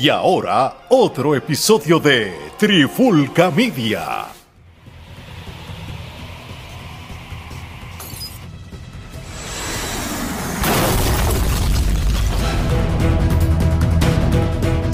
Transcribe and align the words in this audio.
Y 0.00 0.10
ahora, 0.10 0.86
otro 0.90 1.34
episodio 1.34 1.98
de 1.98 2.32
Trifulca 2.56 3.50
Media. 3.50 4.26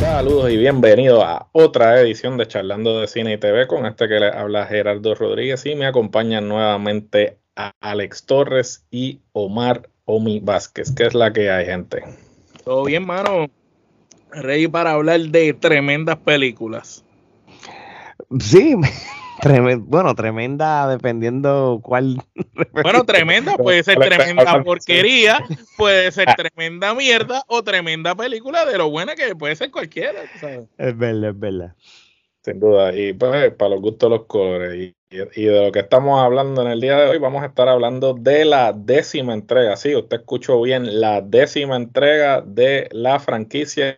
Saludos 0.01 0.51
y 0.51 0.57
bienvenidos 0.57 1.23
a 1.23 1.49
otra 1.53 2.01
edición 2.01 2.39
de 2.39 2.49
Charlando 2.49 2.99
de 3.01 3.07
Cine 3.07 3.35
y 3.35 3.39
TV 3.39 3.67
con 3.67 3.85
este 3.85 4.09
que 4.09 4.19
le 4.19 4.29
habla 4.29 4.65
Gerardo 4.65 5.15
Rodríguez 5.15 5.67
y 5.67 5.75
me 5.75 5.85
acompañan 5.85 6.49
nuevamente 6.49 7.37
a 7.57 7.73
Alex 7.83 8.25
Torres 8.25 8.87
y 8.91 9.21
Omar 9.33 9.91
Omi 10.07 10.41
Vázquez. 10.41 10.95
¿Qué 10.97 11.05
es 11.05 11.13
la 11.13 11.31
que 11.31 11.51
hay, 11.51 11.67
gente? 11.67 12.03
Todo 12.65 12.85
bien, 12.85 13.05
mano. 13.05 13.51
Ready 14.35 14.69
para 14.69 14.93
hablar 14.93 15.21
de 15.21 15.55
tremendas 15.55 16.17
películas. 16.19 17.05
Sí, 18.41 18.75
bueno, 19.81 20.15
tremenda 20.15 20.89
dependiendo 20.89 21.81
cuál. 21.83 22.23
Bueno, 22.73 23.05
tremenda 23.07 23.57
puede 23.57 23.83
ser 23.83 23.99
tremenda 23.99 24.63
porquería, 24.63 25.45
puede 25.77 26.11
ser 26.13 26.29
tremenda 26.37 26.95
mierda 26.95 27.43
o 27.47 27.63
tremenda 27.63 28.15
película 28.15 28.65
de 28.65 28.79
lo 28.79 28.91
buena 28.91 29.15
que 29.15 29.35
puede 29.37 29.57
ser 29.57 29.71
cualquiera. 29.71 30.23
Es 30.79 30.99
verdad, 30.99 31.31
es 31.31 31.39
verdad. 31.39 31.75
Sin 32.43 32.61
duda, 32.61 32.95
y 32.95 33.13
pues 33.15 33.53
para 33.55 33.71
los 33.71 33.81
gustos 33.81 34.11
los 34.11 34.25
colores. 34.27 34.95
Y, 35.35 35.45
de 35.45 35.67
lo 35.67 35.71
que 35.71 35.79
estamos 35.79 36.21
hablando 36.21 36.63
en 36.63 36.69
el 36.69 36.81
día 36.81 36.97
de 36.97 37.09
hoy, 37.09 37.19
vamos 37.19 37.43
a 37.45 37.47
estar 37.47 37.69
hablando 37.69 38.15
de 38.15 38.45
la 38.45 38.73
décima 38.73 39.33
entrega. 39.33 39.77
Sí, 39.77 39.95
usted 39.95 40.19
escuchó 40.19 40.61
bien, 40.61 41.01
la 41.01 41.21
décima 41.21 41.77
entrega 41.77 42.41
de 42.41 42.89
la 42.91 43.21
franquicia 43.21 43.97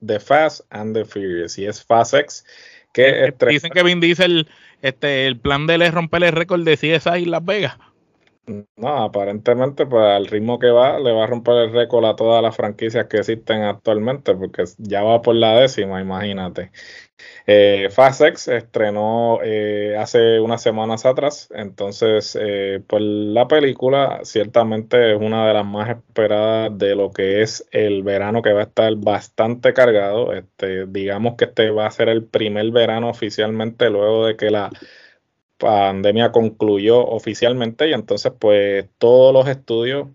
de 0.00 0.18
Fast 0.18 0.62
and 0.70 0.96
the 0.96 1.04
Furious. 1.04 1.56
Y 1.56 1.66
es 1.66 1.84
Fast 1.84 2.14
X. 2.14 2.44
Que 2.92 3.32
Dicen 3.48 3.70
que 3.70 3.84
Vin 3.84 4.00
Diesel 4.00 4.48
este, 4.82 5.26
el 5.26 5.38
plan 5.38 5.68
de 5.68 5.74
él 5.74 5.82
es 5.82 5.94
romper 5.94 6.24
el 6.24 6.32
récord 6.32 6.64
de 6.64 6.76
CSI 6.76 7.22
en 7.22 7.30
Las 7.30 7.44
Vegas. 7.44 7.76
No, 8.76 9.04
aparentemente, 9.04 9.86
pues 9.86 10.02
al 10.02 10.26
ritmo 10.26 10.58
que 10.58 10.70
va, 10.70 10.98
le 10.98 11.12
va 11.12 11.24
a 11.24 11.26
romper 11.28 11.54
el 11.56 11.72
récord 11.72 12.04
a 12.04 12.16
todas 12.16 12.42
las 12.42 12.56
franquicias 12.56 13.06
que 13.06 13.18
existen 13.18 13.62
actualmente, 13.62 14.34
porque 14.34 14.64
ya 14.78 15.04
va 15.04 15.22
por 15.22 15.36
la 15.36 15.54
décima, 15.60 16.00
imagínate. 16.00 16.72
Eh, 17.46 17.88
Fast 17.90 18.22
X 18.22 18.48
estrenó 18.48 19.38
eh, 19.44 19.96
hace 19.98 20.40
unas 20.40 20.62
semanas 20.62 21.06
atrás, 21.06 21.48
entonces, 21.54 22.36
eh, 22.40 22.82
pues 22.88 23.02
la 23.02 23.46
película 23.46 24.20
ciertamente 24.24 25.12
es 25.12 25.20
una 25.20 25.46
de 25.46 25.54
las 25.54 25.66
más 25.66 25.90
esperadas 25.90 26.76
de 26.76 26.96
lo 26.96 27.12
que 27.12 27.42
es 27.42 27.68
el 27.70 28.02
verano 28.02 28.42
que 28.42 28.52
va 28.52 28.60
a 28.60 28.64
estar 28.64 28.94
bastante 28.96 29.72
cargado. 29.74 30.32
Este, 30.32 30.86
digamos 30.86 31.36
que 31.36 31.44
este 31.46 31.70
va 31.70 31.86
a 31.86 31.90
ser 31.90 32.08
el 32.08 32.24
primer 32.24 32.70
verano 32.72 33.10
oficialmente 33.10 33.90
luego 33.90 34.26
de 34.26 34.36
que 34.36 34.50
la 34.50 34.70
pandemia 35.60 36.32
concluyó 36.32 37.06
oficialmente 37.06 37.88
y 37.88 37.92
entonces 37.92 38.32
pues 38.38 38.86
todos 38.98 39.32
los 39.32 39.48
estudios 39.48 40.08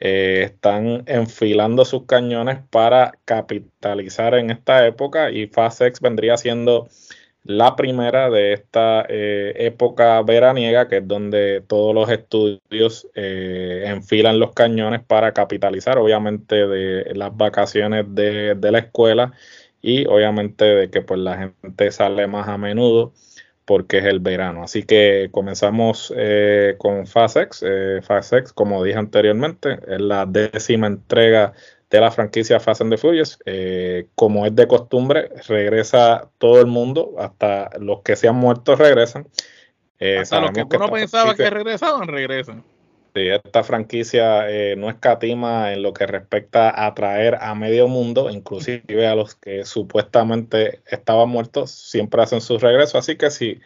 eh, 0.00 0.42
están 0.46 1.04
enfilando 1.06 1.84
sus 1.84 2.06
cañones 2.06 2.58
para 2.70 3.12
capitalizar 3.24 4.34
en 4.34 4.50
esta 4.50 4.86
época 4.86 5.30
y 5.30 5.46
Fast 5.48 5.82
X 5.82 6.00
vendría 6.00 6.36
siendo 6.36 6.88
la 7.44 7.76
primera 7.76 8.30
de 8.30 8.54
esta 8.54 9.04
eh, 9.08 9.52
época 9.58 10.22
veraniega, 10.22 10.88
que 10.88 10.98
es 10.98 11.08
donde 11.08 11.62
todos 11.66 11.94
los 11.94 12.08
estudios 12.10 13.08
eh, 13.14 13.84
enfilan 13.86 14.38
los 14.40 14.52
cañones 14.54 15.02
para 15.04 15.34
capitalizar, 15.34 15.98
obviamente, 15.98 16.66
de 16.66 17.14
las 17.14 17.36
vacaciones 17.36 18.06
de, 18.08 18.54
de 18.54 18.72
la 18.72 18.78
escuela 18.78 19.32
y 19.82 20.06
obviamente 20.06 20.64
de 20.64 20.90
que 20.90 21.02
pues 21.02 21.20
la 21.20 21.52
gente 21.62 21.90
sale 21.90 22.26
más 22.26 22.48
a 22.48 22.56
menudo 22.56 23.12
porque 23.64 23.98
es 23.98 24.04
el 24.04 24.20
verano. 24.20 24.62
Así 24.62 24.82
que 24.82 25.28
comenzamos 25.30 26.12
eh, 26.16 26.74
con 26.78 27.06
Fasex. 27.06 27.64
Eh, 27.66 28.00
Fasex, 28.02 28.52
como 28.52 28.82
dije 28.84 28.98
anteriormente, 28.98 29.78
es 29.86 30.00
la 30.00 30.26
décima 30.26 30.86
entrega 30.86 31.54
de 31.90 32.00
la 32.00 32.10
franquicia 32.10 32.60
Fast 32.60 32.80
and 32.80 32.90
the 32.90 32.98
Furious. 32.98 33.38
Eh, 33.46 34.08
como 34.14 34.46
es 34.46 34.54
de 34.54 34.66
costumbre, 34.66 35.30
regresa 35.46 36.28
todo 36.38 36.60
el 36.60 36.66
mundo, 36.66 37.14
hasta 37.18 37.70
los 37.78 38.02
que 38.02 38.16
se 38.16 38.28
han 38.28 38.36
muerto 38.36 38.76
regresan. 38.76 39.28
Eh, 39.98 40.18
hasta 40.18 40.40
los 40.40 40.50
que, 40.50 40.64
uno 40.76 40.90
pensaba 40.90 41.34
que 41.34 41.48
regresaban, 41.48 42.08
regresan. 42.08 42.64
Sí, 43.14 43.28
esta 43.28 43.62
franquicia 43.62 44.50
eh, 44.50 44.74
no 44.74 44.90
escatima 44.90 45.72
en 45.72 45.82
lo 45.82 45.92
que 45.92 46.04
respecta 46.04 46.68
a 46.68 46.86
atraer 46.86 47.36
a 47.40 47.54
medio 47.54 47.86
mundo, 47.86 48.28
inclusive 48.28 49.06
a 49.06 49.14
los 49.14 49.36
que 49.36 49.64
supuestamente 49.64 50.80
estaban 50.84 51.28
muertos, 51.28 51.70
siempre 51.70 52.20
hacen 52.22 52.40
su 52.40 52.58
regreso. 52.58 52.98
Así 52.98 53.14
que 53.14 53.30
si 53.30 53.60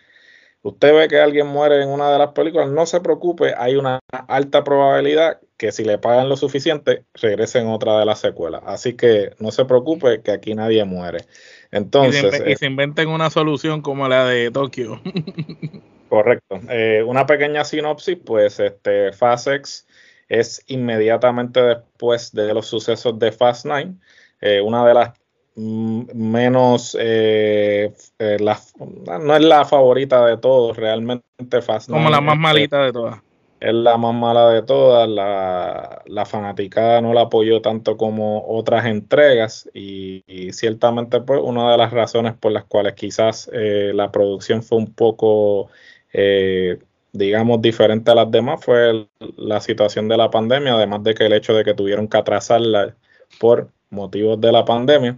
usted 0.61 0.95
ve 0.95 1.09
que 1.09 1.19
alguien 1.19 1.47
muere 1.47 1.83
en 1.83 1.89
una 1.89 2.13
de 2.13 2.19
las 2.19 2.33
películas, 2.33 2.69
no 2.69 2.85
se 2.85 3.01
preocupe, 3.01 3.55
hay 3.57 3.77
una 3.77 4.01
alta 4.11 4.65
probabilidad 4.65 5.41
que 5.57 5.73
si 5.73 5.83
le 5.83 5.97
pagan 5.97 6.29
lo 6.29 6.37
suficiente, 6.37 7.05
regrese 7.15 7.61
en 7.61 7.69
otra 7.69 7.99
de 7.99 8.05
las 8.05 8.21
secuelas. 8.21 8.61
Así 8.67 8.97
que 8.97 9.31
no 9.39 9.51
se 9.51 9.65
preocupe 9.65 10.21
que 10.21 10.31
aquí 10.31 10.55
nadie 10.55 10.85
muere. 10.85 11.25
Entonces, 11.71 12.35
y 12.35 12.37
se, 12.37 12.51
y 12.51 12.57
se 12.57 12.67
inventen 12.67 13.09
una 13.09 13.31
solución 13.31 13.81
como 13.81 14.09
la 14.09 14.27
de 14.27 14.51
Tokio. 14.51 15.01
Correcto. 16.09 16.61
Eh, 16.71 17.03
una 17.07 17.27
pequeña 17.27 17.65
sinopsis, 17.65 18.17
pues 18.25 18.59
este 18.61 19.13
Fast 19.13 19.49
X 19.49 19.87
es 20.29 20.63
inmediatamente 20.67 21.61
después 21.61 22.33
de 22.33 22.55
los 22.55 22.67
sucesos 22.67 23.19
de 23.19 23.33
Fast 23.33 23.67
Nine, 23.67 23.97
eh, 24.41 24.61
una 24.61 24.87
de 24.87 24.95
las 24.95 25.13
mm, 25.55 26.03
menos, 26.15 26.97
eh, 26.99 27.93
no 28.19 29.37
es 29.37 29.43
la 29.43 29.65
favorita 29.65 30.25
de 30.27 30.39
todos, 30.39 30.77
realmente 30.77 31.63
Fast 31.63 31.91
Como 31.91 32.11
la 32.11 32.21
más 32.21 32.39
malita 32.39 32.85
de 32.85 32.93
todas. 32.93 33.21
Es 33.61 33.75
la 33.75 33.97
más 33.97 34.15
mala 34.15 34.51
de 34.51 34.63
todas, 34.63 35.09
la, 35.09 36.03
la 36.07 36.25
fanaticada 36.25 37.01
no 37.01 37.13
la 37.13 37.23
apoyó 37.23 37.61
tanto 37.61 37.97
como 37.97 38.47
otras 38.47 38.87
entregas 38.87 39.69
y, 39.75 40.23
y, 40.29 40.53
ciertamente 40.53 41.21
pues 41.21 41.41
una 41.43 41.73
de 41.73 41.77
las 41.77 41.91
razones 41.91 42.35
por 42.35 42.53
las 42.53 42.65
cuales 42.67 42.95
quizás 42.95 43.51
la 43.53 44.13
producción 44.13 44.63
fue 44.63 44.79
un 44.79 44.95
poco 44.95 45.71
eh, 46.13 46.79
digamos, 47.13 47.61
diferente 47.63 48.11
a 48.11 48.15
las 48.15 48.31
demás 48.31 48.65
fue 48.65 49.09
la 49.37 49.61
situación 49.61 50.09
de 50.09 50.17
la 50.17 50.31
pandemia, 50.31 50.75
además 50.75 51.03
de 51.05 51.15
que 51.15 51.27
el 51.27 51.33
hecho 51.33 51.55
de 51.55 51.65
que 51.65 51.75
tuvieron 51.75 52.09
que 52.09 52.19
atrasarla 52.19 52.97
por 53.41 53.71
motivos 53.91 54.41
de 54.41 54.53
la 54.53 54.65
pandemia. 54.65 55.17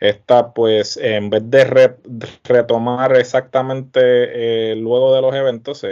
Esta, 0.00 0.52
pues, 0.52 0.96
en 0.96 1.30
vez 1.30 1.42
de 1.50 1.96
retomar 2.44 3.16
exactamente 3.16 4.00
eh, 4.72 4.76
luego 4.76 5.14
de 5.14 5.22
los 5.22 5.34
eventos, 5.34 5.86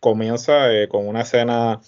comienza 0.00 0.72
eh, 0.72 0.88
con 0.88 1.06
una 1.08 1.22
escena 1.22 1.80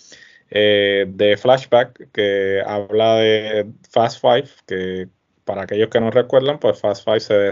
de 0.50 1.36
flashback 1.36 2.12
que 2.12 2.62
habla 2.64 3.16
de 3.16 3.66
Fast 3.90 4.20
Five, 4.20 4.48
que 4.66 5.08
para 5.44 5.62
aquellos 5.62 5.88
que 5.88 6.00
no 6.00 6.10
recuerdan, 6.10 6.58
pues 6.58 6.80
Fast 6.80 7.04
Five 7.04 7.20
se, 7.20 7.50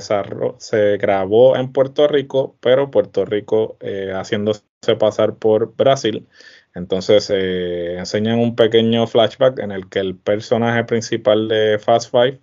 se 0.59 0.97
grabó 0.99 1.57
en 1.57 1.73
Puerto 1.73 2.09
Rico, 2.09 2.57
pero 2.61 2.91
Puerto 2.91 3.25
Rico 3.25 3.77
eh, 3.81 4.13
haciéndose 4.15 4.63
pasar 4.99 5.37
por 5.37 5.75
Brasil. 5.77 6.27
Entonces 6.75 7.31
eh, 7.31 7.99
enseñan 7.99 8.39
un 8.39 8.57
pequeño 8.57 9.07
flashback 9.07 9.59
en 9.59 9.73
el 9.73 9.89
que 9.89 9.99
el 9.99 10.17
personaje 10.17 10.85
principal 10.85 11.49
de 11.49 11.79
Fast 11.79 12.11
Five 12.11 12.41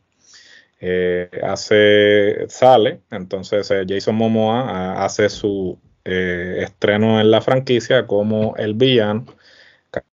eh, 0.82 1.30
hace, 1.44 2.48
sale, 2.50 3.02
entonces 3.12 3.70
eh, 3.72 3.86
Jason 3.88 4.16
Momoa 4.16 5.04
hace 5.04 5.30
su 5.30 5.80
estreno 6.04 7.20
en 7.22 7.30
la 7.30 7.42
franquicia 7.42 8.08
como 8.08 8.56
el 8.58 8.74
villano. 8.74 9.26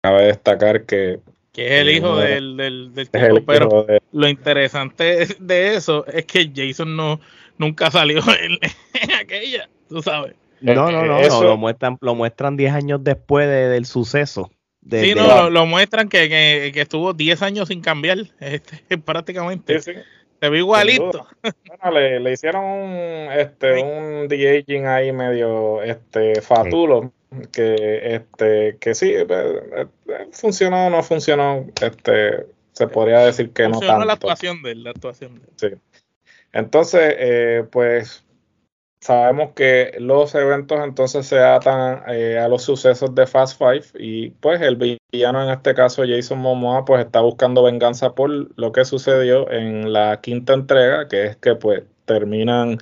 Cabe 0.00 0.26
destacar 0.26 0.86
que 0.86 1.20
que 1.52 1.66
es 1.66 1.72
el 1.82 1.90
hijo 1.90 2.16
del, 2.16 2.56
del, 2.56 2.94
del 2.94 3.10
tipo, 3.10 3.44
pero 3.46 3.84
de... 3.84 4.00
lo 4.12 4.28
interesante 4.28 5.26
de 5.38 5.74
eso 5.74 6.06
es 6.06 6.24
que 6.24 6.50
Jason 6.54 6.96
no 6.96 7.20
nunca 7.58 7.90
salió 7.90 8.20
en, 8.42 8.52
en 8.94 9.12
aquella, 9.20 9.68
tú 9.88 10.02
sabes. 10.02 10.34
No, 10.60 10.90
no, 10.90 11.04
no, 11.04 11.18
eso, 11.18 11.42
no, 11.42 11.48
lo 11.48 11.56
muestran, 11.56 11.98
lo 12.00 12.14
muestran 12.14 12.56
10 12.56 12.72
años 12.72 13.00
después 13.02 13.48
de, 13.48 13.68
del 13.68 13.84
suceso. 13.84 14.50
De, 14.80 15.00
sí, 15.00 15.08
de 15.08 15.14
no, 15.16 15.26
lo, 15.26 15.50
lo, 15.50 15.66
muestran 15.66 16.08
que, 16.08 16.28
que, 16.28 16.70
que, 16.72 16.80
estuvo 16.80 17.12
10 17.12 17.42
años 17.42 17.68
sin 17.68 17.80
cambiar, 17.80 18.18
este, 18.40 18.98
prácticamente. 18.98 19.80
Sí, 19.80 19.92
sí. 19.92 20.00
Se 20.40 20.48
ve 20.48 20.58
igualito. 20.58 21.26
Bueno, 21.40 21.98
le, 21.98 22.18
le, 22.18 22.32
hicieron 22.32 22.64
un, 22.64 23.32
este, 23.32 23.80
un 23.80 24.26
de-aging 24.26 24.86
ahí 24.86 25.12
medio 25.12 25.82
este, 25.82 26.40
fatulo. 26.40 27.12
Que 27.50 28.14
este 28.14 28.76
que 28.78 28.94
sí 28.94 29.10
eh, 29.10 29.26
eh, 29.28 29.86
funcionó 30.32 30.86
o 30.86 30.90
no 30.90 31.02
funcionó 31.02 31.66
este 31.80 32.46
se 32.72 32.88
podría 32.88 33.20
decir 33.20 33.52
que 33.52 33.64
funcionó 33.64 33.86
no 33.86 33.92
tanto. 33.92 34.06
la 34.06 34.12
actuación 34.14 34.62
de 34.62 34.72
él 34.72 34.84
la 34.84 34.90
actuación 34.90 35.34
de 35.36 35.40
él. 35.40 35.52
sí 35.56 35.98
entonces 36.52 37.14
eh, 37.18 37.64
pues 37.70 38.24
sabemos 39.00 39.52
que 39.54 39.94
los 39.98 40.34
eventos 40.34 40.78
entonces 40.84 41.26
se 41.26 41.40
atan 41.40 42.02
eh, 42.08 42.38
a 42.38 42.48
los 42.48 42.62
sucesos 42.62 43.14
de 43.14 43.26
Fast 43.26 43.58
Five 43.58 43.84
y 43.98 44.30
pues 44.30 44.60
el 44.60 44.76
villano 44.76 45.42
en 45.42 45.50
este 45.50 45.74
caso 45.74 46.04
Jason 46.06 46.38
Momoa 46.38 46.84
pues 46.84 47.04
está 47.04 47.20
buscando 47.20 47.62
venganza 47.62 48.14
por 48.14 48.30
lo 48.30 48.72
que 48.72 48.84
sucedió 48.84 49.50
en 49.50 49.92
la 49.92 50.20
quinta 50.20 50.52
entrega 50.52 51.08
que 51.08 51.26
es 51.26 51.36
que 51.36 51.56
pues 51.56 51.82
terminan 52.04 52.78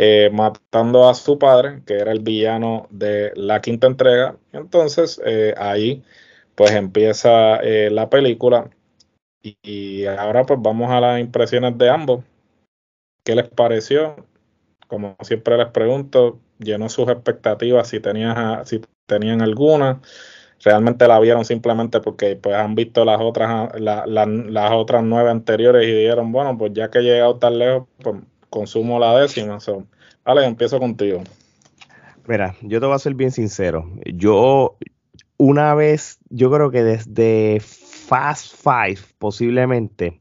eh, 0.00 0.30
matando 0.32 1.08
a 1.08 1.14
su 1.14 1.38
padre 1.38 1.82
que 1.84 1.94
era 1.94 2.12
el 2.12 2.20
villano 2.20 2.86
de 2.90 3.32
la 3.34 3.60
quinta 3.60 3.86
entrega 3.86 4.36
entonces 4.52 5.20
eh, 5.24 5.54
ahí 5.58 6.02
pues 6.54 6.72
empieza 6.72 7.60
la 7.62 8.10
película 8.10 8.70
y, 9.42 10.04
ahora 10.06 10.44
pues 10.44 10.60
vamos 10.62 10.90
a 10.90 11.00
las 11.00 11.20
impresiones 11.20 11.76
de 11.78 11.88
ambos 11.88 12.24
¿Qué 13.24 13.34
les 13.34 13.48
pareció? 13.48 14.16
como 14.90 15.16
siempre 15.22 15.56
les 15.56 15.68
pregunto, 15.68 16.40
llenó 16.58 16.88
sus 16.88 17.08
expectativas 17.08 17.88
si, 17.88 18.00
tenían, 18.00 18.66
si 18.66 18.82
tenían 19.06 19.40
alguna. 19.40 20.00
Realmente 20.62 21.06
la 21.08 21.20
vieron 21.20 21.44
simplemente 21.44 22.00
porque 22.00 22.36
pues 22.36 22.56
han 22.56 22.74
visto 22.74 23.04
las 23.04 23.20
otras 23.20 23.80
las 23.80 24.72
otras 24.72 25.04
nueve 25.04 25.30
anteriores 25.30 25.86
y 25.88 25.92
dijeron, 25.92 26.32
bueno, 26.32 26.58
pues 26.58 26.72
ya 26.74 26.90
que 26.90 26.98
he 26.98 27.02
llegado 27.02 27.38
tan 27.38 27.58
lejos, 27.58 27.86
pues 28.02 28.16
consumo 28.50 28.98
la 28.98 29.18
décima. 29.18 29.60
So, 29.60 29.86
vale, 30.24 30.44
empiezo 30.44 30.78
contigo. 30.78 31.22
Mira, 32.26 32.54
yo 32.60 32.80
te 32.80 32.86
voy 32.86 32.94
a 32.94 32.98
ser 32.98 33.14
bien 33.14 33.30
sincero. 33.30 33.90
Yo, 34.04 34.76
una 35.38 35.74
vez, 35.74 36.18
yo 36.28 36.50
creo 36.50 36.70
que 36.70 36.82
desde 36.82 37.60
Fast 37.60 38.54
Five, 38.62 38.98
posiblemente, 39.18 40.20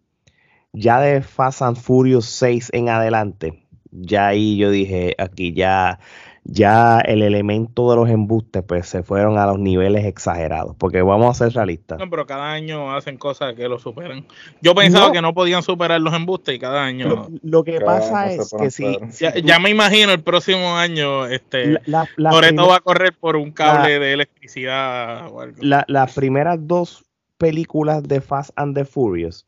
ya 0.71 0.99
de 1.01 1.21
Fast 1.21 1.61
and 1.61 1.77
Furious 1.77 2.25
6 2.25 2.69
en 2.73 2.89
adelante, 2.89 3.67
ya 3.91 4.27
ahí 4.27 4.57
yo 4.57 4.71
dije, 4.71 5.15
aquí 5.17 5.53
ya, 5.53 5.99
ya 6.43 6.99
el 6.99 7.21
elemento 7.21 7.89
de 7.89 7.95
los 7.95 8.09
embustes 8.09 8.63
pues 8.63 8.87
se 8.87 9.03
fueron 9.03 9.37
a 9.37 9.45
los 9.45 9.59
niveles 9.59 10.05
exagerados, 10.05 10.75
porque 10.77 11.01
vamos 11.01 11.29
a 11.29 11.45
ser 11.45 11.53
realistas. 11.53 11.99
No, 11.99 12.09
pero 12.09 12.25
cada 12.25 12.51
año 12.51 12.95
hacen 12.95 13.17
cosas 13.17 13.53
que 13.55 13.67
lo 13.67 13.79
superan. 13.79 14.25
Yo 14.61 14.73
pensaba 14.75 15.11
que 15.11 15.21
no 15.21 15.33
podían 15.33 15.63
superar 15.63 16.01
los 16.01 16.13
embustes 16.13 16.55
y 16.55 16.59
cada 16.59 16.83
año... 16.83 17.27
Lo, 17.41 17.63
que 17.63 17.79
pasa 17.81 18.31
es 18.31 18.53
que 18.57 18.71
si... 18.71 18.97
Ya, 19.43 19.59
me 19.59 19.69
imagino 19.69 20.11
el 20.11 20.21
próximo 20.21 20.75
año, 20.75 21.25
este, 21.25 21.79
la, 21.85 22.07
va 22.17 22.75
a 22.75 22.79
correr 22.81 23.13
por 23.19 23.35
un 23.35 23.51
cable 23.51 23.99
de 23.99 24.13
electricidad 24.13 25.27
o 25.31 25.41
algo. 25.41 25.57
las 25.61 26.13
primeras 26.13 26.57
dos 26.67 27.05
películas 27.37 28.03
de 28.03 28.21
Fast 28.21 28.51
and 28.55 28.75
the 28.75 28.85
Furious 28.85 29.45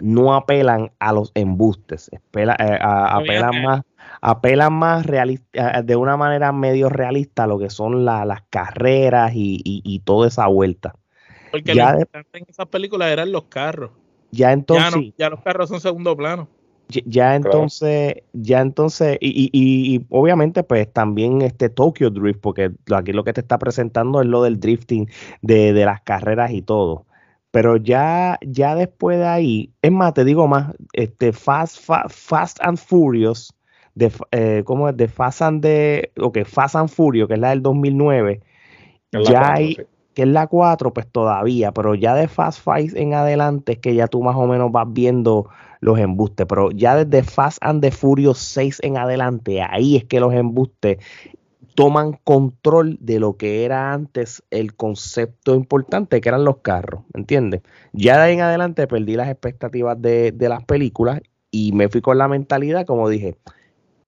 no 0.00 0.34
apelan 0.34 0.90
a 0.98 1.12
los 1.12 1.32
embustes, 1.34 2.10
eh, 2.12 2.48
apelan 2.80 3.62
más, 3.62 3.82
apelan 4.20 4.72
más 4.72 5.06
realista, 5.06 5.82
de 5.82 5.96
una 5.96 6.16
manera 6.16 6.52
medio 6.52 6.88
realista 6.88 7.44
a 7.44 7.46
lo 7.46 7.58
que 7.58 7.70
son 7.70 8.04
las 8.04 8.42
carreras 8.50 9.32
y, 9.34 10.02
toda 10.04 10.28
esa 10.28 10.46
vuelta. 10.46 10.94
Porque 11.50 11.74
ya 11.74 11.94
lo 11.94 12.00
en 12.00 12.44
esas 12.48 12.66
películas 12.66 13.10
eran 13.10 13.32
los 13.32 13.44
carros. 13.44 13.90
Ya 14.30 14.52
entonces. 14.52 15.12
Ya, 15.16 15.30
los 15.30 15.40
carros 15.40 15.68
son 15.68 15.80
segundo 15.80 16.16
plano. 16.16 16.48
Ya, 16.88 17.36
entonces, 17.36 18.14
ya 18.32 18.60
entonces, 18.60 19.18
y, 19.20 20.06
obviamente 20.08 20.62
pues 20.62 20.90
también 20.90 21.42
este 21.42 21.68
Tokyo 21.68 22.08
Drift, 22.08 22.40
porque 22.40 22.70
aquí 22.94 23.12
lo 23.12 23.24
que 23.24 23.34
te 23.34 23.42
está 23.42 23.58
presentando 23.58 24.22
es 24.22 24.26
lo 24.26 24.42
del 24.42 24.58
drifting 24.58 25.06
de, 25.42 25.74
de 25.74 25.84
las 25.84 26.00
carreras 26.00 26.52
y 26.52 26.62
todo. 26.62 27.04
Pero 27.50 27.76
ya, 27.76 28.38
ya 28.42 28.74
después 28.74 29.18
de 29.18 29.26
ahí, 29.26 29.72
es 29.80 29.90
más, 29.90 30.14
te 30.14 30.24
digo 30.24 30.46
más, 30.48 30.74
este 30.92 31.32
Fast, 31.32 31.78
Fast, 32.08 32.58
and 32.60 32.78
Furious, 32.78 33.54
de, 33.98 34.12
eh, 34.30 34.62
¿cómo 34.64 34.88
es? 34.88 34.96
De 34.96 35.08
Fast 35.08 35.42
and 35.42 35.62
de, 35.62 36.12
ok, 36.18 36.44
Fast 36.44 36.76
and 36.76 36.88
Furious, 36.88 37.28
que 37.28 37.34
es 37.34 37.40
la 37.40 37.50
del 37.50 37.62
2009, 37.62 38.40
ya 39.12 39.54
hay, 39.54 39.76
que 40.14 40.22
es 40.22 40.28
la 40.28 40.46
4, 40.46 40.92
pues 40.92 41.06
todavía, 41.06 41.72
pero 41.72 41.94
ya 41.94 42.14
de 42.14 42.28
Fast 42.28 42.62
Five 42.62 43.00
en 43.00 43.14
adelante 43.14 43.72
es 43.72 43.78
que 43.78 43.94
ya 43.94 44.06
tú 44.06 44.22
más 44.22 44.36
o 44.36 44.46
menos 44.46 44.72
vas 44.72 44.86
viendo 44.88 45.48
los 45.80 45.98
embustes, 45.98 46.46
pero 46.48 46.70
ya 46.70 47.04
desde 47.04 47.22
Fast 47.22 47.58
and 47.60 47.82
the 47.82 47.90
Furious 47.90 48.38
6 48.38 48.80
en 48.82 48.96
adelante, 48.96 49.62
ahí 49.62 49.96
es 49.96 50.04
que 50.04 50.20
los 50.20 50.34
embustes 50.34 50.98
toman 51.78 52.18
control 52.24 52.98
de 53.00 53.20
lo 53.20 53.36
que 53.36 53.64
era 53.64 53.92
antes 53.92 54.42
el 54.50 54.74
concepto 54.74 55.54
importante 55.54 56.20
que 56.20 56.28
eran 56.28 56.44
los 56.44 56.56
carros, 56.56 57.02
¿entiendes? 57.14 57.62
Ya 57.92 58.16
de 58.16 58.22
ahí 58.22 58.34
en 58.34 58.40
adelante 58.40 58.88
perdí 58.88 59.14
las 59.14 59.28
expectativas 59.28 60.02
de, 60.02 60.34
las 60.40 60.64
películas 60.64 61.20
y 61.52 61.70
me 61.70 61.88
fui 61.88 62.00
con 62.00 62.18
la 62.18 62.26
mentalidad 62.26 62.84
como 62.84 63.08
dije, 63.08 63.36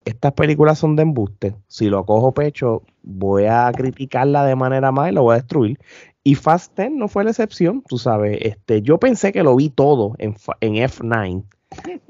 estas 0.04 0.32
películas 0.32 0.78
son 0.78 0.96
de 0.96 1.02
embuste, 1.02 1.54
si 1.68 1.88
lo 1.88 2.04
cojo 2.04 2.32
pecho 2.32 2.82
voy 3.02 3.44
a 3.44 3.70
criticarla 3.74 4.44
de 4.44 4.56
manera 4.56 4.92
más 4.92 5.10
y 5.10 5.14
lo 5.14 5.22
voy 5.22 5.34
a 5.34 5.38
destruir. 5.38 5.78
Y 6.22 6.34
Fast 6.34 6.76
10 6.76 6.92
no 6.92 7.08
fue 7.08 7.24
la 7.24 7.30
excepción, 7.30 7.82
tú 7.86 7.98
sabes, 7.98 8.38
este, 8.42 8.82
yo 8.82 8.98
pensé 8.98 9.32
que 9.32 9.42
lo 9.42 9.56
vi 9.56 9.70
todo 9.70 10.14
en, 10.18 10.36
en 10.60 10.74
F9 10.74 11.44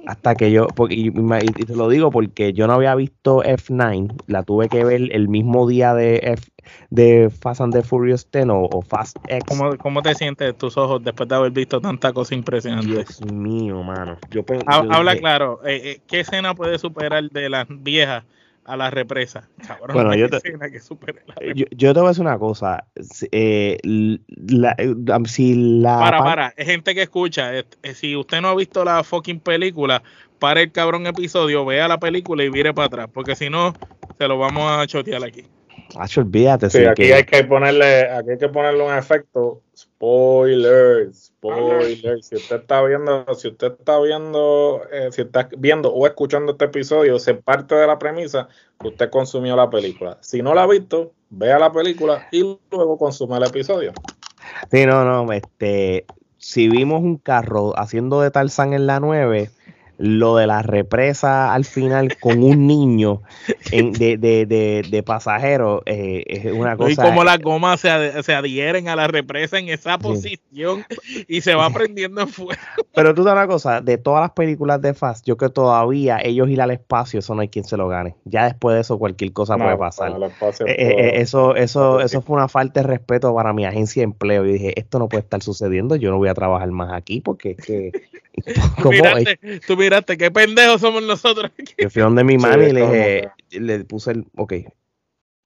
hasta 0.07 0.35
que 0.35 0.51
yo, 0.51 0.69
y, 0.89 1.11
te 1.11 1.77
lo 1.77 1.89
digo 1.89 2.11
porque 2.11 2.53
yo 2.53 2.67
no 2.67 2.75
había 2.75 2.95
visto 2.95 3.43
F9, 3.43 4.23
la 4.27 4.43
tuve 4.43 4.69
que 4.69 4.85
ver 4.85 5.09
el 5.13 5.29
mismo 5.29 5.69
día 5.69 5.95
de 5.95 6.17
F, 6.23 6.51
de 6.89 7.31
Fast 7.31 7.61
and 7.61 7.73
the 7.73 7.83
Furious 7.83 8.27
10 8.31 8.47
o, 8.51 8.83
Fast 8.83 9.17
X. 9.29 9.45
¿Cómo, 9.47 9.77
¿Cómo, 9.77 10.03
te 10.03 10.15
sientes 10.15 10.57
tus 10.57 10.77
ojos 10.77 11.03
después 11.05 11.29
de 11.29 11.35
haber 11.35 11.53
visto 11.53 11.81
tanta 11.81 12.13
cosa 12.13 12.35
impresionante? 12.35 12.89
Dios 12.89 13.21
mío, 13.33 13.83
mano. 13.83 14.17
Yo, 14.31 14.43
Habla 14.67 15.17
claro, 15.17 15.61
eh, 15.65 15.81
eh, 15.85 16.01
¿qué 16.07 16.21
escena 16.21 16.55
puede 16.55 16.79
superar 16.79 17.29
de 17.31 17.49
las 17.51 17.67
viejas 17.69 18.25
a 18.65 18.77
la 18.77 18.91
represa. 18.91 19.49
bueno, 19.93 20.15
yo 20.15 20.29
te, 20.29 20.41
yo, 21.55 21.95
te 21.95 22.01
voy 22.01 22.07
a 22.07 22.11
decir 22.11 22.23
una 22.23 22.39
cosa. 22.39 22.85
Eh, 23.33 23.79
la, 23.83 24.75
eh, 24.79 24.95
si 25.27 25.55
la 25.81 25.99
para, 25.99 26.19
para, 26.19 26.55
gente 26.57 26.95
que 26.95 27.03
escucha. 27.03 27.51
si 27.95 28.17
usted 28.17 28.41
no 28.41 28.49
ha 28.49 28.55
visto 28.55 28.85
la 28.85 29.03
fucking 29.03 29.41
película, 29.41 30.03
para 30.39 30.63
el 30.63 30.73
cabrón 30.73 31.07
episodio, 31.07 31.65
vea 31.65 31.87
la 31.87 31.99
película 31.99 32.43
y 32.43 32.49
vire 32.49 32.73
para 32.75 32.87
atrás, 32.87 33.09
porque 33.13 33.37
si 33.37 33.51
no, 33.51 33.75
se 34.19 34.27
lo 34.27 34.39
vamos 34.39 34.71
a 34.71 34.87
chotear 34.87 35.23
aquí. 35.23 35.45
Olvídate. 36.17 36.71
Sí, 36.71 36.85
aquí 36.85 37.13
hay 37.13 37.25
que 37.25 37.45
ponerle, 37.45 38.11
aquí 38.11 38.31
hay 38.31 38.39
que 38.39 38.49
ponerle 38.49 38.85
un 38.85 38.95
efecto 38.95 39.63
spoilers, 39.77 41.27
spoilers. 41.27 42.27
Si 42.27 42.37
usted 42.37 42.61
está 42.61 42.83
viendo, 42.83 43.35
si 43.35 43.49
usted 43.49 43.73
está 43.79 44.01
viendo, 44.01 44.83
eh, 44.93 45.09
si 45.11 45.23
está 45.23 45.49
viendo 45.57 45.93
o 45.93 46.07
escuchando 46.07 46.53
este 46.53 46.67
episodio, 46.67 47.19
se 47.19 47.35
parte 47.35 47.75
de 47.75 47.87
la 47.87 47.99
premisa 47.99 48.49
que 48.79 48.89
usted 48.89 49.11
consumió 49.11 49.57
la 49.57 49.71
película. 49.71 50.19
Si 50.21 50.43
no 50.43 50.55
la 50.55 50.65
ha 50.65 50.67
visto, 50.67 51.13
vea 51.31 51.59
la 51.59 51.73
película 51.73 52.29
y 52.31 52.59
luego 52.71 52.99
consume 52.99 53.37
el 53.37 53.45
episodio. 53.45 53.93
Sí, 54.71 54.87
no, 54.87 55.05
no, 55.05 55.33
este, 55.33 56.07
si 56.39 56.69
vimos 56.69 57.03
un 57.03 57.17
carro 57.17 57.79
haciendo 57.79 58.21
de 58.21 58.31
Tarzán 58.31 58.73
en 58.73 58.87
la 58.87 59.01
9, 59.01 59.51
lo 60.01 60.37
de 60.37 60.47
la 60.47 60.63
represa 60.63 61.53
al 61.53 61.67
final 61.67 62.17
con 62.19 62.43
un 62.43 62.67
niño 62.67 63.23
de, 63.71 64.17
de, 64.17 64.47
de, 64.47 64.83
de 64.89 65.03
pasajero 65.03 65.83
eh, 65.85 66.25
es 66.27 66.53
una 66.53 66.77
cosa. 66.77 66.91
Y 66.91 66.97
como 66.97 67.23
las 67.23 67.39
gomas 67.39 67.81
se, 67.81 68.23
se, 68.23 68.35
adhieren 68.35 68.89
a 68.89 68.97
la 68.97 69.09
represa 69.09 69.59
en 69.59 69.69
esa 69.69 69.99
posición 69.99 70.87
y 71.29 71.43
se 71.43 71.55
va 71.55 71.69
prendiendo 71.69 72.23
en 72.23 72.29
fuego. 72.29 72.61
Pero 72.95 73.15
tú 73.15 73.25
sabes 73.25 73.37
una 73.37 73.47
cosa, 73.47 73.81
de 73.83 73.99
todas 73.99 74.23
las 74.23 74.31
películas 74.31 74.81
de 74.81 74.95
Fast, 74.95 75.27
yo 75.27 75.37
creo 75.37 75.51
que 75.51 75.55
todavía 75.55 76.19
ellos 76.23 76.49
ir 76.49 76.63
al 76.63 76.71
espacio, 76.71 77.19
eso 77.19 77.35
no 77.35 77.43
hay 77.43 77.49
quien 77.49 77.65
se 77.65 77.77
lo 77.77 77.89
gane. 77.89 78.17
Ya 78.25 78.45
después 78.45 78.75
de 78.75 78.81
eso 78.81 78.99
cualquier 78.99 79.33
cosa 79.33 79.59
puede 79.59 79.77
pasar. 79.77 80.13
Eh, 80.13 80.75
eh, 80.77 81.11
eso, 81.21 81.55
eso, 81.57 82.01
eso 82.01 82.23
fue 82.23 82.37
una 82.37 82.49
falta 82.49 82.81
de 82.81 82.87
respeto 82.87 83.35
para 83.35 83.53
mi 83.53 83.67
agencia 83.67 84.01
de 84.01 84.05
empleo. 84.05 84.47
Y 84.47 84.53
dije, 84.53 84.81
esto 84.81 84.99
no 84.99 85.09
puede 85.09 85.23
estar 85.23 85.43
sucediendo, 85.43 85.97
yo 85.97 86.11
no 86.11 86.17
voy 86.17 86.31
a 86.31 86.35
trabajar 86.35 86.71
más 86.71 86.93
aquí 86.93 87.21
porque 87.21 87.55
que, 87.55 87.93
tú 89.67 89.77
miraste, 89.91 90.17
qué 90.17 90.31
pendejos 90.31 90.81
somos 90.81 91.03
nosotros. 91.03 91.51
Yo 91.77 91.91
fui 91.91 92.03
donde 92.03 92.23
mi 92.23 92.39
mami 92.39 92.67
y 92.67 92.73
le 92.73 92.81
dije, 92.81 93.31
le 93.51 93.85
puse 93.85 94.13
el, 94.13 94.25
ok, 94.37 94.53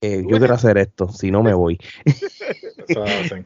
eh, 0.03 0.23
yo 0.29 0.37
quiero 0.37 0.53
hacer 0.53 0.77
esto, 0.77 1.09
si 1.09 1.31
no 1.31 1.43
me 1.43 1.55
voy. 1.55 1.79
este, 2.05 3.45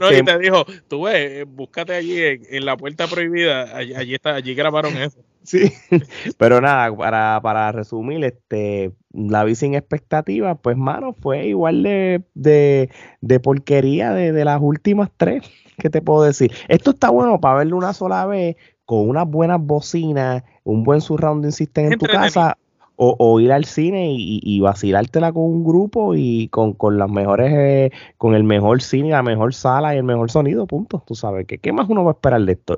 no, 0.00 0.12
y 0.12 0.24
te 0.24 0.38
dijo, 0.40 0.66
tú 0.88 1.02
ves, 1.02 1.44
búscate 1.46 1.94
allí 1.94 2.20
en, 2.20 2.64
la 2.64 2.76
puerta 2.76 3.06
prohibida, 3.06 3.76
allí, 3.76 4.14
está, 4.14 4.34
allí 4.34 4.56
grabaron 4.56 4.96
eso. 4.96 5.20
Sí, 5.44 5.72
pero 6.38 6.60
nada, 6.60 6.94
para, 6.96 7.38
para 7.40 7.70
resumir, 7.70 8.24
este, 8.24 8.90
la 9.12 9.44
vi 9.44 9.54
sin 9.54 9.76
expectativa, 9.76 10.56
pues 10.56 10.76
mano, 10.76 11.12
fue 11.12 11.46
igual 11.46 11.84
de, 11.84 12.24
de, 12.34 12.90
de 13.20 13.40
porquería 13.40 14.12
de, 14.12 14.32
de 14.32 14.44
las 14.44 14.60
últimas 14.60 15.10
tres. 15.16 15.44
¿Qué 15.78 15.90
te 15.90 16.02
puedo 16.02 16.22
decir? 16.22 16.52
Esto 16.68 16.92
está 16.92 17.10
bueno 17.10 17.40
para 17.40 17.58
verlo 17.58 17.76
una 17.76 17.92
sola 17.92 18.26
vez, 18.26 18.56
con 18.84 19.08
unas 19.08 19.28
buenas 19.28 19.60
bocinas, 19.60 20.42
un 20.64 20.84
buen 20.84 21.00
surrounding 21.00 21.52
system 21.52 21.92
en 21.92 21.98
tu 21.98 22.06
casa, 22.06 22.56
o, 22.96 23.40
ir 23.40 23.50
al 23.50 23.64
cine 23.64 24.12
y, 24.12 24.40
y, 24.40 24.60
vacilártela 24.60 25.32
con 25.32 25.42
un 25.42 25.64
grupo 25.64 26.14
y 26.14 26.48
con, 26.48 26.76
las 26.96 27.10
mejores, 27.10 27.52
eh, 27.52 27.90
con 28.18 28.36
el 28.36 28.44
mejor 28.44 28.80
cine, 28.82 29.10
la 29.10 29.22
mejor 29.24 29.52
sala 29.52 29.94
y 29.94 29.98
el 29.98 30.04
mejor 30.04 30.30
sonido, 30.30 30.64
punto. 30.68 31.02
Tú 31.04 31.16
sabes, 31.16 31.44
¿qué, 31.46 31.58
qué 31.58 31.72
más 31.72 31.88
uno 31.88 32.04
va 32.04 32.12
a 32.12 32.14
esperar 32.14 32.42
de 32.42 32.52
esto? 32.52 32.76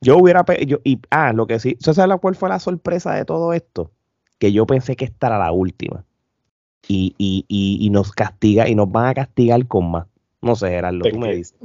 Yo 0.00 0.18
hubiera, 0.18 0.44
yo, 0.66 0.78
y, 0.82 0.98
ah, 1.10 1.32
lo 1.32 1.46
que 1.46 1.60
sí, 1.60 1.76
¿sabes 1.78 2.18
cuál 2.20 2.34
fue 2.34 2.48
la 2.48 2.58
sorpresa 2.58 3.14
de 3.14 3.24
todo 3.24 3.52
esto? 3.52 3.92
que 4.38 4.52
yo 4.52 4.66
pensé 4.66 4.96
que 4.96 5.06
esta 5.06 5.28
era 5.28 5.38
la 5.38 5.52
última. 5.52 6.04
Y, 6.88 7.14
y, 7.18 7.44
y, 7.48 7.90
nos 7.90 8.12
castiga, 8.12 8.68
y 8.68 8.76
nos 8.76 8.90
van 8.90 9.06
a 9.06 9.14
castigar 9.14 9.66
con 9.66 9.90
más. 9.90 10.06
No 10.46 10.54
sé, 10.54 10.68
Gerardo, 10.68 11.00
tú 11.00 11.18
me 11.18 11.34
dices. 11.34 11.56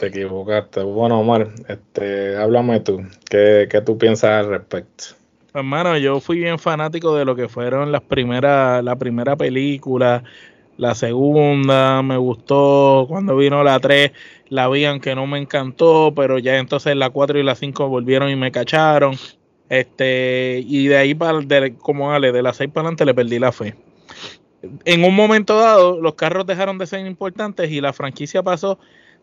Te 0.00 0.06
equivocaste. 0.06 0.82
Bueno, 0.82 1.20
Omar, 1.20 1.48
este, 1.68 2.36
háblame 2.36 2.80
tú. 2.80 3.02
¿Qué, 3.28 3.68
qué 3.70 3.82
tú 3.82 3.98
piensas 3.98 4.30
al 4.30 4.48
respecto? 4.48 5.04
Hermano, 5.52 5.98
yo 5.98 6.20
fui 6.20 6.38
bien 6.38 6.58
fanático 6.58 7.14
de 7.14 7.26
lo 7.26 7.36
que 7.36 7.48
fueron 7.48 7.92
las 7.92 8.00
primeras, 8.00 8.82
la 8.82 8.96
primera 8.96 9.36
película, 9.36 10.24
la 10.78 10.94
segunda, 10.94 12.02
me 12.02 12.16
gustó, 12.16 13.04
cuando 13.08 13.36
vino 13.36 13.62
la 13.62 13.78
3 13.78 14.12
la 14.48 14.68
vi 14.68 14.86
aunque 14.86 15.14
no 15.14 15.26
me 15.26 15.38
encantó, 15.38 16.14
pero 16.16 16.38
ya 16.38 16.56
entonces 16.56 16.96
la 16.96 17.10
4 17.10 17.38
y 17.38 17.42
la 17.42 17.54
5 17.54 17.88
volvieron 17.88 18.30
y 18.30 18.36
me 18.36 18.50
cacharon. 18.50 19.16
Este, 19.68 20.62
y 20.66 20.86
de 20.86 20.96
ahí 20.96 21.14
para, 21.14 21.40
de, 21.40 21.74
como 21.74 22.12
Ale, 22.12 22.32
de 22.32 22.42
la 22.42 22.54
6 22.54 22.70
para 22.70 22.86
adelante 22.86 23.04
le 23.04 23.12
perdí 23.14 23.38
la 23.38 23.52
fe. 23.52 23.74
En 24.84 25.04
un 25.04 25.14
momento 25.14 25.58
dado, 25.58 26.00
los 26.00 26.14
carros 26.14 26.46
dejaron 26.46 26.78
de 26.78 26.86
ser 26.86 27.06
importantes 27.06 27.70
y 27.70 27.80
la 27.80 27.92
franquicia 27.92 28.42
pasó 28.42 28.78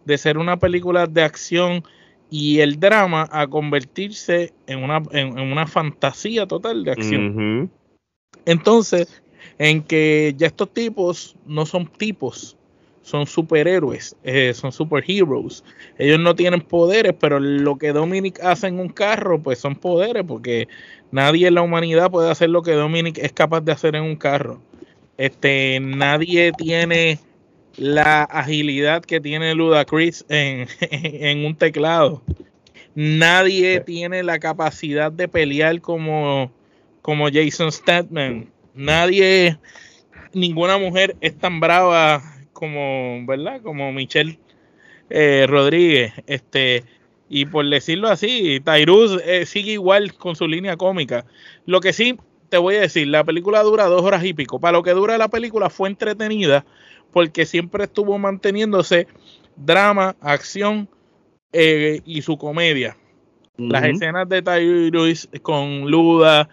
de 0.06 0.18
ser 0.18 0.38
una 0.38 0.58
película 0.58 1.08
de 1.08 1.24
acción 1.24 1.84
y 2.30 2.60
el 2.60 2.80
drama 2.80 3.28
a 3.32 3.48
convertirse 3.48 4.54
en 4.68 4.84
una, 4.84 5.02
en, 5.12 5.40
una 5.40 5.68
fantasía 5.68 6.48
total 6.48 6.84
de 6.84 6.92
acción. 6.92 7.72
Entonces, 8.46 9.22
en 9.58 9.82
que 9.84 10.34
ya 10.38 10.48
estos 10.48 10.74
tipos 10.74 11.36
no 11.46 11.66
son 11.66 11.88
tipos, 11.88 12.58
son 13.02 13.28
superhéroes, 13.28 14.16
eh, 14.24 14.54
son 14.54 14.72
superheroes. 14.72 15.64
Ellos 15.98 16.20
no 16.20 16.36
tienen 16.36 16.62
poderes, 16.62 17.14
pero 17.20 17.40
lo 17.40 17.78
que 17.78 17.94
Dominic 17.94 18.40
hace 18.42 18.68
en 18.68 18.80
un 18.80 18.90
carro, 18.90 19.42
pues 19.42 19.60
son 19.60 19.76
poderes, 19.76 20.24
porque 20.28 20.68
nadie 21.12 21.48
en 21.48 21.56
la 21.56 21.62
humanidad 21.62 22.10
puede 22.10 22.32
hacer 22.32 22.50
lo 22.50 22.64
que 22.64 22.72
Dominic 22.72 23.20
es 23.20 23.32
capaz 23.32 23.62
de 23.62 23.72
hacer 23.72 23.96
en 23.96 24.04
un 24.04 24.16
carro. 24.16 24.60
Este, 25.18 25.80
nadie 25.82 26.52
tiene 26.58 27.20
la 27.78 28.24
agilidad 28.24 29.04
que 29.04 29.20
tiene 29.20 29.56
Ludacris 29.56 30.26
en, 30.30 30.68
en 30.82 31.46
un 31.46 31.56
teclado. 31.56 32.22
Nadie 32.96 33.82
tiene 33.82 34.24
la 34.24 34.40
capacidad 34.40 35.12
de 35.12 35.28
pelear 35.28 35.82
como, 35.82 36.52
como 37.02 37.28
Jason 37.30 37.72
Statham. 37.72 38.46
Nadie, 38.74 39.58
ninguna 40.34 40.78
mujer 40.78 41.16
es 41.20 41.38
tan 41.38 41.60
brava 41.60 42.24
como, 42.54 43.26
¿verdad? 43.26 43.62
Como 43.62 43.92
Michelle 43.92 44.40
eh, 45.10 45.46
Rodríguez. 45.48 46.14
Este, 46.26 46.84
y 47.30 47.46
por 47.46 47.70
decirlo 47.70 48.08
así, 48.08 48.62
Tyrus 48.64 49.22
eh, 49.26 49.46
sigue 49.46 49.74
igual 49.74 50.14
con 50.14 50.38
su 50.38 50.48
línea 50.48 50.78
cómica. 50.78 51.26
Lo 51.66 51.82
que 51.82 51.92
sí 51.92 52.18
te 52.56 52.60
voy 52.60 52.76
a 52.76 52.82
decir, 52.82 53.06
la 53.10 53.26
película 53.26 53.62
dura 53.64 53.84
dos 53.88 54.02
horas 54.02 54.24
y 54.24 54.34
pico. 54.34 54.62
Para 54.62 54.78
lo 54.78 54.84
que 54.84 54.92
dura 54.92 55.18
la 55.18 55.28
película 55.28 55.70
fue 55.70 55.90
entretenida 55.90 56.66
porque 57.12 57.46
siempre 57.46 57.84
estuvo 57.84 58.18
manteniéndose 58.18 59.08
drama, 59.58 60.16
acción 60.22 60.88
eh, 61.52 62.00
y 62.06 62.22
su 62.22 62.38
comedia. 62.38 62.96
Las 63.58 63.84
escenas 63.84 64.30
de 64.30 64.42
Tyrus 64.42 65.28
con 65.42 65.92
Luda, 65.92 66.48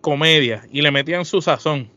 comedia, 0.00 0.64
y 0.70 0.80
le 0.80 0.92
metían 0.92 1.24
su 1.24 1.42
sazón. 1.42 1.90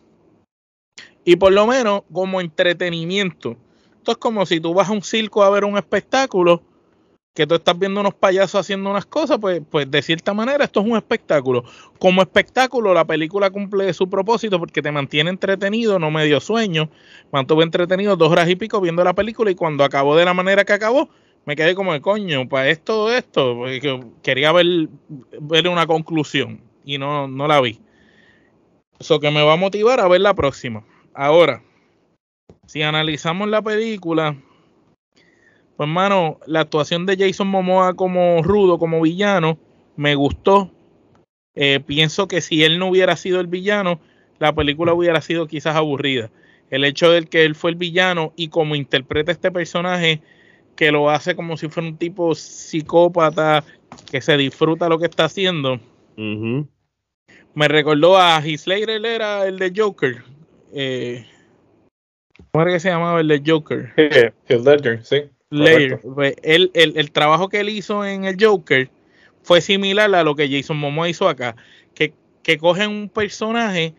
Y 1.23 1.35
por 1.35 1.53
lo 1.53 1.67
menos 1.67 2.01
como 2.11 2.41
entretenimiento. 2.41 3.57
Esto 3.97 4.13
es 4.13 4.17
como 4.17 4.47
si 4.47 4.59
tú 4.59 4.73
vas 4.73 4.89
a 4.89 4.91
un 4.91 5.03
circo 5.03 5.43
a 5.43 5.51
ver 5.51 5.65
un 5.65 5.77
espectáculo, 5.77 6.63
que 7.35 7.45
tú 7.45 7.55
estás 7.55 7.77
viendo 7.77 7.99
unos 7.99 8.13
payasos 8.13 8.61
haciendo 8.61 8.89
unas 8.89 9.05
cosas, 9.05 9.37
pues, 9.39 9.61
pues 9.69 9.91
de 9.91 10.01
cierta 10.01 10.33
manera 10.33 10.63
esto 10.63 10.79
es 10.79 10.85
un 10.87 10.95
espectáculo. 10.95 11.65
Como 11.99 12.21
espectáculo, 12.21 12.93
la 12.93 13.05
película 13.05 13.49
cumple 13.49 13.93
su 13.93 14.09
propósito 14.09 14.57
porque 14.57 14.81
te 14.81 14.89
mantiene 14.89 15.31
entretenido, 15.31 15.99
no 15.99 16.09
medio 16.11 16.39
sueño. 16.39 16.89
Mantuve 17.33 17.65
entretenido 17.65 18.15
dos 18.15 18.31
horas 18.31 18.49
y 18.49 18.55
pico 18.55 18.79
viendo 18.79 19.03
la 19.03 19.13
película 19.13 19.51
y 19.51 19.55
cuando 19.55 19.83
acabó 19.83 20.15
de 20.15 20.23
la 20.23 20.33
manera 20.33 20.63
que 20.63 20.71
acabó, 20.71 21.09
me 21.45 21.57
quedé 21.57 21.75
como 21.75 21.91
de 21.91 21.99
coño, 21.99 22.47
para 22.47 22.69
esto, 22.69 23.11
esto, 23.11 23.63
quería 24.23 24.53
ver, 24.53 24.87
ver 25.41 25.67
una 25.67 25.85
conclusión 25.85 26.61
y 26.85 26.97
no, 26.97 27.27
no 27.27 27.47
la 27.49 27.59
vi. 27.59 27.81
Eso 28.97 29.19
que 29.19 29.29
me 29.29 29.43
va 29.43 29.53
a 29.53 29.57
motivar 29.57 29.99
a 29.99 30.07
ver 30.07 30.21
la 30.21 30.33
próxima. 30.33 30.85
Ahora, 31.13 31.61
si 32.65 32.81
analizamos 32.81 33.49
la 33.49 33.61
película, 33.61 34.37
pues 35.77 35.87
hermano, 35.87 36.39
la 36.45 36.61
actuación 36.61 37.05
de 37.05 37.17
Jason 37.17 37.47
Momoa 37.47 37.95
como 37.95 38.41
rudo, 38.43 38.79
como 38.79 39.01
villano, 39.01 39.57
me 39.95 40.15
gustó. 40.15 40.71
Eh, 41.55 41.79
pienso 41.79 42.27
que 42.27 42.41
si 42.41 42.63
él 42.63 42.79
no 42.79 42.87
hubiera 42.87 43.15
sido 43.15 43.39
el 43.39 43.47
villano, 43.47 43.99
la 44.39 44.53
película 44.53 44.93
hubiera 44.93 45.21
sido 45.21 45.47
quizás 45.47 45.75
aburrida. 45.75 46.29
El 46.69 46.83
hecho 46.83 47.11
de 47.11 47.25
que 47.25 47.45
él 47.45 47.55
fue 47.55 47.71
el 47.71 47.77
villano 47.77 48.33
y 48.35 48.49
como 48.49 48.75
interpreta 48.75 49.31
este 49.31 49.51
personaje, 49.51 50.21
que 50.75 50.91
lo 50.91 51.09
hace 51.09 51.35
como 51.35 51.57
si 51.57 51.69
fuera 51.69 51.89
un 51.89 51.97
tipo 51.97 52.35
psicópata, 52.35 53.63
que 54.11 54.21
se 54.21 54.35
disfruta 54.35 54.89
lo 54.89 54.99
que 54.99 55.05
está 55.05 55.25
haciendo, 55.25 55.79
me 56.17 57.67
recordó 57.67 58.17
a 58.17 58.41
Heath 58.41 58.59
Slater, 58.59 58.89
él 58.89 59.05
era 59.05 59.47
el 59.47 59.57
de 59.57 59.71
Joker, 59.75 60.23
eh, 60.73 61.25
¿Cómo 62.51 62.63
era 62.63 62.73
que 62.73 62.79
se 62.79 62.89
llamaba 62.89 63.21
el 63.21 63.27
de 63.27 63.41
Joker? 63.45 63.93
Ledger, 64.63 65.05
sí. 65.05 65.23
Pues, 66.13 66.35
el, 66.43 67.11
trabajo 67.11 67.49
que 67.49 67.59
él 67.59 67.69
hizo 67.69 68.05
en 68.05 68.25
el 68.25 68.37
Joker 68.39 68.89
fue 69.43 69.61
similar 69.61 70.13
a 70.15 70.23
lo 70.23 70.35
que 70.35 70.49
Jason 70.49 70.77
Momoa 70.77 71.09
hizo 71.09 71.27
acá. 71.27 71.55
Que, 71.93 72.13
que 72.43 72.57
cogen 72.57 72.89
un 72.89 73.09
personaje 73.09 73.93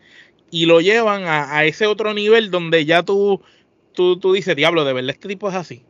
y 0.51 0.65
lo 0.65 0.81
llevan 0.81 1.23
a, 1.25 1.65
ese 1.65 1.87
otro 1.87 2.13
nivel 2.13 2.51
donde 2.51 2.85
ya 2.85 3.03
tú, 3.03 3.41
tú, 3.93 4.17
tú, 4.17 4.33
dices, 4.33 4.55
diablo, 4.55 4.85
de 4.85 4.93
verdad 4.93 5.11
este 5.11 5.27
tipo 5.27 5.49
es 5.49 5.55
así. 5.55 5.83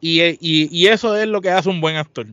Y, 0.00 0.20
y, 0.40 0.86
eso 0.88 1.16
es 1.16 1.26
lo 1.26 1.40
que 1.40 1.50
hace 1.50 1.68
un 1.68 1.80
buen 1.80 1.96
actor. 1.96 2.26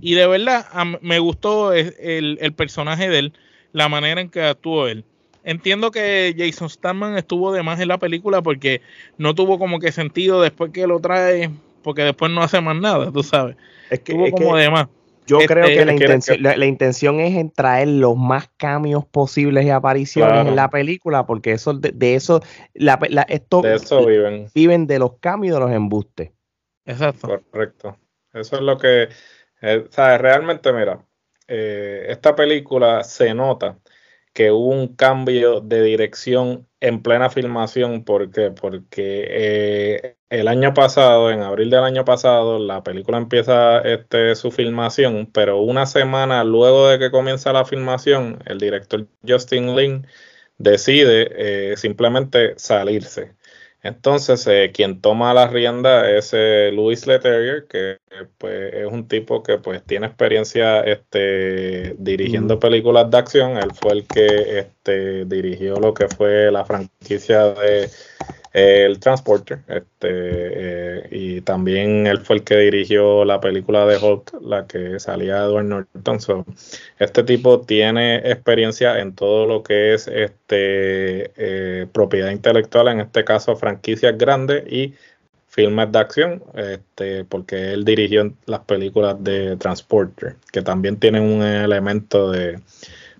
Y 0.00 0.14
de 0.14 0.26
verdad 0.26 0.66
me 1.02 1.18
gustó 1.18 1.72
el, 1.72 2.38
el 2.40 2.52
personaje 2.54 3.08
de 3.08 3.18
él, 3.18 3.32
la 3.72 3.88
manera 3.88 4.20
en 4.20 4.30
que 4.30 4.42
actuó 4.42 4.88
él 4.88 5.04
entiendo 5.44 5.90
que 5.90 6.34
Jason 6.36 6.68
Statham 6.68 7.16
estuvo 7.16 7.52
de 7.52 7.62
más 7.62 7.80
en 7.80 7.88
la 7.88 7.98
película 7.98 8.42
porque 8.42 8.80
no 9.18 9.34
tuvo 9.34 9.58
como 9.58 9.78
que 9.78 9.92
sentido 9.92 10.40
después 10.40 10.72
que 10.72 10.86
lo 10.86 11.00
trae, 11.00 11.50
porque 11.82 12.02
después 12.02 12.30
no 12.30 12.42
hace 12.42 12.60
más 12.60 12.76
nada, 12.76 13.10
tú 13.12 13.22
sabes. 13.22 13.56
Es 13.90 14.00
que, 14.00 14.12
estuvo 14.12 14.30
como 14.30 14.56
de 14.56 14.70
más. 14.70 14.88
Yo 15.26 15.38
creo 15.38 15.64
este, 15.64 15.76
que, 15.76 15.84
la, 15.84 15.92
intención, 15.92 16.42
la, 16.42 16.66
intención, 16.66 17.20
es 17.20 17.36
en 17.36 17.50
traer 17.50 17.88
los 17.88 18.16
más 18.16 18.50
cambios 18.56 19.04
posibles 19.06 19.64
y 19.64 19.70
apariciones 19.70 20.46
en 20.46 20.56
la 20.56 20.68
película, 20.68 21.26
porque 21.26 21.52
eso 21.52 21.74
de, 21.74 22.14
eso, 22.14 22.42
la, 22.74 22.98
esto, 23.28 23.62
de 23.62 23.76
eso 23.76 24.04
viven. 24.04 24.48
Viven 24.52 24.86
de 24.86 24.98
los 24.98 25.18
cambios 25.20 25.54
de 25.54 25.60
los 25.60 25.70
embustes. 25.70 26.32
Exacto. 26.84 27.40
Correcto. 27.50 27.96
Eso 28.32 28.56
es 28.56 28.62
lo 28.62 28.78
que, 28.78 29.08
eh, 29.60 29.86
¿sabes? 29.90 30.20
Realmente, 30.20 30.72
mira, 30.72 31.04
eh, 31.46 32.06
esta 32.08 32.34
película 32.34 33.04
se 33.04 33.32
nota 33.32 33.78
que 34.32 34.50
hubo 34.50 34.68
un 34.68 34.96
cambio 34.96 35.60
de 35.60 35.82
dirección 35.82 36.66
en 36.80 37.02
plena 37.02 37.30
filmación. 37.30 38.04
¿Por 38.04 38.30
qué? 38.30 38.50
Porque 38.50 39.26
eh, 39.28 40.16
el 40.32 40.48
año 40.48 40.72
pasado, 40.72 41.30
en 41.30 41.42
abril 41.42 41.68
del 41.68 41.84
año 41.84 42.06
pasado, 42.06 42.58
la 42.58 42.82
película 42.82 43.18
empieza 43.18 43.80
este, 43.80 44.34
su 44.34 44.50
filmación, 44.50 45.28
pero 45.30 45.60
una 45.60 45.84
semana 45.84 46.42
luego 46.42 46.88
de 46.88 46.98
que 46.98 47.10
comienza 47.10 47.52
la 47.52 47.66
filmación, 47.66 48.38
el 48.46 48.58
director 48.58 49.06
Justin 49.28 49.76
Lin 49.76 50.06
decide 50.56 51.72
eh, 51.72 51.76
simplemente 51.76 52.54
salirse. 52.56 53.34
Entonces, 53.82 54.46
eh, 54.46 54.70
quien 54.72 55.02
toma 55.02 55.34
la 55.34 55.48
rienda 55.48 56.08
es 56.08 56.30
eh, 56.32 56.70
Luis 56.72 57.06
Leterrier, 57.06 57.66
que 57.66 57.98
pues, 58.38 58.72
es 58.72 58.86
un 58.86 59.08
tipo 59.08 59.42
que 59.42 59.58
pues 59.58 59.84
tiene 59.84 60.06
experiencia 60.06 60.80
este, 60.80 61.94
dirigiendo 61.98 62.58
películas 62.58 63.10
de 63.10 63.18
acción. 63.18 63.58
Él 63.58 63.70
fue 63.74 63.92
el 63.92 64.06
que 64.06 64.60
este, 64.60 65.24
dirigió 65.26 65.76
lo 65.76 65.92
que 65.92 66.08
fue 66.08 66.50
la 66.50 66.64
franquicia 66.64 67.48
de 67.48 67.90
el 68.52 69.00
Transporter, 69.00 69.60
este, 69.66 70.08
eh, 70.10 71.08
y 71.10 71.40
también 71.40 72.06
él 72.06 72.18
fue 72.20 72.36
el 72.36 72.44
que 72.44 72.58
dirigió 72.58 73.24
la 73.24 73.40
película 73.40 73.86
de 73.86 73.96
Hulk, 73.96 74.42
la 74.42 74.66
que 74.66 75.00
salía 75.00 75.40
de 75.40 75.46
Edward 75.46 75.64
Norton. 75.64 76.44
este 76.98 77.22
tipo 77.24 77.62
tiene 77.62 78.16
experiencia 78.16 78.98
en 78.98 79.14
todo 79.14 79.46
lo 79.46 79.62
que 79.62 79.94
es 79.94 80.06
este 80.08 81.32
eh, 81.36 81.86
propiedad 81.92 82.30
intelectual, 82.30 82.88
en 82.88 83.00
este 83.00 83.24
caso 83.24 83.56
franquicias 83.56 84.18
grandes 84.18 84.70
y 84.70 84.94
filmes 85.48 85.92
de 85.92 85.98
acción, 85.98 86.42
este, 86.54 87.24
porque 87.24 87.72
él 87.72 87.84
dirigió 87.84 88.32
las 88.46 88.60
películas 88.60 89.22
de 89.22 89.56
Transporter, 89.56 90.36
que 90.50 90.62
también 90.62 90.96
tienen 90.96 91.22
un 91.22 91.42
elemento 91.42 92.30
de 92.30 92.58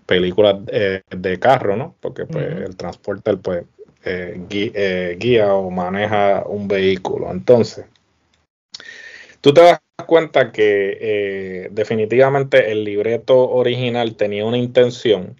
películas 0.07 0.57
eh, 0.69 1.03
de 1.11 1.39
carro, 1.39 1.77
¿no? 1.77 1.95
Porque 2.01 2.27
pues, 2.27 2.45
el 2.45 2.77
Transporter, 2.77 3.39
pues, 3.39 3.65
eh, 4.05 4.41
eh, 4.51 5.17
guía, 5.19 5.55
o 5.55 5.71
maneja 5.71 6.45
un 6.47 6.69
vehículo. 6.69 7.31
Entonces, 7.31 7.87
tú 9.41 9.53
te 9.55 9.63
das 9.63 9.81
cuenta 10.07 10.53
que 10.53 10.99
eh, 11.01 11.69
definitivamente 11.71 12.73
el 12.73 12.85
libreto 12.85 13.51
original 13.51 14.17
tenía 14.17 14.45
una 14.45 14.59
intención 14.59 15.37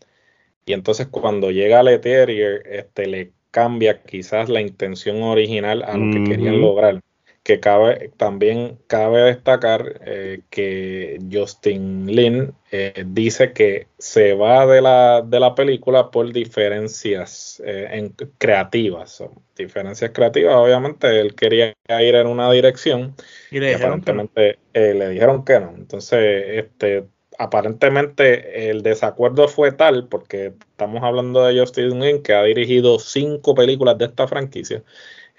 y 0.65 0.73
entonces 0.73 1.09
cuando 1.09 1.51
llega 1.51 1.81
a 1.81 1.83
Leterrier, 1.83 2.63
este, 2.67 3.07
le 3.07 3.33
cambia 3.51 4.03
quizás 4.03 4.49
la 4.49 4.61
intención 4.61 5.23
original 5.23 5.83
a 5.83 5.97
lo 5.97 6.13
que 6.13 6.25
querían 6.25 6.61
lograr 6.61 7.01
que 7.43 7.59
cabe, 7.59 8.13
también 8.17 8.79
cabe 8.87 9.23
destacar 9.23 10.01
eh, 10.07 10.43
que 10.49 11.19
Justin 11.31 12.07
Lin 12.07 12.55
eh, 12.71 13.05
dice 13.07 13.53
que 13.53 13.89
se 13.99 14.35
va 14.35 14.65
de 14.67 14.81
la, 14.81 15.23
de 15.23 15.41
la 15.41 15.55
película 15.57 16.11
por 16.13 16.33
diferencias 16.33 17.61
eh, 17.67 17.89
en, 17.91 18.11
creativas. 18.39 19.25
diferencias 19.57 20.13
creativas, 20.13 20.55
obviamente 20.55 21.21
él 21.21 21.35
quería 21.35 21.75
ir 21.89 22.15
en 22.15 22.29
una 22.29 22.51
dirección 22.53 23.15
y, 23.51 23.59
le 23.59 23.75
aparentemente 23.75 24.59
le 24.73 25.09
dijeron 25.09 25.45
que 25.45 25.59
no. 25.59 25.75
Entonces, 25.77 26.65
este, 26.65 27.07
aparentemente 27.39 28.71
el 28.71 28.83
desacuerdo 28.83 29.49
fue 29.49 29.73
tal, 29.73 30.07
porque 30.07 30.55
estamos 30.71 31.03
hablando 31.03 31.45
de 31.45 31.59
Justin 31.59 31.99
Lin, 31.99 32.23
que 32.23 32.35
ha 32.35 32.45
dirigido 32.45 33.01
cinco 33.01 33.57
películas 33.57 33.99
de 33.99 34.05
esta 34.05 34.29
franquicia 34.29 34.85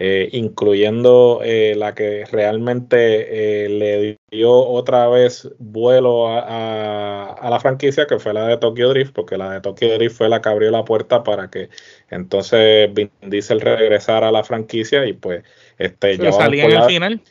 eh, 0.06 0.28
incluyendo 0.34 1.40
eh, 1.46 1.76
la 1.78 1.96
que 1.96 2.26
realmente 2.26 3.64
eh, 3.64 3.70
le 3.70 4.18
dio 4.30 4.52
otra 4.52 5.08
vez 5.08 5.50
vuelo 5.60 6.28
a, 6.28 7.48
la 7.50 7.60
franquicia, 7.62 8.06
que 8.06 8.20
fue 8.20 8.34
la 8.34 8.46
de 8.46 8.58
Tokyo 8.58 8.90
Drift, 8.90 9.14
porque 9.14 9.38
la 9.38 9.54
de 9.54 9.62
Tokyo 9.62 9.94
Drift 9.94 10.18
fue 10.18 10.28
la 10.28 10.42
que 10.42 10.50
abrió 10.50 10.72
la 10.72 10.84
puerta 10.84 11.24
para 11.24 11.50
que 11.50 11.70
entonces 12.10 12.94
Vin 12.94 13.12
Diesel 13.22 13.62
regresara 13.62 14.28
a 14.28 14.32
la 14.34 14.44
franquicia 14.44 15.06
y 15.06 15.14
pues 15.14 15.46
este 15.78 16.18
ya 16.18 16.34
salía 16.34 16.66
en 16.66 16.72
el 16.74 16.84
final. 16.84 17.22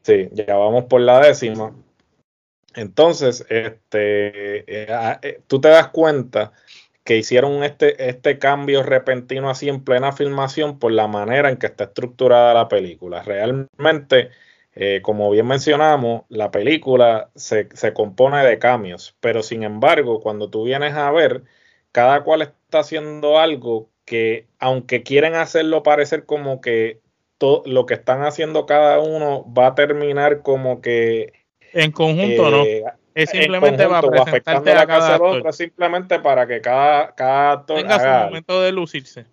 Sí, 0.00 0.30
ya 0.32 0.56
vamos 0.56 0.84
por 0.84 1.02
la 1.02 1.20
décima. 1.20 1.76
Entonces, 2.74 3.44
este, 3.50 4.64
tú 5.46 5.60
te 5.60 5.68
das 5.68 5.88
cuenta 5.88 6.54
que 7.04 7.18
hicieron 7.18 7.62
este, 7.62 8.08
este 8.08 8.38
cambio 8.38 8.82
repentino 8.82 9.50
así 9.50 9.68
en 9.68 9.84
plena 9.84 10.12
filmación 10.12 10.78
por 10.78 10.90
la 10.90 11.06
manera 11.06 11.50
en 11.50 11.58
que 11.58 11.66
está 11.66 11.84
estructurada 11.84 12.54
la 12.54 12.68
película. 12.68 13.22
Realmente, 13.22 14.30
eh, 14.74 15.00
como 15.02 15.30
bien 15.30 15.46
mencionamos, 15.46 16.22
la 16.30 16.50
película 16.50 17.30
se, 17.34 17.68
compone 17.92 18.42
de 18.44 18.58
cambios, 18.58 19.16
pero 19.20 19.42
sin 19.42 19.62
embargo, 19.64 20.20
cuando 20.20 20.48
tú 20.48 20.64
vienes 20.64 20.94
a 20.94 21.10
ver, 21.12 21.44
cada 21.92 22.24
cual 22.24 22.42
está 22.42 22.80
haciendo 22.80 23.38
algo 23.38 23.90
que, 24.06 24.46
aunque 24.58 25.02
quieren 25.02 25.34
hacerlo 25.34 25.82
parecer 25.82 26.24
como 26.24 26.62
que 26.62 27.00
todo 27.36 27.62
lo 27.66 27.84
que 27.84 27.94
están 27.94 28.22
haciendo 28.22 28.64
cada 28.64 28.98
uno 29.00 29.44
va 29.52 29.68
a 29.68 29.74
terminar 29.74 30.40
como 30.42 30.80
que... 30.80 31.32
En 31.72 31.92
conjunto, 31.92 32.50
¿no? 32.50 32.64
Eh, 33.14 33.22
es 33.22 33.30
simplemente 33.30 33.86
para 33.86 34.08
presentarte 34.08 34.72
a 34.72 34.86
cada 34.86 35.14
actor. 35.14 35.52
simplemente 35.52 36.18
para 36.18 36.46
que 36.46 36.60
cada, 36.60 37.14
cada 37.14 37.52
actor 37.52 37.78
tenga 37.78 37.98
su 37.98 38.26
momento 38.26 38.60
de 38.62 38.72
lucirse. 38.72 39.26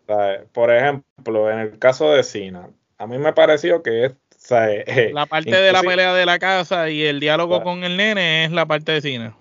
Por 0.51 0.73
ejemplo, 0.73 1.51
en 1.51 1.59
el 1.59 1.79
caso 1.79 2.11
de 2.11 2.23
Cena, 2.23 2.69
a 2.97 3.07
mí 3.07 3.17
me 3.17 3.33
pareció 3.33 3.81
que 3.81 4.05
es 4.05 4.13
eh, 4.51 5.11
la 5.13 5.25
parte 5.25 5.55
de 5.55 5.71
la 5.71 5.81
pelea 5.81 6.13
de 6.13 6.25
la 6.25 6.39
casa 6.39 6.89
y 6.89 7.03
el 7.03 7.19
diálogo 7.19 7.61
con 7.63 7.83
el 7.83 7.95
nene 7.95 8.45
es 8.45 8.51
la 8.51 8.65
parte 8.65 8.91
de 8.91 9.01
Cena 9.01 9.35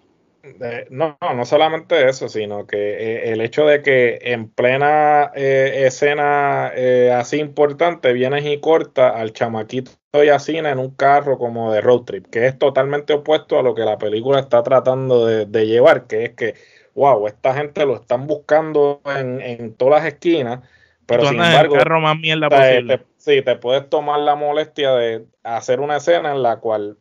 no, 0.91 1.19
no 1.21 1.45
solamente 1.45 2.09
eso, 2.09 2.29
sino 2.29 2.67
que 2.67 2.77
eh, 2.77 3.33
el 3.33 3.41
hecho 3.41 3.67
de 3.67 3.83
que 3.83 4.19
en 4.23 4.49
plena 4.49 5.31
eh, 5.35 5.85
escena 5.87 6.73
eh, 6.75 7.13
así 7.13 7.39
importante 7.39 8.13
vienes 8.13 8.45
y 8.47 8.59
corta 8.59 9.11
al 9.11 9.33
chamaquito 9.33 9.93
a 10.13 10.39
cine 10.41 10.71
en 10.71 10.79
un 10.79 10.91
carro 10.91 11.39
como 11.39 11.73
de 11.73 11.81
road 11.81 12.03
trip, 12.03 12.27
que 12.27 12.47
es 12.47 12.59
totalmente 12.59 13.13
opuesto 13.13 13.59
a 13.59 13.63
lo 13.63 13.75
que 13.75 13.83
la 13.83 13.97
película 13.97 14.41
está 14.41 14.63
tratando 14.63 15.27
de, 15.27 15.67
llevar, 15.67 16.07
que 16.07 16.25
es 16.25 16.31
que, 16.35 16.55
wow, 16.95 17.29
esta 17.29 17.55
gente 17.55 17.87
lo 17.87 17.97
están 17.97 18.27
buscando 18.27 19.01
en, 19.05 19.75
todas 19.75 20.03
las 20.03 20.13
esquinas, 20.13 20.61
pero 21.07 21.27
sin 21.27 21.41
embargo, 21.41 21.77
carro 21.77 22.01
más 22.01 22.19
mierda 22.19 22.49
posible. 22.49 23.03
sí, 23.19 23.43
te 23.43 23.57
puedes 23.57 23.89
tomar 23.89 24.21
la 24.21 24.35
molestia 24.35 24.93
de 24.93 25.27
hacer 25.45 25.81
una 25.81 25.99
escena 25.99 26.33
en 26.33 26.43
la 26.43 26.57
cual 26.59 26.97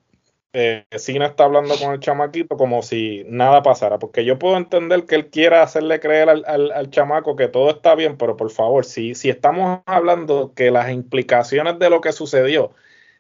eh, 0.54 0.86
Cina 0.98 1.28
está 1.28 1.46
hablando 1.46 1.76
con 1.78 1.94
el 1.94 2.00
chamaquito 2.00 2.58
como 2.58 2.84
si 2.84 3.24
nada 3.28 3.64
pasara, 3.64 3.98
porque 3.98 4.24
yo 4.24 4.38
puedo 4.38 4.56
entender 4.58 5.06
que 5.06 5.16
él 5.16 5.30
quiera 5.32 5.64
hacerle 5.64 6.00
creer 6.00 6.30
al, 6.30 6.44
al, 6.46 6.90
chamaco 6.92 7.36
que 7.36 7.48
todo 7.48 7.72
está 7.72 7.96
bien, 7.96 8.18
pero 8.18 8.38
por 8.38 8.52
favor, 8.52 8.86
si, 8.86 9.16
si 9.16 9.30
estamos 9.30 9.82
hablando 9.88 10.54
que 10.56 10.70
las 10.70 10.92
implicaciones 10.92 11.80
de 11.80 11.90
lo 11.90 12.02
que 12.02 12.12
sucedió 12.12 12.72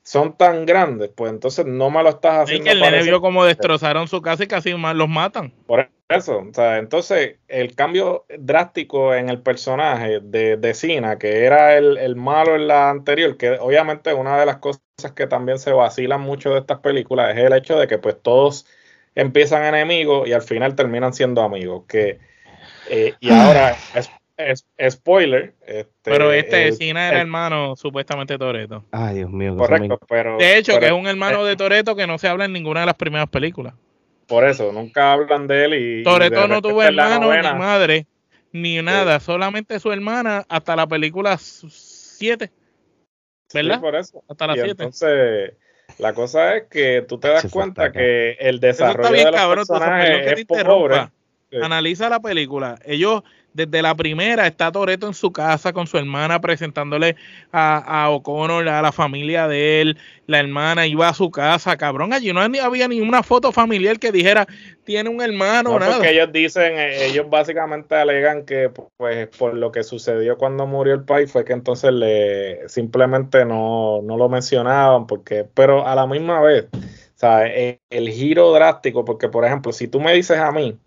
son 0.04 0.36
tan 0.38 0.66
grandes, 0.66 1.12
pues 1.16 1.32
entonces 1.32 1.66
no 1.66 1.90
me 1.90 2.02
lo 2.02 2.10
estás 2.10 2.44
haciendo. 2.44 2.64
Y 2.64 2.66
que 2.66 2.72
el 2.72 2.82
nene 2.82 3.04
vio 3.04 3.22
como 3.22 3.46
destrozaron 3.46 4.08
su 4.08 4.22
casa 4.22 4.44
y 4.44 4.48
casi 4.48 4.74
más 4.74 4.96
los 4.96 5.08
matan. 5.08 5.54
Por 5.68 5.90
eso, 6.08 6.40
o 6.40 6.54
sea, 6.54 6.78
entonces 6.78 7.36
el 7.48 7.76
cambio 7.76 8.26
drástico 8.40 9.14
en 9.14 9.30
el 9.30 9.42
personaje 9.42 10.20
de, 10.22 10.58
de 10.58 10.74
Cina, 10.74 11.20
que 11.20 11.44
era 11.46 11.78
el, 11.78 11.98
el 11.98 12.16
malo 12.16 12.56
en 12.56 12.68
la 12.68 12.90
anterior, 12.90 13.38
que 13.38 13.52
obviamente 13.52 14.14
una 14.14 14.40
de 14.40 14.46
las 14.46 14.58
cosas 14.58 14.82
que 15.16 15.28
también 15.28 15.60
se 15.60 15.72
vacilan 15.72 16.22
mucho 16.22 16.52
de 16.52 16.60
estas 16.60 16.80
películas 16.80 17.38
es 17.38 17.44
el 17.44 17.54
hecho 17.54 17.78
de 17.78 17.88
que 17.88 18.00
pues 18.00 18.18
todos 18.22 18.66
empiezan 19.16 19.64
enemigos 19.64 20.28
y 20.28 20.34
al 20.34 20.42
final 20.42 20.76
terminan 20.76 21.14
siendo 21.14 21.42
amigos. 21.42 21.84
Que, 21.88 22.20
eh, 22.90 23.14
y 23.20 23.30
ahora 23.32 23.76
es, 23.94 24.10
es, 24.39 24.65
spoiler. 24.89 25.54
Este, 25.65 25.91
pero 26.02 26.32
este 26.32 26.71
Cina 26.71 27.10
era 27.10 27.19
hermano 27.19 27.75
supuestamente 27.75 28.34
de 28.34 28.39
Toreto. 28.39 28.86
Ay, 28.91 29.17
Dios 29.17 29.30
mío. 29.30 29.56
Correcto, 29.58 29.99
pero. 30.08 30.38
De 30.38 30.58
hecho, 30.58 30.80
que 30.80 30.88
es 30.88 30.91
un 30.91 31.08
hermano 31.08 31.43
de 31.43 31.56
Toreto 31.56 31.95
que 31.95 32.08
no 32.08 32.17
se 32.17 32.28
habla 32.28 32.45
en 32.45 32.54
ninguna 32.54 32.82
de 32.82 32.86
las 32.88 32.95
primeras 32.95 33.28
películas. 33.30 33.73
Por 34.28 34.47
eso, 34.47 34.71
nunca 34.71 35.13
hablan 35.13 35.47
de 35.47 35.65
él 35.65 35.73
y. 35.73 36.04
Toreto 36.04 36.47
no 36.47 36.62
tuvo 36.62 36.82
hermano 36.82 37.34
ni 37.36 37.60
madre, 37.60 38.08
ni 38.52 38.82
nada, 38.82 39.19
solamente 39.19 39.80
su 39.80 39.91
hermana 39.91 40.45
hasta 40.47 40.75
la 40.75 40.88
película 40.88 41.38
7. 41.38 42.49
¿Verdad? 43.54 43.75
Sí, 43.75 43.82
por 43.82 43.95
eso. 43.95 44.23
Hasta 44.30 44.47
las 44.47 44.56
7. 44.56 44.69
Entonces, 44.71 45.54
la 45.97 46.13
cosa 46.13 46.58
es 46.58 46.63
que 46.67 47.04
tú 47.08 47.19
te 47.19 47.28
das 47.28 47.47
cuenta 47.52 47.91
que 47.91 48.38
el 48.39 48.60
desarrollo 48.60 49.02
está 49.02 49.12
bien, 49.12 49.25
de 49.25 49.32
los 49.32 49.39
cabrón, 49.41 49.65
personajes 49.67 50.39
es 50.39 50.45
pobre. 50.45 51.10
Analiza 51.62 52.10
la 52.10 52.19
película. 52.19 52.80
Ellos 52.86 53.23
desde 53.54 53.82
la 53.82 53.96
primera 53.96 54.48
está 54.48 54.72
Toreto 54.72 55.08
en 55.08 55.14
su 55.14 55.32
casa 55.32 55.74
con 55.74 55.88
su 55.88 55.98
hermana 55.98 56.40
presentándole 56.40 57.16
a, 57.52 58.04
a 58.04 58.10
O'Connor, 58.10 58.68
a 58.68 58.82
la 58.82 58.92
familia 58.92 59.48
de 59.48 59.82
él, 59.82 59.98
la 60.28 60.40
hermana 60.40 60.86
iba 60.86 61.08
a 61.08 61.14
su 61.14 61.32
casa, 61.32 61.76
cabrón, 61.78 62.14
allí 62.14 62.32
no 62.32 62.42
había 62.42 62.88
ni 62.88 63.02
una 63.02 63.24
foto 63.24 63.52
familiar 63.52 64.00
que 64.00 64.12
dijera 64.12 64.48
tiene 64.84 65.10
un 65.10 65.22
hermano 65.22 65.78
nada. 65.78 65.98
Porque 65.98 66.12
ellos 66.12 66.32
dicen, 66.32 66.78
eh, 66.78 67.06
ellos 67.06 67.30
básicamente 67.30 67.96
alegan 67.96 68.46
que 68.46 68.72
pues 68.98 69.28
por 69.38 69.54
lo 69.54 69.72
que 69.72 69.84
sucedió 69.84 70.38
cuando 70.38 70.66
murió 70.66 70.94
el 70.94 71.04
país 71.04 71.32
fue 71.32 71.46
que 71.46 71.54
entonces 71.54 71.92
le 71.92 72.68
simplemente 72.68 73.46
no, 73.46 74.02
no 74.04 74.18
lo 74.18 74.30
mencionaban, 74.30 75.08
porque, 75.08 75.46
pero 75.54 75.88
a 75.88 75.96
la 75.96 76.08
misma 76.08 76.42
vez, 76.42 76.66
o 76.74 77.20
sea, 77.20 77.46
el, 77.46 77.80
el 77.90 78.10
giro 78.10 78.52
drástico, 78.52 79.06
porque 79.06 79.30
por 79.30 79.46
ejemplo, 79.46 79.74
si 79.74 79.88
tú 79.88 80.00
me 80.00 80.14
dices 80.14 80.38
a 80.38 80.52
mí, 80.52 80.78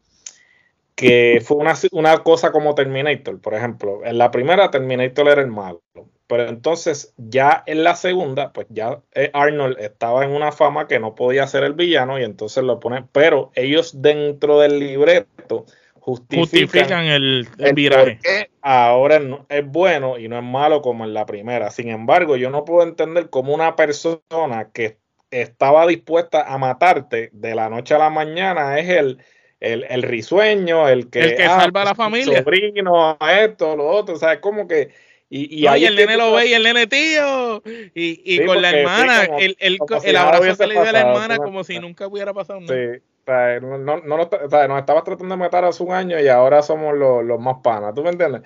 que 0.94 1.42
fue 1.44 1.56
una, 1.56 1.74
una, 1.92 2.18
cosa 2.18 2.52
como 2.52 2.74
Terminator, 2.74 3.40
por 3.40 3.54
ejemplo. 3.54 4.04
En 4.04 4.18
la 4.18 4.30
primera 4.30 4.70
Terminator 4.70 5.28
era 5.28 5.40
el 5.40 5.48
malo, 5.48 5.82
pero 6.26 6.48
entonces 6.48 7.14
ya 7.16 7.62
en 7.66 7.84
la 7.84 7.94
segunda, 7.94 8.52
pues 8.52 8.66
ya 8.70 9.00
eh, 9.14 9.30
Arnold 9.32 9.78
estaba 9.80 10.24
en 10.24 10.30
una 10.30 10.52
fama 10.52 10.86
que 10.88 10.98
no 10.98 11.14
podía 11.14 11.46
ser 11.46 11.64
el 11.64 11.74
villano 11.74 12.18
y 12.18 12.24
entonces 12.24 12.62
lo 12.64 12.80
ponen, 12.80 13.08
pero 13.12 13.50
ellos 13.54 14.00
dentro 14.02 14.60
del 14.60 14.78
libreto 14.78 15.66
justifican, 16.02 17.04
el, 17.04 17.48
el, 17.58 17.74
viraje. 17.74 18.18
ahora 18.60 19.20
es 19.48 19.66
bueno 19.66 20.18
y 20.18 20.26
no 20.26 20.36
es 20.36 20.42
malo 20.42 20.82
como 20.82 21.04
en 21.04 21.14
la 21.14 21.26
primera. 21.26 21.70
Sin 21.70 21.88
embargo, 21.88 22.36
yo 22.36 22.50
no 22.50 22.64
puedo 22.64 22.82
entender 22.82 23.30
cómo 23.30 23.54
una 23.54 23.76
persona 23.76 24.70
que 24.72 24.98
estaba 25.30 25.86
dispuesta 25.86 26.42
a 26.52 26.58
matarte 26.58 27.30
de 27.32 27.54
la 27.54 27.68
noche 27.68 27.94
a 27.94 27.98
la 27.98 28.10
mañana 28.10 28.78
es 28.78 28.88
el 28.88 29.18
el, 29.62 29.86
el 29.88 30.02
risueño, 30.02 30.88
el 30.88 31.08
que, 31.08 31.20
el 31.20 31.36
que 31.36 31.46
salva 31.46 31.82
a 31.82 31.84
la 31.86 31.94
familia. 31.94 32.42
Sobrino, 32.42 33.16
esto, 33.20 33.76
lo 33.76 33.86
otro, 33.86 34.16
o 34.16 34.18
sea, 34.18 34.34
es 34.34 34.40
como 34.40 34.66
que. 34.66 34.90
Y, 35.30 35.62
y, 35.62 35.66
ahí 35.66 35.86
el 35.86 35.96
nene 35.96 36.18
lo 36.18 36.32
ve 36.32 36.48
y 36.48 36.52
el 36.52 36.62
nene 36.62 36.86
tío. 36.86 37.62
Y, 37.94 38.20
y 38.22 38.44
con 38.44 38.60
la 38.60 38.70
hermana, 38.70 39.24
el, 39.38 39.56
el, 39.60 39.78
el 40.04 40.16
abrazo 40.16 40.58
que 40.58 40.66
le 40.66 40.74
dio 40.74 40.82
a 40.82 40.92
la 40.92 41.00
hermana 41.00 41.38
como 41.38 41.64
si 41.64 41.78
nunca 41.78 42.06
hubiera 42.06 42.34
pasado 42.34 42.60
nada. 42.60 42.74
Sí. 42.74 43.00
O 43.22 43.24
sea, 43.24 43.60
no, 43.60 43.78
no, 43.78 43.98
no, 44.00 44.16
o 44.16 44.50
sea, 44.50 44.68
nos 44.68 44.80
estabas 44.80 45.04
tratando 45.04 45.34
de 45.34 45.38
matar 45.38 45.64
hace 45.64 45.82
un 45.82 45.92
año 45.92 46.20
y 46.20 46.28
ahora 46.28 46.60
somos 46.60 46.94
los, 46.94 47.24
los 47.24 47.40
más 47.40 47.58
panas, 47.62 47.94
¿tú 47.94 48.02
me 48.02 48.10
entiendes? 48.10 48.42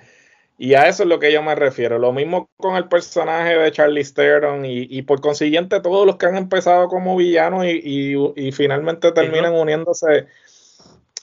Y 0.59 0.75
a 0.75 0.87
eso 0.87 1.03
es 1.03 1.09
lo 1.09 1.19
que 1.19 1.33
yo 1.33 1.43
me 1.43 1.55
refiero. 1.55 1.99
Lo 1.99 2.13
mismo 2.13 2.49
con 2.57 2.77
el 2.77 2.87
personaje 2.87 3.57
de 3.57 3.71
Charlie 3.71 4.05
Theron 4.05 4.65
y, 4.65 4.87
y 4.89 5.01
por 5.01 5.19
consiguiente 5.19 5.81
todos 5.81 6.05
los 6.05 6.17
que 6.17 6.27
han 6.27 6.37
empezado 6.37 6.87
como 6.87 7.17
villanos 7.17 7.65
y, 7.65 7.81
y, 7.83 8.15
y 8.35 8.51
finalmente 8.51 9.11
terminan 9.11 9.53
uniéndose 9.53 10.27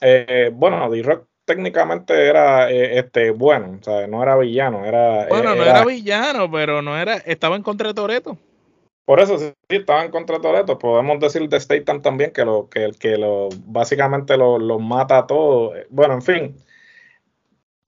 eh, 0.07 0.51
bueno, 0.53 0.89
D-Rock 0.89 1.27
técnicamente 1.45 2.27
era 2.27 2.69
eh, 2.71 2.99
este 2.99 3.31
bueno, 3.31 3.77
o 3.79 3.83
sea, 3.83 4.07
no 4.07 4.21
era 4.21 4.35
villano, 4.35 4.85
era 4.85 5.27
Bueno, 5.27 5.55
no 5.55 5.63
era, 5.63 5.83
villano, 5.83 6.49
pero 6.51 6.81
no 6.81 6.97
era 6.97 7.15
estaba 7.17 7.55
en 7.55 7.63
contra 7.63 7.87
de 7.87 7.93
Toreto. 7.93 8.37
Por 9.05 9.19
eso 9.19 9.37
sí, 9.37 9.53
estaba 9.69 10.03
en 10.03 10.11
contra 10.11 10.37
de 10.37 10.41
Toreto. 10.41 10.79
Podemos 10.79 11.19
decir 11.19 11.47
de 11.47 11.59
Statham 11.59 12.01
también 12.01 12.31
que 12.31 12.43
lo 12.43 12.67
que, 12.69 12.91
que 12.99 13.17
lo 13.17 13.49
básicamente 13.65 14.35
lo, 14.35 14.57
mata 14.79 15.19
a 15.19 15.27
todos. 15.27 15.75
Bueno, 15.89 16.15
en 16.15 16.21
fin. 16.23 16.55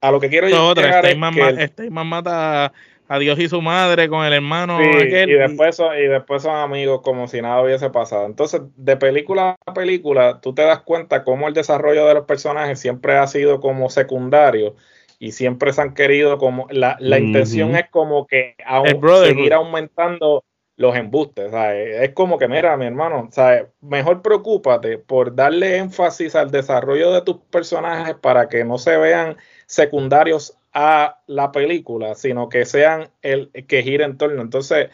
a 0.00 0.12
lo 0.12 0.20
que 0.20 0.28
quiero 0.28 0.46
Esto 0.46 0.58
es 0.58 0.70
otra, 0.70 0.84
llegar 0.84 1.06
es 1.06 1.74
que 1.76 1.84
el- 1.84 1.90
mata 1.90 2.72
a 3.08 3.18
Dios 3.18 3.38
y 3.38 3.48
su 3.48 3.62
madre 3.62 4.08
con 4.08 4.24
el 4.24 4.34
hermano 4.34 4.78
Sí, 4.78 4.84
aquel, 4.84 5.30
y 5.30 5.34
después 5.34 5.76
son, 5.76 5.96
y 5.96 6.06
después 6.06 6.42
son 6.42 6.56
amigos 6.56 7.00
como 7.02 7.26
si 7.26 7.40
nada 7.40 7.62
hubiese 7.62 7.90
pasado. 7.90 8.26
Entonces, 8.26 8.60
de 8.76 8.96
película 8.96 9.56
a 9.66 9.74
película, 9.74 10.40
tú 10.40 10.54
te 10.54 10.62
das 10.62 10.80
cuenta 10.80 11.24
cómo 11.24 11.48
el 11.48 11.54
desarrollo 11.54 12.06
de 12.06 12.14
los 12.14 12.26
personajes 12.26 12.78
siempre 12.78 13.16
ha 13.16 13.26
sido 13.26 13.60
como 13.60 13.88
secundario 13.88 14.76
y 15.18 15.32
siempre 15.32 15.72
se 15.72 15.80
han 15.80 15.94
querido 15.94 16.38
como 16.38 16.68
la, 16.70 16.96
la 17.00 17.18
intención 17.18 17.74
es 17.74 17.88
como 17.90 18.26
que 18.26 18.54
aún 18.64 19.00
seguir 19.24 19.54
aumentando 19.54 20.44
los 20.76 20.94
embustes, 20.94 21.50
¿sabes? 21.50 22.02
Es 22.02 22.12
como 22.14 22.38
que, 22.38 22.46
mira, 22.46 22.76
mi 22.76 22.86
hermano, 22.86 23.28
¿sabes? 23.32 23.66
Mejor 23.80 24.22
preocúpate 24.22 24.98
por 24.98 25.34
darle 25.34 25.78
énfasis 25.78 26.36
al 26.36 26.52
desarrollo 26.52 27.12
de 27.12 27.22
tus 27.22 27.38
personajes 27.50 28.14
para 28.14 28.48
que 28.48 28.64
no 28.64 28.78
se 28.78 28.96
vean 28.96 29.36
secundarios 29.66 30.56
a 30.80 31.18
la 31.26 31.50
película, 31.50 32.14
sino 32.14 32.48
que 32.48 32.64
sean 32.64 33.10
el 33.22 33.50
que 33.66 33.82
gira 33.82 34.04
en 34.04 34.16
torno. 34.16 34.40
Entonces, 34.42 34.90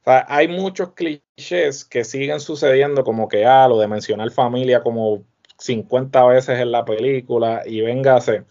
o 0.00 0.04
sea, 0.04 0.26
hay 0.28 0.48
muchos 0.48 0.94
clichés 0.94 1.84
que 1.84 2.02
siguen 2.02 2.40
sucediendo, 2.40 3.04
como 3.04 3.28
que, 3.28 3.46
ah, 3.46 3.68
lo 3.68 3.78
de 3.78 3.86
mencionar 3.86 4.30
familia 4.32 4.82
como 4.82 5.22
50 5.58 6.24
veces 6.26 6.58
en 6.58 6.72
la 6.72 6.84
película 6.84 7.62
y 7.64 7.80
véngase. 7.82 8.42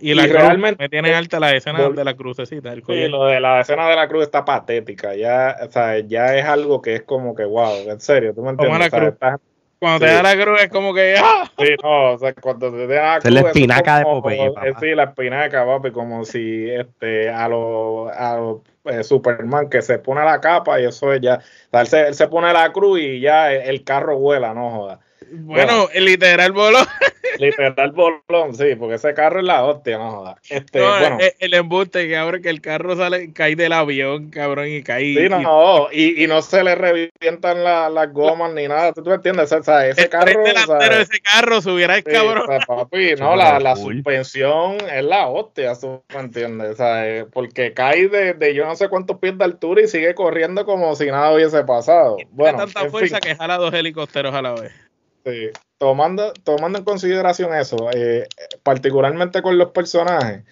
Y 0.00 0.12
la 0.14 0.26
y 0.26 0.30
realmente- 0.30 0.84
me 0.84 0.88
tienen 0.90 1.14
alta 1.14 1.40
la 1.40 1.56
escena 1.56 1.88
de 1.88 2.04
la 2.04 2.14
crucecita 2.14 2.74
Sí, 2.74 2.82
collar. 2.82 3.08
lo 3.08 3.24
de 3.24 3.40
la 3.40 3.60
escena 3.62 3.88
de 3.88 3.96
la 3.96 4.06
cruz 4.06 4.24
está 4.24 4.44
patética, 4.44 5.16
ya, 5.16 5.56
o 5.66 5.72
sea, 5.72 5.98
ya 6.00 6.36
es 6.36 6.44
algo 6.44 6.82
que 6.82 6.94
es 6.96 7.02
como 7.04 7.34
que, 7.34 7.44
wow, 7.46 7.88
en 7.90 7.98
serio, 8.00 8.34
tú 8.34 8.42
me 8.42 8.50
entiendes. 8.50 8.78
la 8.78 8.86
O 8.86 8.90
sea, 8.90 8.98
cruz. 9.00 9.12
estás- 9.14 9.40
Cuando 9.78 9.98
sí. 9.98 10.04
te 10.06 10.12
da 10.12 10.22
la 10.22 10.42
cruz 10.42 10.62
es 10.62 10.70
como 10.70 10.94
que 10.94 11.16
¡ah! 11.18 11.50
Sí, 11.58 11.76
no, 11.82 12.12
o 12.12 12.18
sea, 12.18 12.32
cuando 12.34 12.70
te 12.70 12.86
den 12.86 12.96
la 12.96 13.16
Esa 13.18 13.28
es 13.28 13.34
la 13.34 13.40
cruz, 13.40 13.50
espinaca 13.50 13.98
de 13.98 14.04
Popeye, 14.04 14.50
papá. 14.52 14.80
Sí, 14.80 14.94
la 14.94 15.04
espinaca, 15.04 15.66
papi, 15.66 15.90
como 15.90 16.24
si 16.24 16.70
este, 16.70 17.30
a 17.30 17.48
los 17.48 18.10
a 18.10 18.36
lo, 18.36 18.62
eh, 18.84 19.04
Superman 19.04 19.68
que 19.68 19.82
se 19.82 19.98
pone 19.98 20.24
la 20.24 20.40
capa 20.40 20.80
y 20.80 20.84
eso 20.86 21.12
es 21.12 21.20
ya. 21.20 21.36
O 21.36 21.70
sea, 21.70 21.80
él, 21.80 21.86
se, 21.86 22.06
él 22.08 22.14
se 22.14 22.28
pone 22.28 22.52
la 22.52 22.72
cruz 22.72 23.00
y 23.00 23.20
ya 23.20 23.52
el, 23.52 23.62
el 23.62 23.84
carro 23.84 24.18
vuela, 24.18 24.54
no 24.54 24.70
joda. 24.70 25.00
Bueno, 25.32 25.88
el 25.92 26.04
literal 26.04 26.52
voló. 26.52 26.78
Literal 27.38 27.92
bolón, 27.92 28.54
sí, 28.54 28.76
porque 28.78 28.94
ese 28.94 29.12
carro 29.12 29.40
es 29.40 29.44
la 29.44 29.62
hostia, 29.64 29.98
no 29.98 30.10
joda. 30.10 30.36
Este, 30.48 30.78
No, 30.78 30.88
bueno, 30.98 31.18
el, 31.20 31.32
el 31.38 31.54
embuste 31.54 32.06
que 32.08 32.16
ahora 32.16 32.40
que 32.40 32.48
el 32.48 32.62
carro 32.62 32.96
sale, 32.96 33.30
cae 33.34 33.54
del 33.56 33.72
avión, 33.74 34.30
cabrón, 34.30 34.68
y 34.68 34.82
cae. 34.82 35.02
sí, 35.02 35.18
y- 35.26 35.28
no, 35.28 35.88
y, 35.92 36.24
y 36.24 36.26
no 36.28 36.40
se 36.40 36.64
le 36.64 36.74
revientan 36.74 37.62
la- 37.62 37.90
las 37.90 38.10
gomas 38.12 38.54
ni 38.54 38.66
nada, 38.68 38.92
¿tú, 38.94 39.02
tú 39.02 39.10
me 39.10 39.16
entiendes? 39.16 39.52
O 39.52 39.62
sea, 39.62 39.86
ese 39.86 40.02
el 40.04 40.08
carro. 40.08 40.40
o 40.40 40.44
sea, 40.46 40.54
delantero 40.54 40.96
de 40.96 41.02
ese 41.02 41.20
carro 41.20 41.60
subiera 41.60 41.96
el 41.98 42.04
Sí, 42.04 42.10
cabrón. 42.10 42.44
o 42.44 42.46
sea, 42.46 42.60
papi, 42.60 43.14
no, 43.18 43.36
la, 43.36 43.60
la 43.60 43.76
suspensión 43.76 44.76
es 44.90 45.04
la 45.04 45.26
hostia, 45.26 45.74
¿tú 45.78 46.02
me 46.14 46.20
entiendes? 46.20 46.70
O 46.70 46.76
sea, 46.76 47.06
eh, 47.06 47.26
porque 47.30 47.74
cae 47.74 48.08
de, 48.08 48.32
de 48.32 48.54
yo 48.54 48.64
no 48.64 48.76
sé 48.76 48.88
cuántos 48.88 49.18
pies 49.18 49.36
de 49.36 49.44
altura 49.44 49.82
y 49.82 49.88
sigue 49.88 50.14
corriendo 50.14 50.64
como 50.64 50.94
si 50.96 51.06
nada 51.06 51.32
hubiese 51.34 51.62
pasado. 51.64 52.16
Bueno, 52.30 52.58
Tiene 52.58 52.72
tanta 52.72 52.86
en 52.86 52.90
fuerza 52.90 53.18
fin, 53.20 53.30
que 53.30 53.36
jala 53.36 53.58
dos 53.58 53.74
helicópteros 53.74 54.34
a 54.34 54.40
la 54.40 54.52
vez. 54.54 54.72
Sí. 55.26 55.50
tomando, 55.78 56.32
tomando 56.44 56.78
en 56.78 56.84
consideración 56.84 57.54
eso, 57.54 57.90
eh, 57.92 58.26
particularmente 58.62 59.42
con 59.42 59.58
los 59.58 59.70
personajes, 59.72 60.44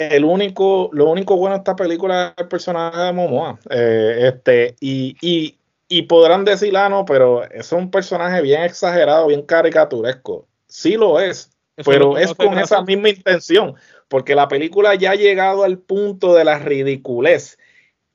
el 0.00 0.24
único, 0.24 0.88
lo 0.92 1.10
único 1.10 1.36
bueno 1.36 1.54
de 1.54 1.58
esta 1.58 1.76
película 1.76 2.34
es 2.36 2.42
el 2.42 2.48
personaje 2.48 2.98
de 2.98 3.12
Momoa. 3.12 3.58
Eh, 3.68 4.32
este, 4.32 4.74
y, 4.80 5.16
y, 5.20 5.58
y 5.88 6.02
podrán 6.02 6.44
decir, 6.44 6.74
ah, 6.76 6.88
no, 6.88 7.04
pero 7.04 7.44
es 7.50 7.70
un 7.72 7.90
personaje 7.90 8.40
bien 8.40 8.62
exagerado, 8.62 9.26
bien 9.26 9.42
caricaturesco. 9.42 10.46
Sí 10.66 10.96
lo 10.96 11.20
es, 11.20 11.50
Eso 11.76 11.90
pero 11.90 12.16
es 12.16 12.34
con 12.34 12.58
esa 12.58 12.82
misma 12.82 13.10
intención, 13.10 13.74
porque 14.08 14.34
la 14.34 14.48
película 14.48 14.94
ya 14.94 15.10
ha 15.10 15.16
llegado 15.16 15.64
al 15.64 15.78
punto 15.78 16.34
de 16.34 16.44
la 16.44 16.58
ridiculez. 16.58 17.58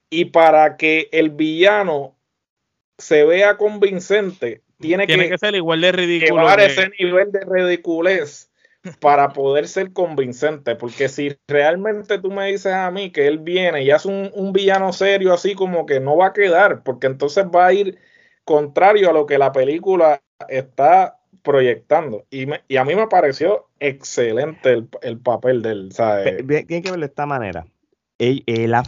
Y 0.10 0.26
para 0.26 0.78
que 0.78 1.10
el 1.12 1.30
villano 1.30 2.16
se 2.98 3.26
vea 3.26 3.58
convincente, 3.58 4.62
tiene, 4.88 5.08
Tiene 5.08 5.24
que, 5.26 5.30
que 5.32 5.38
ser 5.38 5.56
igual 5.56 5.82
de 5.82 5.92
ridículo. 5.92 6.42
llevar 6.42 6.60
que- 6.60 6.66
ese 6.66 6.90
nivel 7.00 7.32
de 7.32 7.40
ridiculez 7.46 8.50
para 9.00 9.30
poder 9.30 9.68
ser 9.68 9.94
convincente. 9.94 10.76
Porque 10.76 11.10
si 11.10 11.36
realmente 11.48 12.20
tú 12.20 12.32
me 12.32 12.48
dices 12.52 12.74
a 12.74 12.92
mí 12.92 13.12
que 13.12 13.28
él 13.28 13.40
viene 13.40 13.84
y 13.84 13.92
hace 13.92 14.08
un, 14.08 14.32
un 14.34 14.54
villano 14.54 14.94
serio 14.94 15.34
así 15.34 15.56
como 15.56 15.86
que 15.86 16.00
no 16.00 16.18
va 16.18 16.28
a 16.28 16.34
quedar, 16.34 16.84
porque 16.84 17.08
entonces 17.08 17.46
va 17.46 17.68
a 17.68 17.74
ir 17.74 17.98
contrario 18.44 19.10
a 19.10 19.14
lo 19.14 19.26
que 19.26 19.38
la 19.38 19.52
película 19.52 20.22
está 20.50 21.18
proyectando. 21.42 22.26
Y, 22.30 22.46
me- 22.46 22.62
y 22.68 22.78
a 22.78 22.84
mí 22.86 22.96
me 22.96 23.08
pareció 23.08 23.68
excelente 23.80 24.72
el, 24.72 24.88
el 25.02 25.20
papel 25.20 25.62
de 25.62 25.70
él. 25.72 25.92
¿sabes? 25.92 26.46
Tienen 26.46 26.66
que 26.68 26.92
verlo 26.92 27.00
de 27.06 27.06
esta 27.08 27.26
manera. 27.26 27.66
Eh, 28.18 28.68
la 28.70 28.84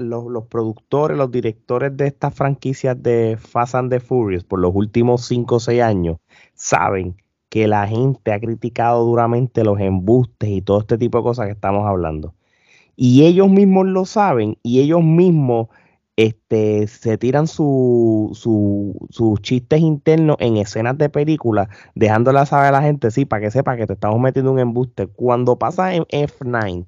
los, 0.00 0.24
los 0.26 0.46
productores, 0.46 1.16
los 1.16 1.30
directores 1.30 1.96
de 1.96 2.08
estas 2.08 2.34
franquicias 2.34 3.00
de 3.00 3.36
Fast 3.40 3.76
and 3.76 3.90
the 3.92 4.00
Furious 4.00 4.42
por 4.44 4.58
los 4.58 4.74
últimos 4.74 5.24
5 5.26 5.56
o 5.56 5.60
6 5.60 5.80
años 5.82 6.18
saben 6.54 7.16
que 7.48 7.68
la 7.68 7.86
gente 7.86 8.32
ha 8.32 8.40
criticado 8.40 9.04
duramente 9.04 9.62
los 9.64 9.78
embustes 9.80 10.48
y 10.50 10.62
todo 10.62 10.80
este 10.80 10.98
tipo 10.98 11.18
de 11.18 11.24
cosas 11.24 11.46
que 11.46 11.52
estamos 11.52 11.86
hablando. 11.86 12.34
Y 12.96 13.24
ellos 13.26 13.48
mismos 13.50 13.86
lo 13.86 14.04
saben 14.04 14.58
y 14.62 14.80
ellos 14.80 15.02
mismos 15.02 15.68
este, 16.16 16.86
se 16.88 17.16
tiran 17.18 17.46
su, 17.46 18.30
su- 18.34 18.96
sus 19.10 19.40
chistes 19.42 19.80
internos 19.80 20.36
en 20.40 20.56
escenas 20.58 20.98
de 20.98 21.08
películas, 21.08 21.68
dejándola 21.94 22.46
saber 22.46 22.68
a 22.68 22.72
la 22.72 22.82
gente, 22.82 23.10
sí, 23.10 23.24
para 23.24 23.42
que 23.42 23.50
sepa 23.50 23.76
que 23.76 23.86
te 23.86 23.94
estamos 23.94 24.20
metiendo 24.20 24.52
un 24.52 24.58
embuste. 24.58 25.06
Cuando 25.06 25.58
pasa 25.58 25.94
en 25.94 26.04
F9, 26.10 26.86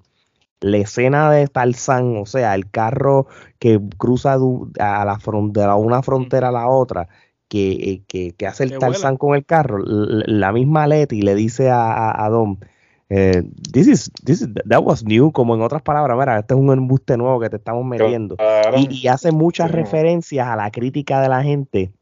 la 0.62 0.78
escena 0.78 1.30
de 1.30 1.46
Tarzán, 1.48 2.16
o 2.16 2.26
sea, 2.26 2.54
el 2.54 2.70
carro 2.70 3.26
que 3.58 3.80
cruza 3.98 4.34
a 4.78 5.04
la 5.04 5.18
frontera, 5.18 5.74
una 5.76 6.02
frontera 6.02 6.48
a 6.48 6.52
la 6.52 6.68
otra, 6.68 7.08
que, 7.48 7.72
eh, 7.72 8.02
que, 8.06 8.32
que 8.32 8.46
hace 8.46 8.64
el 8.64 8.70
Que 8.70 8.78
Tarzán 8.78 9.16
vuela. 9.16 9.18
con 9.18 9.34
el 9.36 9.44
carro, 9.44 9.78
la 9.84 10.52
misma 10.52 10.86
Leti 10.86 11.20
le 11.22 11.34
dice 11.34 11.70
a, 11.70 11.92
a, 11.92 12.24
a 12.24 12.28
Dom, 12.30 12.56
eh, 13.10 13.42
this 13.72 13.88
is, 13.88 14.10
this 14.24 14.40
is- 14.40 14.48
that 14.68 14.82
was 14.82 15.04
new, 15.04 15.32
como 15.32 15.54
en 15.54 15.60
otras 15.60 15.82
palabras, 15.82 16.16
mira, 16.18 16.38
este 16.38 16.54
es 16.54 16.60
un 16.60 16.72
embuste 16.72 17.16
nuevo 17.18 17.38
que 17.40 17.50
te 17.50 17.56
estamos 17.56 17.84
metiendo. 17.84 18.36
Claro, 18.36 18.78
Y, 18.78 18.88
y 19.02 19.08
hace 19.08 19.32
muchas 19.32 19.70
Sí, 19.70 19.76
referencias 19.76 20.46
a 20.48 20.56
la 20.56 20.70
crítica 20.70 21.20
de 21.20 21.28
la 21.28 21.42
gente. 21.42 21.92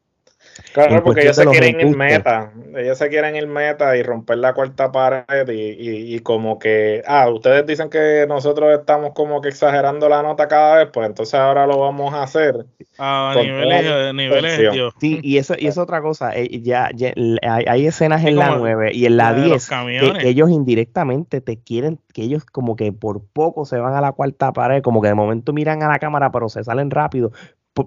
Claro, 0.72 1.02
porque 1.02 1.22
ellos 1.22 1.36
se 1.36 1.46
quieren 1.46 1.74
ir 1.76 1.80
embustes. 1.86 1.96
meta. 1.96 2.52
Ellos 2.76 2.98
se 2.98 3.08
quieren 3.08 3.36
ir 3.36 3.46
meta 3.46 3.96
y 3.96 4.02
romper 4.02 4.38
la 4.38 4.52
cuarta 4.54 4.92
pared 4.92 5.48
y, 5.48 5.60
y- 5.60 6.14
y 6.14 6.20
como 6.20 6.58
que, 6.58 7.02
ah, 7.06 7.28
ustedes 7.28 7.66
dicen 7.66 7.90
que 7.90 8.24
nosotros 8.28 8.78
estamos 8.78 9.12
como 9.14 9.40
que 9.40 9.48
exagerando 9.48 10.08
la 10.08 10.22
nota 10.22 10.46
cada 10.48 10.76
vez, 10.76 10.88
pues 10.92 11.06
entonces 11.08 11.34
ahora 11.34 11.66
lo 11.66 11.78
vamos 11.78 12.14
a 12.14 12.22
hacer. 12.22 12.66
A 12.98 13.32
Con 13.34 13.46
niveles, 13.46 14.14
niveles. 14.14 14.72
Dios. 14.72 14.94
Sí, 15.00 15.20
y 15.22 15.38
eso 15.38 15.54
y 15.58 15.66
es 15.66 15.78
otra 15.78 16.00
cosa. 16.02 16.36
eh, 16.36 16.60
ya, 16.62 16.90
ya- 16.94 17.12
hay, 17.42 17.64
hay 17.66 17.86
escenas 17.86 18.20
Sí, 18.20 18.28
en 18.28 18.36
la 18.36 18.48
como 18.48 18.58
9 18.60 18.90
y 18.92 19.06
en 19.06 19.16
la 19.16 19.32
la 19.32 19.40
de 19.40 19.48
los 19.48 19.68
10 19.68 20.18
que, 20.20 20.28
ellos 20.28 20.50
indirectamente 20.50 21.40
te 21.40 21.58
quieren, 21.58 21.98
que 22.12 22.22
ellos 22.22 22.44
como 22.44 22.76
que 22.76 22.92
por 22.92 23.24
poco 23.32 23.64
se 23.64 23.78
van 23.78 23.94
a 23.94 24.00
la 24.00 24.12
cuarta 24.12 24.52
pared, 24.52 24.82
como 24.82 25.00
que 25.02 25.08
de 25.08 25.14
momento 25.14 25.52
miran 25.52 25.82
a 25.82 25.88
la 25.88 25.98
cámara, 25.98 26.30
pero 26.30 26.48
se 26.48 26.62
salen 26.64 26.90
rápido 26.90 27.32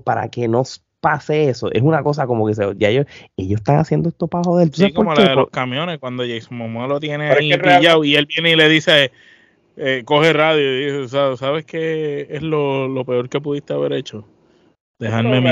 para 0.03 0.29
que 0.29 0.47
no 0.47 0.63
pase 1.03 1.49
eso. 1.49 1.69
Es 1.73 1.81
una 1.81 2.01
cosa 2.01 2.25
como 2.25 2.47
que 2.47 2.55
se, 2.55 2.65
ya 2.77 2.87
ellos, 2.87 3.05
ellos 3.35 3.59
están 3.59 3.77
haciendo 3.77 4.07
esto 4.07 4.27
para 4.27 4.45
joder. 4.45 4.69
¿Tú 4.69 4.77
Sí, 4.77 4.93
como 4.93 5.13
qué? 5.13 5.21
la 5.21 5.29
de 5.31 5.35
los 5.35 5.49
camiones, 5.49 5.99
cuando 5.99 6.23
Jason 6.23 6.57
Momoa 6.57 6.87
lo 6.87 6.99
tiene 7.01 7.29
es 7.29 7.37
ahí 7.37 7.49
que 7.49 7.57
real- 7.57 7.79
pillado 7.79 8.03
y 8.05 8.15
él 8.15 8.25
viene 8.25 8.51
y 8.51 8.55
le 8.55 8.69
dice, 8.69 9.11
eh, 9.75 10.03
coge 10.05 10.31
radio 10.31 10.63
y 10.63 10.85
dice, 11.01 11.09
"Sa- 11.09 11.35
¿sabes 11.35 11.65
qué 11.65 12.27
es 12.29 12.41
lo, 12.41 12.87
lo 12.87 13.03
peor 13.03 13.27
que 13.27 13.41
pudiste 13.41 13.73
haber 13.73 13.91
hecho? 13.91 14.25
Dejarme 14.97 15.41
Pero 15.41 15.41
mi 15.41 15.49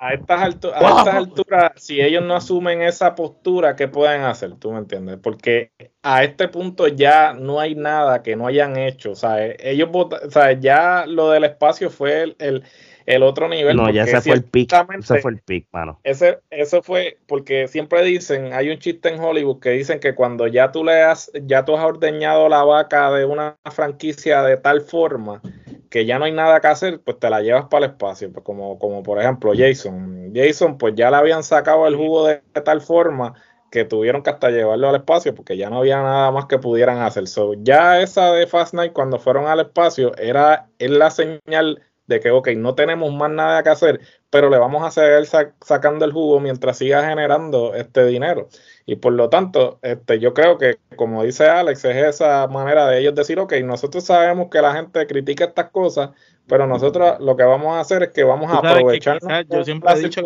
a 0.00 0.12
estas, 0.12 0.40
altu- 0.40 0.72
a 0.74 0.80
¡Wow! 0.80 0.98
estas 0.98 1.14
alturas, 1.14 1.72
si 1.76 2.00
ellos 2.00 2.24
no 2.24 2.34
asumen 2.34 2.82
esa 2.82 3.14
postura, 3.14 3.76
¿qué 3.76 3.86
pueden 3.86 4.22
hacer? 4.22 4.54
¿Tú 4.56 4.72
me 4.72 4.78
entiendes? 4.78 5.18
Porque 5.22 5.70
a 6.02 6.24
este 6.24 6.48
punto 6.48 6.88
ya 6.88 7.32
no 7.32 7.60
hay 7.60 7.76
nada 7.76 8.22
que 8.22 8.34
no 8.34 8.46
hayan 8.48 8.76
hecho. 8.76 9.12
O 9.12 9.14
sea, 9.14 9.44
ellos 9.46 9.88
o 9.92 10.30
sea, 10.30 10.52
ya 10.52 11.06
lo 11.06 11.30
del 11.30 11.44
espacio 11.44 11.90
fue 11.90 12.22
el, 12.22 12.36
el- 12.40 12.64
el 13.06 13.22
otro 13.22 13.48
nivel. 13.48 13.76
no, 13.76 13.90
ya 13.90 14.04
ese 14.04 14.20
fue 14.20 14.34
el 14.34 14.44
pick. 14.44 14.72
Ese 14.98 15.18
fue 15.20 15.32
el 15.32 15.38
pick, 15.40 15.66
mano. 15.72 16.00
Ese, 16.04 16.40
eso 16.50 16.82
fue 16.82 17.18
porque 17.26 17.68
siempre 17.68 18.02
dicen, 18.02 18.52
hay 18.52 18.70
un 18.70 18.78
chiste 18.78 19.08
en 19.08 19.20
Hollywood 19.20 19.60
que 19.60 19.70
dicen 19.70 20.00
que 20.00 20.14
cuando 20.14 20.46
ya 20.46 20.72
tú 20.72 20.84
le 20.84 21.02
has, 21.02 21.30
ya 21.42 21.64
tú 21.64 21.76
has 21.76 21.84
ordeñado 21.84 22.48
la 22.48 22.64
vaca 22.64 23.10
de 23.12 23.24
una 23.24 23.56
franquicia 23.70 24.42
de 24.42 24.56
tal 24.56 24.80
forma 24.80 25.42
que 25.90 26.06
ya 26.06 26.18
no 26.18 26.24
hay 26.24 26.32
nada 26.32 26.60
que 26.60 26.66
hacer, 26.66 27.00
pues 27.04 27.20
te 27.20 27.30
la 27.30 27.40
llevas 27.40 27.66
para 27.66 27.86
el 27.86 27.92
espacio, 27.92 28.32
pues 28.32 28.44
como, 28.44 28.78
como 28.78 29.02
por 29.02 29.20
ejemplo 29.20 29.52
Jason. 29.56 30.32
Jason, 30.34 30.76
pues 30.76 30.94
ya 30.96 31.10
le 31.10 31.16
habían 31.16 31.44
sacado 31.44 31.86
el 31.86 31.94
jugo 31.94 32.26
de, 32.26 32.42
de 32.52 32.60
tal 32.60 32.80
forma 32.80 33.34
que 33.74 33.84
tuvieron 33.84 34.22
que 34.22 34.30
hasta 34.30 34.50
llevarlo 34.50 34.88
al 34.88 34.94
espacio 34.94 35.34
porque 35.34 35.56
ya 35.56 35.68
no 35.68 35.78
había 35.78 36.00
nada 36.00 36.30
más 36.30 36.46
que 36.46 36.58
pudieran 36.58 36.98
hacer. 36.98 37.26
So, 37.26 37.54
ya 37.54 38.00
esa 38.00 38.32
de 38.32 38.46
Fast 38.46 38.72
Night 38.72 38.92
cuando 38.92 39.18
fueron 39.18 39.48
al 39.48 39.58
espacio 39.58 40.16
era 40.16 40.68
es 40.78 40.90
la 40.90 41.10
señal 41.10 41.82
de 42.06 42.20
que, 42.20 42.30
ok, 42.30 42.48
no 42.56 42.74
tenemos 42.74 43.12
más 43.14 43.30
nada 43.30 43.62
que 43.62 43.70
hacer, 43.70 44.00
pero 44.30 44.50
le 44.50 44.58
vamos 44.58 44.84
a 44.84 44.90
seguir 44.90 45.26
sa- 45.26 45.54
sacando 45.60 46.04
el 46.04 46.12
jugo 46.12 46.40
mientras 46.40 46.78
siga 46.78 47.06
generando 47.06 47.74
este 47.74 48.04
dinero. 48.04 48.48
Y 48.86 48.96
por 48.96 49.14
lo 49.14 49.28
tanto, 49.28 49.78
este, 49.82 50.18
yo 50.18 50.34
creo 50.34 50.58
que, 50.58 50.76
como 50.96 51.22
dice 51.22 51.48
Alex, 51.48 51.84
es 51.84 51.96
esa 51.96 52.46
manera 52.48 52.86
de 52.88 53.00
ellos 53.00 53.14
decir, 53.14 53.38
ok, 53.38 53.54
nosotros 53.64 54.04
sabemos 54.04 54.48
que 54.50 54.60
la 54.60 54.74
gente 54.74 55.06
critica 55.06 55.44
estas 55.44 55.70
cosas, 55.70 56.10
pero 56.46 56.66
nosotros 56.66 57.18
lo 57.20 57.36
que 57.36 57.44
vamos 57.44 57.74
a 57.74 57.80
hacer 57.80 58.02
es 58.02 58.08
que 58.10 58.24
vamos 58.24 58.52
a 58.52 58.58
aprovechar 58.58 59.18
yo 59.48 59.64
siempre 59.64 59.92
he 59.92 59.98
dicho 60.00 60.22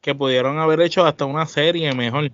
que, 0.00 0.14
pudieron 0.14 0.58
haber 0.58 0.82
hecho 0.82 1.04
hasta 1.06 1.24
una 1.24 1.46
serie 1.46 1.94
mejor. 1.94 2.30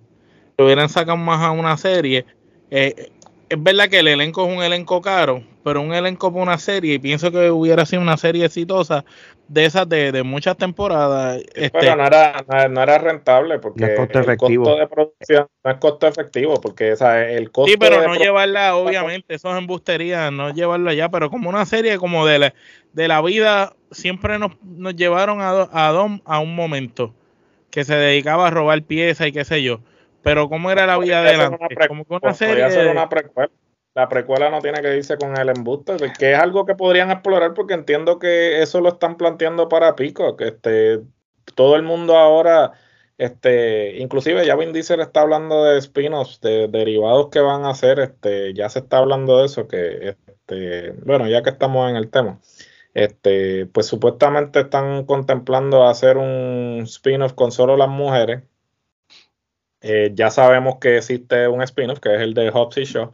Lo 0.58 0.64
hubieran 0.64 0.88
sacado 0.88 1.16
más 1.16 1.40
a 1.40 1.52
una 1.52 1.76
serie. 1.76 2.26
Eh, 2.70 3.12
es 3.48 3.62
verdad 3.62 3.88
que 3.88 4.00
el 4.00 4.08
elenco 4.08 4.44
es 4.44 4.56
un 4.56 4.62
elenco 4.62 5.00
caro, 5.00 5.42
pero 5.62 5.80
un 5.80 5.92
elenco 5.92 6.32
para 6.32 6.42
una 6.42 6.58
serie, 6.58 6.94
y 6.94 6.98
pienso 6.98 7.30
que 7.30 7.50
hubiera 7.50 7.84
sido 7.86 8.02
una 8.02 8.16
serie 8.16 8.44
exitosa 8.44 9.04
de 9.48 9.64
esas 9.64 9.88
de, 9.88 10.22
muchas 10.22 10.56
temporadas. 10.56 11.42
Este, 11.54 11.70
pero 11.70 11.96
no 11.96 12.06
era, 12.06 12.44
no, 12.68 12.82
era 12.82 12.98
rentable 12.98 13.58
porque 13.58 13.84
el 13.84 13.96
costo 13.96 14.76
de 14.76 14.86
producción 14.86 15.48
no 15.64 15.70
es 15.70 15.76
costo 15.78 16.06
efectivo, 16.06 16.60
porque 16.60 16.90
el 16.90 17.50
costo. 17.50 17.70
Sí, 17.70 17.76
pero 17.78 18.06
no 18.06 18.14
llevarla, 18.14 18.76
obviamente, 18.76 19.34
eso 19.34 19.50
es 19.50 19.58
embustería, 19.58 20.30
no 20.30 20.50
llevarla 20.54 20.92
allá, 20.92 21.08
pero 21.08 21.30
como 21.30 21.48
una 21.48 21.66
serie 21.66 21.98
como 21.98 22.26
de 22.26 22.38
la, 22.38 22.54
de 22.92 23.08
la 23.08 23.20
vida, 23.20 23.74
siempre 23.90 24.38
nos, 24.38 24.52
nos 24.62 24.94
llevaron 24.94 25.40
a, 25.40 25.68
a 25.72 25.90
Dom 25.90 26.20
a 26.24 26.38
un 26.38 26.54
momento 26.54 27.14
que 27.70 27.84
se 27.84 27.94
dedicaba 27.94 28.48
a 28.48 28.50
robar 28.50 28.82
piezas 28.82 29.28
y 29.28 29.32
qué 29.32 29.44
sé 29.44 29.62
yo. 29.62 29.80
Pero 30.22 30.48
¿cómo 30.48 30.70
era 30.70 30.86
la 30.86 30.98
vida 30.98 31.22
de 31.22 31.30
adelante? 31.30 31.58
Como 31.88 32.04
que 32.04 32.14
una 32.14 32.34
serie... 32.34 32.90
una 32.90 33.08
precuela. 33.08 33.50
La 33.94 34.08
precuela 34.08 34.50
no 34.50 34.60
tiene 34.60 34.80
que 34.80 34.96
irse 34.96 35.16
con 35.16 35.36
el 35.36 35.48
embuste, 35.48 35.96
que 36.18 36.32
es 36.32 36.38
algo 36.38 36.64
que 36.64 36.74
podrían 36.74 37.10
explorar 37.10 37.54
porque 37.54 37.74
entiendo 37.74 38.18
que 38.18 38.62
eso 38.62 38.80
lo 38.80 38.90
están 38.90 39.16
planteando 39.16 39.68
para 39.68 39.96
Pico, 39.96 40.36
que 40.36 40.48
este 40.48 41.00
todo 41.54 41.76
el 41.76 41.82
mundo 41.82 42.16
ahora 42.16 42.72
este, 43.20 43.98
inclusive 43.98 44.46
ya 44.46 44.56
Vin 44.56 44.72
Diesel 44.72 45.00
está 45.00 45.20
hablando 45.20 45.64
de 45.64 45.78
spin-offs, 45.78 46.40
de, 46.40 46.68
derivados 46.68 47.28
que 47.28 47.40
van 47.40 47.66
a 47.66 47.70
hacer, 47.70 47.98
este, 48.00 48.54
ya 48.54 48.70
se 48.70 48.78
está 48.78 48.96
hablando 48.96 49.38
de 49.38 49.44
eso, 49.44 49.68
que 49.68 50.16
este, 50.16 50.92
bueno, 51.04 51.28
ya 51.28 51.42
que 51.42 51.50
estamos 51.50 51.90
en 51.90 51.96
el 51.96 52.10
tema, 52.10 52.40
este, 52.94 53.66
pues 53.66 53.86
supuestamente 53.86 54.60
están 54.60 55.04
contemplando 55.04 55.86
hacer 55.86 56.16
un 56.16 56.80
spin-off 56.84 57.34
con 57.34 57.52
solo 57.52 57.76
las 57.76 57.90
mujeres, 57.90 58.42
eh, 59.82 60.12
ya 60.14 60.30
sabemos 60.30 60.76
que 60.80 60.96
existe 60.96 61.46
un 61.46 61.60
spin-off 61.60 62.00
que 62.00 62.14
es 62.14 62.22
el 62.22 62.32
de 62.32 62.50
Hobbs 62.50 62.78
y 62.78 62.84
Shaw, 62.84 63.12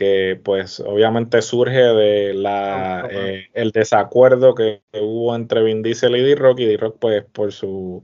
que 0.00 0.40
pues 0.42 0.80
obviamente 0.80 1.42
surge 1.42 1.78
de 1.78 2.32
la 2.32 3.06
eh, 3.10 3.48
el 3.52 3.70
desacuerdo 3.70 4.54
que, 4.54 4.80
hubo 4.94 5.36
entre 5.36 5.62
Vin 5.62 5.82
Diesel 5.82 6.16
y 6.16 6.22
D-Rock 6.22 6.60
y 6.60 6.64
D-Rock 6.64 6.96
pues 6.98 7.22
por 7.30 7.52
su 7.52 8.02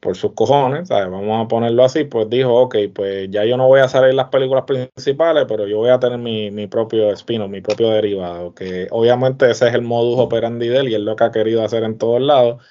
por 0.00 0.16
sus 0.16 0.32
cojones, 0.32 0.88
vamos 0.88 1.44
a 1.44 1.48
ponerlo 1.48 1.84
así, 1.84 2.04
pues 2.04 2.28
dijo, 2.28 2.52
ok, 2.54 2.76
pues 2.92 3.30
ya 3.30 3.44
yo 3.44 3.56
no 3.56 3.68
voy 3.68 3.80
a 3.80 3.88
salir 3.88 4.10
en 4.10 4.16
las 4.16 4.28
películas 4.28 4.64
principales, 4.64 5.46
pero 5.48 5.68
yo 5.68 5.78
voy 5.78 5.90
a 5.90 6.00
tener 6.00 6.18
mi, 6.18 6.50
mi 6.50 6.66
propio 6.66 7.10
spin-off, 7.12 7.48
mi 7.48 7.62
propio 7.62 7.88
derivado, 7.90 8.52
que 8.54 8.88
obviamente 8.90 9.48
ese 9.50 9.68
es 9.68 9.74
el 9.74 9.82
modus 9.82 10.18
operandi 10.18 10.68
de 10.68 10.78
él 10.78 10.88
y 10.88 10.94
es 10.94 11.00
lo 11.00 11.16
que 11.16 11.24
ha 11.24 11.30
querido 11.30 11.64
hacer 11.64 11.84
en 11.84 11.96
todos 11.96 12.20
lados, 12.20 12.62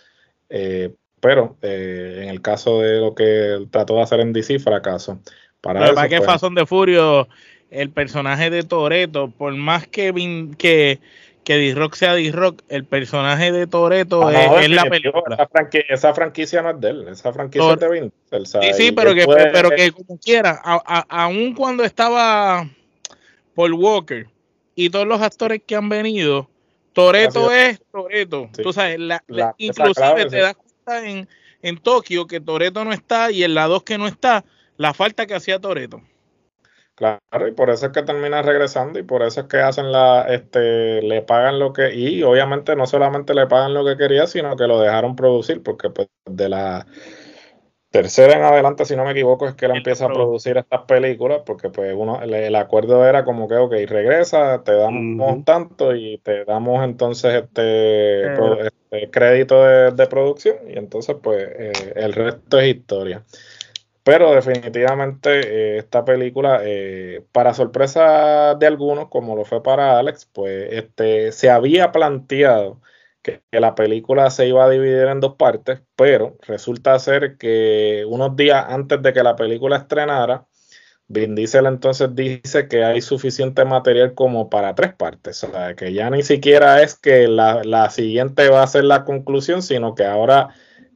eh, 0.50 0.94
pero 1.22 1.58
eh, 1.62 2.20
en 2.24 2.30
el 2.30 2.42
caso 2.42 2.82
de 2.82 3.00
lo 3.00 3.16
que 3.16 3.66
trató 3.72 3.96
de 3.96 4.02
hacer 4.02 4.20
en 4.20 4.34
DC, 4.34 4.60
fracaso. 4.60 5.20
Para 5.64 5.86
eso, 5.86 5.96
que 6.10 6.20
pues, 6.20 6.42
de 6.56 6.66
Furio, 6.66 7.30
el 7.74 7.90
personaje 7.90 8.50
de 8.50 8.64
Toreto, 8.64 9.30
por 9.30 9.54
más 9.56 9.88
que, 9.88 10.14
que, 10.58 11.00
que 11.44 11.58
D-Rock 11.58 11.96
sea 11.96 12.14
D-Rock, 12.14 12.62
el 12.70 12.86
personaje 12.86 13.52
de 13.52 13.68
Toreto 13.68 14.28
ah, 14.28 14.62
es, 14.62 14.70
la 14.70 14.86
película. 14.86 15.50
Esa 15.90 16.14
franquicia, 16.14 16.62
no 16.62 16.70
es 16.70 16.80
de 16.80 16.90
él, 16.90 17.08
esa 17.10 17.34
franquicia 17.34 17.74
es 17.74 17.80
de 17.80 17.90
Vin. 17.90 18.14
Sí, 18.32 18.74
sí, 18.74 18.92
pero 18.92 19.14
que, 19.14 19.26
pero 19.26 19.70
que 19.72 19.92
como 19.92 20.18
quiera, 20.20 20.62
aun 21.10 21.56
cuando 21.56 21.84
estaba 21.84 22.70
Paul 23.56 23.74
Walker 23.74 24.28
y 24.76 24.90
todos 24.90 25.08
los 25.08 25.22
actores 25.22 25.62
que 25.66 25.76
han 25.76 25.90
venido, 25.90 26.48
Toreto 26.94 27.52
es 27.52 27.82
Toreto. 27.92 28.50
Tú 28.62 28.72
sabes, 28.72 29.00
la, 29.00 29.24
inclusive 29.58 30.26
te 30.30 30.38
das 30.38 30.56
en, 31.04 31.28
en 31.64 31.78
Tokio 31.80 32.28
que 32.28 32.40
Toreto 32.40 32.86
no 32.86 32.94
está 32.94 33.32
y 33.32 33.44
en 33.44 33.56
la 33.56 33.66
2 33.66 33.84
que 33.84 33.98
no 33.98 34.08
está, 34.08 34.46
la 34.78 34.94
falta 34.94 35.26
que 35.26 35.34
hacía 35.34 35.60
Toreto. 35.60 36.02
Claro, 36.96 37.48
y 37.48 37.52
por 37.52 37.72
eso 37.72 37.88
es 37.88 37.92
que 37.92 38.04
termina 38.04 38.44
regresando 38.44 39.00
y 39.00 39.04
por 39.04 39.24
eso 39.24 39.42
es 39.42 39.48
que 39.48 39.58
hacen 39.58 39.92
la, 39.92 40.28
este, 40.30 41.02
le 41.02 41.24
pagan 41.24 41.58
lo 41.58 41.74
que, 41.74 41.96
y 41.96 42.22
obviamente 42.22 42.76
no 42.76 42.86
solamente 42.86 43.34
le 43.34 43.48
pagan 43.48 43.74
lo 43.74 43.84
que 43.84 43.98
quería, 43.98 44.28
sino 44.28 44.56
que 44.56 44.68
lo 44.68 44.80
dejaron 44.80 45.16
producir, 45.16 45.64
porque 45.64 45.90
pues 45.90 46.08
de 46.26 46.50
la 46.50 46.86
tercera 47.94 48.34
en 48.34 48.44
adelante, 48.44 48.86
si 48.86 48.96
no 48.96 49.06
me 49.06 49.12
equivoco, 49.12 49.48
es 49.48 49.56
que 49.56 49.66
él 49.66 49.74
empieza 49.76 50.06
a 50.06 50.10
producir 50.10 50.58
estas 50.58 50.82
películas, 50.82 51.42
porque 51.46 51.70
pues 51.70 51.96
uno, 51.96 52.22
el, 52.22 52.56
acuerdo 52.56 53.04
era 53.08 53.24
como 53.24 53.48
que, 53.48 53.56
ok, 53.56 53.72
regresa, 53.88 54.64
te 54.64 54.74
damos 54.74 55.46
tanto 55.46 55.96
y 55.96 56.20
te 56.20 56.46
damos 56.46 56.84
entonces 56.84 57.44
este, 57.44 58.34
este 58.34 59.10
crédito 59.12 59.64
de, 59.64 60.08
producción 60.08 60.58
y 60.68 60.78
entonces 60.78 61.16
pues 61.22 61.44
eh, 61.44 61.94
el 61.96 62.14
resto 62.14 62.60
es 62.60 62.76
historia. 62.76 63.24
Pero 64.04 64.34
definitivamente 64.34 65.76
eh, 65.76 65.78
esta 65.78 66.04
película, 66.04 66.60
eh, 66.64 67.26
para 67.32 67.54
sorpresa 67.54 68.56
de 68.56 68.68
algunos, 68.68 69.08
como 69.10 69.36
lo 69.36 69.46
fue 69.46 69.64
para 69.64 69.98
Alex, 69.98 70.26
pues 70.34 70.74
este, 70.74 71.32
se 71.32 71.50
había 71.50 71.92
planteado 71.94 72.82
que, 73.24 73.42
la 73.52 73.76
película 73.76 74.30
se 74.30 74.48
iba 74.48 74.66
a 74.66 74.70
dividir 74.70 75.08
en 75.08 75.22
dos 75.22 75.36
partes, 75.36 75.82
pero 75.96 76.38
resulta 76.42 77.00
ser 77.00 77.38
que 77.38 78.06
unos 78.08 78.36
días 78.36 78.66
antes 78.68 79.02
de 79.02 79.14
que 79.14 79.24
la 79.24 79.36
película 79.36 79.78
estrenara, 79.78 80.46
Vin 81.08 81.36
Diesel 81.36 81.66
entonces 81.66 82.10
dice 82.16 82.68
que 82.68 82.84
hay 82.84 83.02
suficiente 83.02 83.66
material 83.66 84.14
como 84.14 84.50
para 84.50 84.76
tres 84.76 84.94
partes, 84.94 85.44
o 85.44 85.52
sea, 85.52 85.76
que 85.76 85.94
ya 85.94 86.10
ni 86.10 86.24
siquiera 86.24 86.82
es 86.82 86.96
que 86.96 87.28
la, 87.28 87.90
siguiente 87.90 88.50
va 88.50 88.64
a 88.64 88.68
ser 88.68 88.84
la 88.86 89.06
conclusión, 89.06 89.62
sino 89.62 89.96
que 89.96 90.06
ahora 90.06 90.50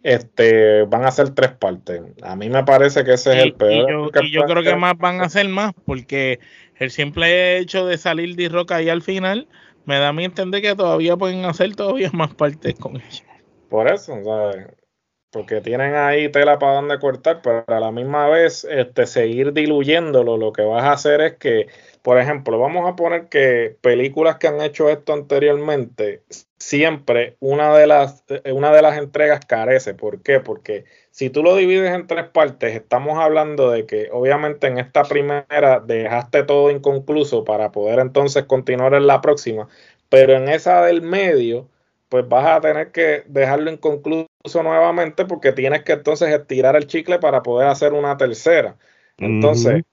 este, 0.04 0.84
van 0.84 1.06
a 1.06 1.12
ser 1.12 1.32
tres 1.32 1.52
partes. 1.52 2.02
A 2.22 2.36
mí 2.36 2.50
me 2.50 2.64
parece 2.64 3.04
que 3.04 3.14
ese 3.14 3.38
es 3.38 3.44
el 3.44 3.54
peor. 3.54 4.12
Y 4.22 4.32
yo, 4.32 4.44
creo 4.44 4.64
que 4.64 4.76
más 4.76 4.98
van 4.98 5.22
a 5.22 5.30
ser 5.30 5.48
más, 5.50 5.74
porque 5.86 6.40
el 6.76 6.92
simple 6.92 7.58
hecho 7.58 7.86
de 7.86 7.98
salir 7.98 8.36
de 8.36 8.50
roca 8.50 8.78
ahí 8.78 8.90
al 8.90 9.02
final 9.02 9.48
me 9.86 9.98
da 10.00 10.10
a 10.10 10.14
mí 10.14 10.26
entender 10.26 10.62
que 10.62 10.76
todavía 10.76 11.16
pueden 11.16 11.46
hacer 11.46 11.76
todavía 11.76 12.10
más 12.14 12.34
partes 12.36 12.76
con 12.76 12.98
ella. 12.98 13.24
Por 13.70 13.92
eso, 13.92 14.14
¿sabes? 14.24 14.68
Porque 15.32 15.62
tienen 15.62 15.96
ahí 15.96 16.30
tela 16.30 16.58
para 16.58 16.76
donde 16.76 17.00
cortar, 17.00 17.42
pero 17.42 17.66
a 17.68 17.80
la 17.80 17.92
misma 17.92 18.28
vez 18.30 18.66
este, 18.70 19.06
seguir 19.06 19.54
diluyéndolo, 19.54 20.38
lo 20.38 20.54
que 20.54 20.62
vas 20.62 20.84
a 20.84 20.94
hacer 20.94 21.22
es 21.22 21.36
que, 21.36 21.68
por 22.02 22.18
ejemplo, 22.18 22.60
vamos 22.60 22.90
a 22.90 22.96
poner 22.96 23.28
que 23.28 23.78
películas 23.82 24.38
que 24.38 24.48
han 24.48 24.62
hecho 24.62 24.90
esto 24.90 25.14
anteriormente, 25.14 26.24
siempre 26.58 27.36
una 27.40 27.76
de 27.76 27.88
las, 27.88 28.24
una 28.52 28.72
de 28.72 28.82
las 28.82 28.98
entregas 28.98 29.46
carece. 29.46 29.94
¿Por 29.94 30.22
qué? 30.22 30.40
Porque 30.40 30.86
si 31.12 31.30
tú 31.30 31.44
lo 31.44 31.56
divides 31.56 31.92
en 31.92 32.08
tres 32.08 32.26
partes, 32.26 32.76
estamos 32.76 33.18
hablando 33.20 33.72
de 33.72 33.86
que 33.86 34.10
obviamente 34.12 34.68
en 34.68 34.78
esta 34.78 35.04
primera 35.04 35.80
dejaste 35.86 36.44
todo 36.44 36.72
inconcluso 36.72 37.44
para 37.44 37.72
poder 37.72 38.00
entonces 38.00 38.46
continuar 38.46 38.94
en 38.94 39.08
la 39.08 39.22
próxima, 39.22 39.68
pero 40.10 40.34
en 40.34 40.50
esa 40.50 40.84
del 40.84 41.02
medio, 41.02 41.68
pues 42.10 42.28
vas 42.28 42.46
a 42.46 42.62
tener 42.62 42.92
que 42.92 43.24
dejarlo 43.28 43.72
inconcluso 43.72 44.28
nuevamente 44.64 45.26
porque 45.26 45.52
tienes 45.52 45.84
que 45.84 45.94
entonces 45.94 46.30
estirar 46.30 46.76
el 46.76 46.88
chicle 46.88 47.20
para 47.20 47.44
poder 47.44 47.68
hacer 47.68 47.94
una 47.94 48.18
tercera. 48.18 48.78
Entonces, 49.18 49.84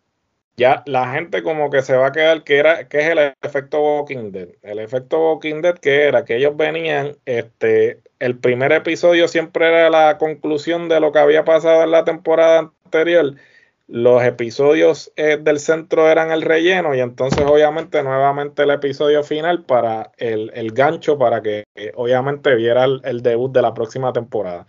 ya 0.56 0.82
la 0.86 1.12
gente 1.12 1.42
como 1.42 1.70
que 1.70 1.82
se 1.82 1.96
va 1.96 2.08
a 2.08 2.12
quedar 2.12 2.44
que 2.44 2.58
era 2.58 2.88
que 2.88 2.98
es 3.00 3.08
el 3.08 3.18
efecto 3.42 3.80
Walking 3.80 4.30
Dead. 4.32 4.48
El 4.62 4.78
efecto 4.78 5.32
Walking 5.32 5.62
Dead 5.62 5.78
que 5.78 6.04
era 6.04 6.24
que 6.24 6.36
ellos 6.36 6.56
venían 6.56 7.16
este 7.26 8.00
el 8.20 8.38
primer 8.38 8.72
episodio 8.72 9.28
siempre 9.28 9.68
era 9.68 9.90
la 9.90 10.18
conclusión 10.18 10.88
de 10.88 11.00
lo 11.00 11.12
que 11.12 11.18
había 11.18 11.44
pasado 11.44 11.82
en 11.82 11.90
la 11.90 12.04
temporada 12.04 12.72
anterior. 12.84 13.34
Los 13.86 14.22
episodios 14.22 15.12
eh, 15.16 15.38
del 15.40 15.58
centro 15.60 16.08
eran 16.08 16.30
el 16.30 16.42
relleno 16.42 16.94
y 16.94 17.00
entonces 17.00 17.44
obviamente 17.44 18.02
nuevamente 18.02 18.62
el 18.62 18.70
episodio 18.70 19.22
final 19.24 19.64
para 19.64 20.12
el, 20.16 20.50
gancho 20.72 21.18
para 21.18 21.42
que 21.42 21.64
eh, 21.74 21.92
obviamente 21.94 22.54
viera 22.54 22.84
el 22.84 23.22
debut 23.22 23.52
de 23.52 23.62
la 23.62 23.74
próxima 23.74 24.12
temporada. 24.12 24.66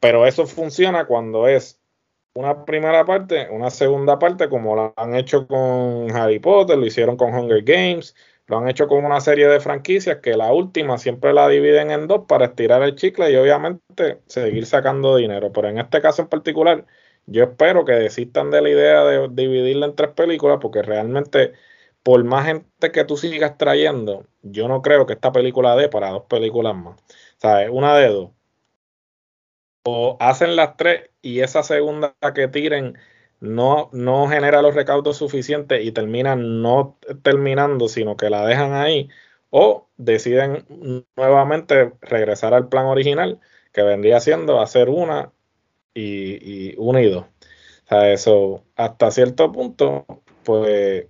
Pero 0.00 0.26
eso 0.26 0.46
funciona 0.46 1.06
cuando 1.06 1.48
es 1.48 1.80
una 2.34 2.64
primera 2.64 3.04
parte, 3.04 3.48
una 3.50 3.70
segunda 3.70 4.18
parte, 4.18 4.48
como 4.48 4.74
lo 4.74 4.92
han 4.96 5.14
hecho 5.14 5.46
con 5.46 6.10
Harry 6.16 6.40
Potter, 6.40 6.76
lo 6.76 6.86
hicieron 6.86 7.16
con 7.16 7.32
Hunger 7.34 7.62
Games, 7.62 8.14
lo 8.46 8.58
han 8.58 8.68
hecho 8.68 8.88
con 8.88 9.04
una 9.04 9.20
serie 9.20 9.46
de 9.48 9.60
franquicias 9.60 10.18
que 10.18 10.36
la 10.36 10.52
última 10.52 10.98
siempre 10.98 11.32
la 11.32 11.48
dividen 11.48 11.90
en 11.90 12.06
dos 12.08 12.22
para 12.28 12.46
estirar 12.46 12.82
el 12.82 12.96
chicle 12.96 13.30
y 13.30 13.36
obviamente 13.36 14.20
seguir 14.26 14.66
sacando 14.66 15.16
dinero. 15.16 15.52
Pero 15.52 15.68
en 15.68 15.78
este 15.78 16.00
caso 16.02 16.22
en 16.22 16.28
particular, 16.28 16.86
yo 17.26 17.44
espero 17.44 17.84
que 17.84 17.92
desistan 17.92 18.50
de 18.50 18.62
la 18.62 18.70
idea 18.70 19.04
de 19.04 19.28
dividirla 19.30 19.86
en 19.86 19.94
tres 19.96 20.10
películas 20.10 20.58
porque 20.60 20.82
realmente 20.82 21.52
por 22.02 22.22
más 22.24 22.46
gente 22.46 22.92
que 22.92 23.04
tú 23.04 23.16
sigas 23.16 23.56
trayendo, 23.58 24.26
yo 24.42 24.68
no 24.68 24.82
creo 24.82 25.06
que 25.06 25.14
esta 25.14 25.32
película 25.32 25.76
dé 25.76 25.88
para 25.88 26.10
dos 26.10 26.24
películas 26.28 26.76
más. 26.76 27.00
¿Sabes? 27.38 27.70
Una 27.72 27.96
de 27.96 28.08
dos 28.08 28.30
o 29.84 30.16
hacen 30.20 30.56
las 30.56 30.76
tres 30.76 31.10
y 31.22 31.40
esa 31.40 31.62
segunda 31.62 32.14
que 32.34 32.48
tiren 32.48 32.98
no, 33.40 33.90
no 33.92 34.28
genera 34.28 34.62
los 34.62 34.74
recaudos 34.74 35.18
suficientes 35.18 35.84
y 35.84 35.92
termina 35.92 36.36
no 36.36 36.98
terminando, 37.22 37.88
sino 37.88 38.16
que 38.16 38.30
la 38.30 38.46
dejan 38.46 38.72
ahí, 38.72 39.08
o 39.50 39.88
deciden 39.96 40.64
nuevamente 41.16 41.92
regresar 42.00 42.54
al 42.54 42.68
plan 42.68 42.86
original, 42.86 43.40
que 43.72 43.82
vendría 43.82 44.20
siendo 44.20 44.60
hacer 44.60 44.88
una 44.88 45.32
y, 45.94 46.70
y 46.70 46.74
una 46.78 47.02
y 47.02 47.10
dos. 47.10 47.24
O 47.84 47.88
sea, 47.88 48.12
eso 48.12 48.64
hasta 48.76 49.10
cierto 49.10 49.52
punto, 49.52 50.06
pues, 50.44 51.06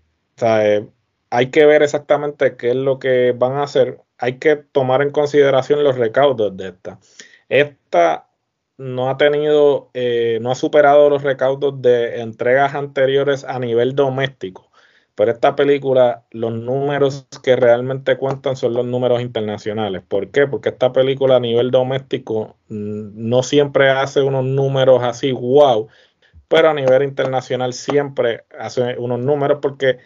hay 1.31 1.51
que 1.51 1.67
ver 1.67 1.83
exactamente 1.83 2.57
qué 2.57 2.71
es 2.71 2.77
lo 2.77 2.99
que 2.99 3.33
van 3.37 3.53
a 3.55 3.65
hacer. 3.65 4.01
Hay 4.19 4.39
que 4.39 4.57
tomar 4.57 5.03
en 5.03 5.11
consideración 5.11 5.85
los 5.85 5.97
recaudos 5.97 6.57
de 6.57 6.69
esta. 6.69 6.99
Esta 7.49 8.29
no 8.77 9.11
ha 9.11 9.17
tenido, 9.17 9.91
eh, 9.95 10.39
no 10.43 10.51
ha 10.51 10.55
superado 10.55 11.09
los 11.11 11.23
recaudos 11.23 11.81
de 11.81 12.21
entregas 12.21 12.75
anteriores 12.75 13.45
a 13.45 13.59
nivel 13.59 13.95
doméstico. 13.95 14.71
Pero 15.15 15.31
esta 15.31 15.55
película, 15.55 16.25
los 16.33 16.53
números 16.53 17.29
que 17.43 17.55
realmente 17.57 18.17
cuentan 18.17 18.57
son 18.57 18.75
los 18.75 18.85
números 18.85 19.21
internacionales. 19.21 20.03
¿Por 20.07 20.31
qué? 20.31 20.47
Porque 20.49 20.71
esta 20.71 20.93
película 20.93 21.37
a 21.37 21.41
nivel 21.41 21.71
doméstico 21.71 22.57
mm, 22.69 23.29
no 23.29 23.43
siempre 23.45 23.91
hace 23.91 24.23
unos 24.23 24.45
números 24.45 25.03
así, 25.05 25.31
wow, 25.33 25.89
pero 26.49 26.71
a 26.71 26.75
nivel 26.75 27.05
internacional 27.05 27.73
siempre 27.73 28.45
hace 28.59 28.99
unos 28.99 29.21
números 29.21 29.59
porque 29.63 29.99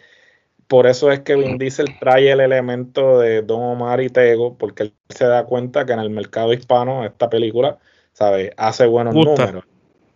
por 0.67 0.87
eso 0.87 1.11
es 1.11 1.21
que 1.21 1.35
Vin 1.35 1.57
Diesel 1.57 1.97
trae 1.99 2.31
el 2.31 2.39
elemento 2.41 3.19
de 3.19 3.41
Don 3.41 3.61
Omar 3.61 4.01
y 4.01 4.09
Tego, 4.09 4.57
porque 4.57 4.83
él 4.83 4.93
se 5.09 5.25
da 5.25 5.45
cuenta 5.45 5.85
que 5.85 5.93
en 5.93 5.99
el 5.99 6.11
mercado 6.11 6.53
hispano 6.53 7.05
esta 7.05 7.29
película 7.29 7.79
¿sabes? 8.19 8.51
Hace 8.57 8.85
buenos 8.85 9.15
números. 9.15 9.63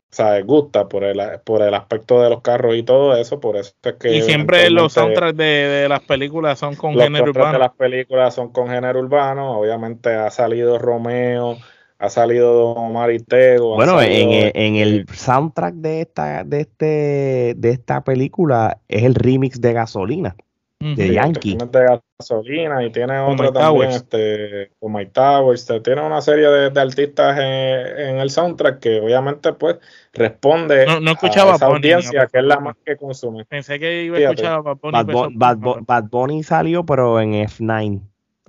¿Sabes? 0.09 0.45
Gusta 0.45 0.87
por 0.89 1.05
el, 1.05 1.19
por 1.43 1.63
el 1.63 1.73
aspecto 1.73 2.21
de 2.21 2.29
los 2.29 2.41
carros 2.41 2.75
y 2.75 2.83
todo 2.83 3.15
eso, 3.15 3.39
por 3.39 3.55
eso 3.55 3.73
es 3.81 3.93
que... 3.93 4.17
Y 4.17 4.21
siempre 4.21 4.69
los 4.69 4.93
soundtracks 4.93 5.35
de, 5.35 5.87
las 5.89 6.01
películas 6.01 6.59
son 6.59 6.75
con 6.75 6.93
género 6.93 7.31
urbano. 7.31 7.53
de 7.53 7.59
las 7.59 7.73
películas 7.73 8.35
son 8.35 8.49
con 8.49 8.67
género 8.67 8.99
urbano, 8.99 9.57
obviamente 9.57 10.13
ha 10.13 10.29
salido 10.29 10.77
Romeo, 10.77 11.57
ha 11.97 12.09
salido 12.09 12.71
Omar 12.73 13.11
y 13.11 13.19
Tego. 13.19 13.75
Bueno, 13.75 13.99
en, 14.01 14.51
en, 14.53 14.75
el 14.75 15.07
soundtrack 15.11 15.75
de 15.75 16.01
esta, 16.01 16.43
de 16.43 16.59
este, 16.59 17.53
de 17.57 17.69
esta 17.71 18.03
película 18.03 18.79
es 18.89 19.03
el 19.03 19.15
remix 19.15 19.61
de 19.61 19.73
Gasolina 19.73 20.35
de 20.83 21.13
Yankee. 21.13 21.57
de 21.57 21.99
gasolina 22.23 22.83
y 22.83 22.91
tiene 22.91 23.19
otro 23.19 23.51
también, 23.51 23.91
este, 23.91 24.71
como 24.79 24.97
My 24.97 25.05
Towers, 25.07 25.67
tiene 25.83 26.01
una 26.01 26.21
serie 26.21 26.47
de, 26.47 26.81
artistas 26.81 27.37
en, 27.37 28.17
el 28.19 28.29
soundtrack 28.29 28.79
que 28.79 29.01
obviamente 29.01 29.53
pues 29.53 29.77
responde 30.13 30.85
no, 31.01 31.11
escuchaba 31.11 31.53
a 31.53 31.55
esa 31.55 31.65
audiencia 31.67 32.27
que 32.27 32.39
es 32.39 32.45
la 32.45 32.59
más 32.59 32.75
que 32.85 32.95
consume. 32.97 33.45
Pensé 33.45 33.79
que 33.79 34.03
iba 34.03 34.17
a 34.17 34.21
escuchar 34.21 34.53
a 34.53 34.61
Bad 34.61 35.05
Bunny. 35.05 35.35
Bad, 35.35 36.03
Bunny 36.09 36.43
salió 36.43 36.85
pero 36.85 37.19
en 37.19 37.33
F9 37.33 38.01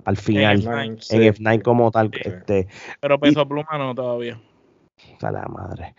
al 0.05 0.17
final, 0.17 0.61
en 0.61 0.97
F9, 0.97 1.61
como 1.63 1.89
tal. 1.91 2.11
Este, 2.13 2.67
pero 2.99 3.19
Peso 3.19 3.47
Pluma 3.47 3.77
no 3.77 3.95
todavía. 3.95 4.39
A 5.21 5.31
la 5.31 5.45
madre. 5.47 5.95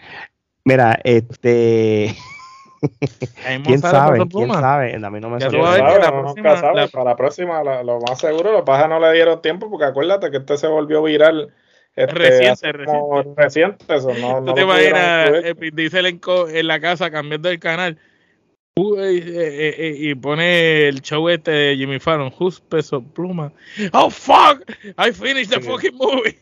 Mira, 0.65 0.99
este 1.05 2.15
¿Quién 3.65 3.81
sabe? 3.81 4.27
¿Quién 4.29 4.51
sabe? 4.53 4.95
A 4.95 5.11
mí 5.11 5.21
no 5.21 5.31
me 5.31 5.41
salió. 5.41 5.63
Para 5.63 7.05
la 7.05 7.17
próxima, 7.17 7.63
lo 7.83 8.01
más 8.01 8.19
seguro, 8.19 8.53
los 8.53 8.63
pajas 8.63 8.89
no 8.89 9.01
le 9.01 9.13
dieron 9.13 9.41
tiempo 9.43 9.71
porque 9.71 9.87
acuérdate 9.87 10.31
que 10.31 10.39
este 10.39 10.57
se 10.57 10.67
volvió 10.67 11.03
viral. 11.03 11.53
Este, 11.95 12.13
reciente, 12.13 12.73
reciente. 12.73 13.35
reciente 13.37 13.85
eso, 13.89 14.13
no, 14.21 14.45
¿Tú 14.45 14.53
te 14.53 14.61
imaginas 14.61 15.31
dice 15.73 16.01
en, 16.01 16.21
en 16.55 16.67
la 16.67 16.79
casa 16.79 17.11
cambiando 17.11 17.49
el 17.49 17.59
canal 17.59 17.99
eh, 18.79 19.23
eh, 19.25 19.75
eh, 19.79 19.97
y 19.99 20.15
pone 20.15 20.89
el 20.89 21.01
show 21.01 21.27
este 21.31 21.51
de 21.51 21.77
Jimmy 21.79 21.99
Fallon, 21.99 22.31
Who's 22.39 22.61
Peso 22.61 23.01
Pluma? 23.01 23.51
Oh 23.95 24.11
fuck, 24.11 24.71
I 24.99 25.13
finished 25.13 25.51
the 25.51 25.63
fucking 25.63 25.97
movie. 25.97 26.37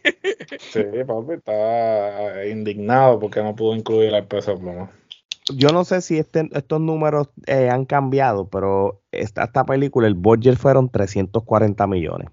sí, 0.59 0.83
papi 1.07 1.35
está 1.35 2.45
indignado 2.45 3.21
porque 3.21 3.41
no 3.41 3.55
pudo 3.55 3.77
incluir 3.77 4.13
el 4.13 4.25
Peso 4.25 4.59
Pluma 4.59 4.91
yo 5.53 5.71
no 5.71 5.85
sé 5.85 6.01
si 6.01 6.19
este, 6.19 6.49
estos 6.53 6.81
números 6.81 7.29
eh, 7.47 7.69
han 7.71 7.85
cambiado, 7.85 8.49
pero 8.49 9.03
esta, 9.13 9.45
esta, 9.45 9.65
película, 9.65 10.07
el 10.07 10.15
budget 10.15 10.57
fueron 10.57 10.89
340 10.89 11.87
millones. 11.87 12.29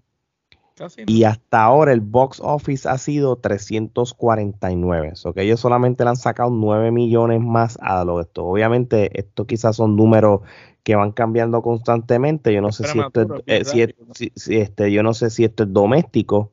Y 1.05 1.25
hasta 1.25 1.63
ahora 1.63 1.91
el 1.91 2.01
box 2.01 2.39
office 2.43 2.89
ha 2.89 2.97
sido 2.97 3.35
349. 3.35 5.13
O 5.25 5.33
que 5.33 5.43
ellos 5.43 5.59
solamente 5.59 6.03
le 6.03 6.09
han 6.09 6.15
sacado 6.15 6.49
9 6.49 6.91
millones 6.91 7.39
más 7.39 7.77
a 7.81 8.03
lo 8.03 8.17
de 8.17 8.23
esto. 8.23 8.45
Obviamente, 8.45 9.19
esto 9.19 9.45
quizás 9.45 9.75
son 9.75 9.95
números 9.95 10.41
que 10.83 10.95
van 10.95 11.11
cambiando 11.11 11.61
constantemente. 11.61 12.51
Yo 12.51 12.61
no 12.61 12.71
sé 12.71 12.87
si 12.87 12.99
esto, 12.99 13.43
es, 13.45 13.73
eh, 13.75 13.95
si, 14.35 14.57
este, 14.57 14.91
yo 14.91 15.03
no 15.03 15.13
sé 15.13 15.29
si 15.29 15.43
esto 15.43 15.63
es 15.63 15.73
doméstico 15.73 16.49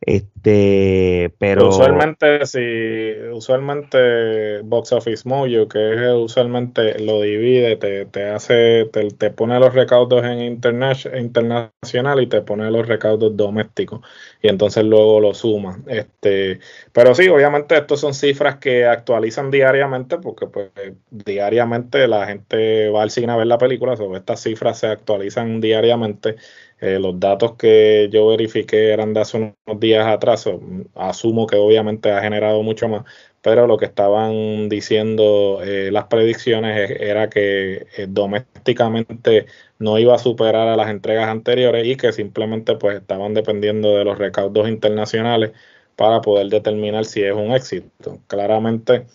este, 0.00 1.30
pero 1.38 1.68
usualmente 1.68 2.46
si 2.46 3.12
usualmente 3.32 4.60
Box 4.62 4.92
Office 4.92 5.28
Mojo, 5.28 5.68
que 5.68 5.92
es 5.92 6.12
usualmente 6.14 6.98
lo 7.00 7.20
divide, 7.20 7.76
te, 7.76 8.06
te 8.06 8.30
hace, 8.30 8.86
te, 8.86 9.30
pone 9.30 9.60
los 9.60 9.74
recaudos 9.74 10.24
en 10.24 10.40
internacional 10.40 12.22
y 12.22 12.26
te 12.28 12.40
pone 12.40 12.70
los 12.70 12.88
recaudos 12.88 13.36
domésticos 13.36 14.00
y 14.40 14.48
entonces 14.48 14.84
luego 14.84 15.20
lo 15.20 15.34
suma. 15.34 15.80
Este, 15.86 16.60
pero 16.92 17.14
sí, 17.14 17.28
obviamente 17.28 17.76
estos 17.76 18.00
son 18.00 18.14
cifras 18.14 18.56
que 18.56 18.86
actualizan 18.86 19.50
diariamente 19.50 20.16
porque 20.16 20.46
pues 20.46 20.70
diariamente 21.10 22.08
la 22.08 22.26
gente 22.26 22.88
va 22.88 23.02
al 23.02 23.10
cine 23.10 23.32
a 23.32 23.36
ver 23.36 23.48
la 23.48 23.58
película, 23.58 23.98
sobre 23.98 24.20
estas 24.20 24.40
cifras 24.42 24.78
se 24.78 24.86
actualizan 24.86 25.60
diariamente 25.60 26.36
eh, 26.80 26.98
los 26.98 27.18
datos 27.20 27.56
que 27.56 28.08
yo 28.10 28.26
verifiqué 28.28 28.92
eran 28.92 29.12
de 29.12 29.20
hace 29.20 29.36
unos 29.36 29.80
días 29.80 30.06
atrás, 30.06 30.48
asumo 30.94 31.46
que 31.46 31.56
obviamente 31.56 32.10
ha 32.10 32.22
generado 32.22 32.62
mucho 32.62 32.88
más, 32.88 33.04
pero 33.42 33.66
lo 33.66 33.76
que 33.78 33.86
estaban 33.86 34.68
diciendo 34.68 35.60
eh, 35.62 35.90
las 35.92 36.06
predicciones 36.06 36.90
era 37.00 37.28
que 37.30 37.86
eh, 37.96 38.06
domésticamente 38.08 39.46
no 39.78 39.98
iba 39.98 40.14
a 40.14 40.18
superar 40.18 40.68
a 40.68 40.76
las 40.76 40.90
entregas 40.90 41.28
anteriores 41.28 41.86
y 41.86 41.96
que 41.96 42.12
simplemente 42.12 42.76
pues 42.76 42.96
estaban 43.00 43.34
dependiendo 43.34 43.96
de 43.96 44.04
los 44.04 44.18
recaudos 44.18 44.68
internacionales 44.68 45.52
para 45.96 46.20
poder 46.20 46.48
determinar 46.48 47.04
si 47.04 47.22
es 47.22 47.32
un 47.34 47.52
éxito. 47.52 48.20
Claramente 48.26 49.06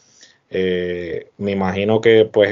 me 1.38 1.52
imagino 1.52 2.02
que 2.02 2.26
pues 2.32 2.50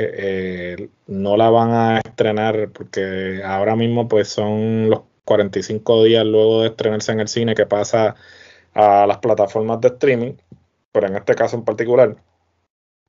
no 1.07 1.37
la 1.37 1.49
van 1.49 1.71
a 1.71 1.99
estrenar 1.99 2.69
porque 2.71 3.41
ahora 3.43 3.75
mismo 3.75 4.07
pues 4.07 4.29
son 4.29 4.89
los 4.89 5.01
45 5.25 6.03
días 6.03 6.25
luego 6.25 6.61
de 6.61 6.69
estrenarse 6.69 7.11
en 7.11 7.19
el 7.19 7.27
cine 7.27 7.55
que 7.55 7.65
pasa 7.65 8.15
a 8.73 9.05
las 9.07 9.17
plataformas 9.19 9.79
de 9.81 9.89
streaming, 9.89 10.33
pero 10.91 11.07
en 11.07 11.15
este 11.15 11.35
caso 11.35 11.55
en 11.55 11.63
particular, 11.63 12.15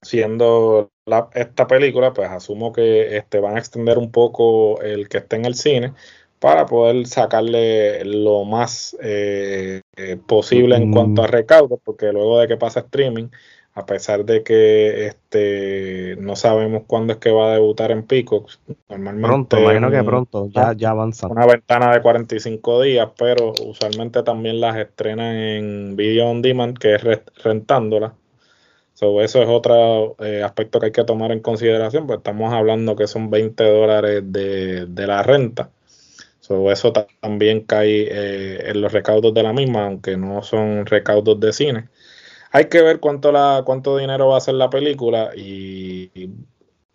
siendo 0.03 0.91
esta 1.35 1.67
película, 1.67 2.13
pues 2.13 2.31
asumo 2.31 2.73
que 2.73 3.17
este, 3.17 3.41
van 3.41 3.57
a 3.57 3.59
extender 3.59 3.99
un 3.99 4.11
poco 4.11 4.81
el 4.83 5.09
que 5.09 5.19
esté 5.19 5.37
en 5.37 5.45
el 5.47 5.55
cine 5.55 5.95
para 6.39 6.67
poder 6.67 7.07
sacarle 7.07 8.05
lo 8.05 8.45
más 8.45 8.97
eh, 9.01 9.81
eh, 9.97 10.19
posible 10.27 10.77
en 10.77 10.93
cuanto 10.93 11.23
a 11.23 11.27
recaudo, 11.27 11.79
porque 11.79 12.13
luego 12.13 12.39
de 12.39 12.49
que 12.49 12.57
pasa 12.59 12.81
streaming, 12.81 13.29
a 13.75 13.87
pesar 13.87 14.25
de 14.25 14.45
que 14.45 15.07
este 15.07 16.17
no 16.21 16.37
sabemos 16.37 16.85
cuándo 16.87 17.15
es 17.15 17.19
que 17.19 17.33
va 17.33 17.51
a 17.51 17.55
debutar 17.55 17.91
en 17.91 18.05
Peacock. 18.05 18.49
Normalmente 18.89 19.27
pronto, 19.27 19.61
imagino 19.61 19.91
que 19.91 20.05
pronto, 20.05 20.49
ya, 20.49 20.73
ya 20.75 20.91
avanza. 20.91 21.27
Una 21.27 21.45
ventana 21.45 21.93
de 21.93 22.01
45 22.01 22.83
días, 22.83 23.09
pero 23.19 23.53
usualmente 23.65 24.23
también 24.23 24.61
las 24.61 24.77
estrenan 24.77 25.35
en 25.35 25.97
Video 25.97 26.27
On 26.29 26.41
Demand, 26.41 26.79
que 26.79 26.95
es 26.95 27.03
rentándola. 27.43 28.15
So, 28.95 29.21
eso 29.21 29.43
es 29.43 29.49
otro 29.49 30.15
eh, 30.21 30.45
aspecto 30.45 30.79
que 30.79 30.87
hay 30.87 30.93
que 30.93 31.03
tomar 31.03 31.33
en 31.33 31.41
consideración, 31.41 32.07
pues 32.07 32.19
estamos 32.19 32.55
hablando 32.55 32.95
que 32.95 33.09
son 33.09 33.29
20 33.29 33.65
dólares 33.65 34.23
de, 34.25 34.87
la 35.07 35.25
renta. 35.25 35.71
So, 36.39 36.71
eso 36.71 36.93
también 37.21 37.63
cae 37.63 38.07
eh, 38.09 38.71
en 38.71 38.81
los 38.81 38.93
recaudos 38.93 39.35
de 39.35 39.43
la 39.43 39.53
misma, 39.53 39.87
aunque 39.87 40.17
no 40.17 40.45
son 40.45 40.87
recaudos 40.87 41.40
de 41.40 41.53
cine. 41.53 41.88
Hay 42.55 42.67
que 42.67 42.83
ver 42.83 43.00
cuánto, 43.00 43.33
la, 43.33 43.63
cuánto 43.67 43.96
dinero 43.96 44.29
va 44.29 44.37
a 44.37 44.40
ser 44.40 44.55
la 44.55 44.71
película 44.71 45.31
y, 45.37 46.31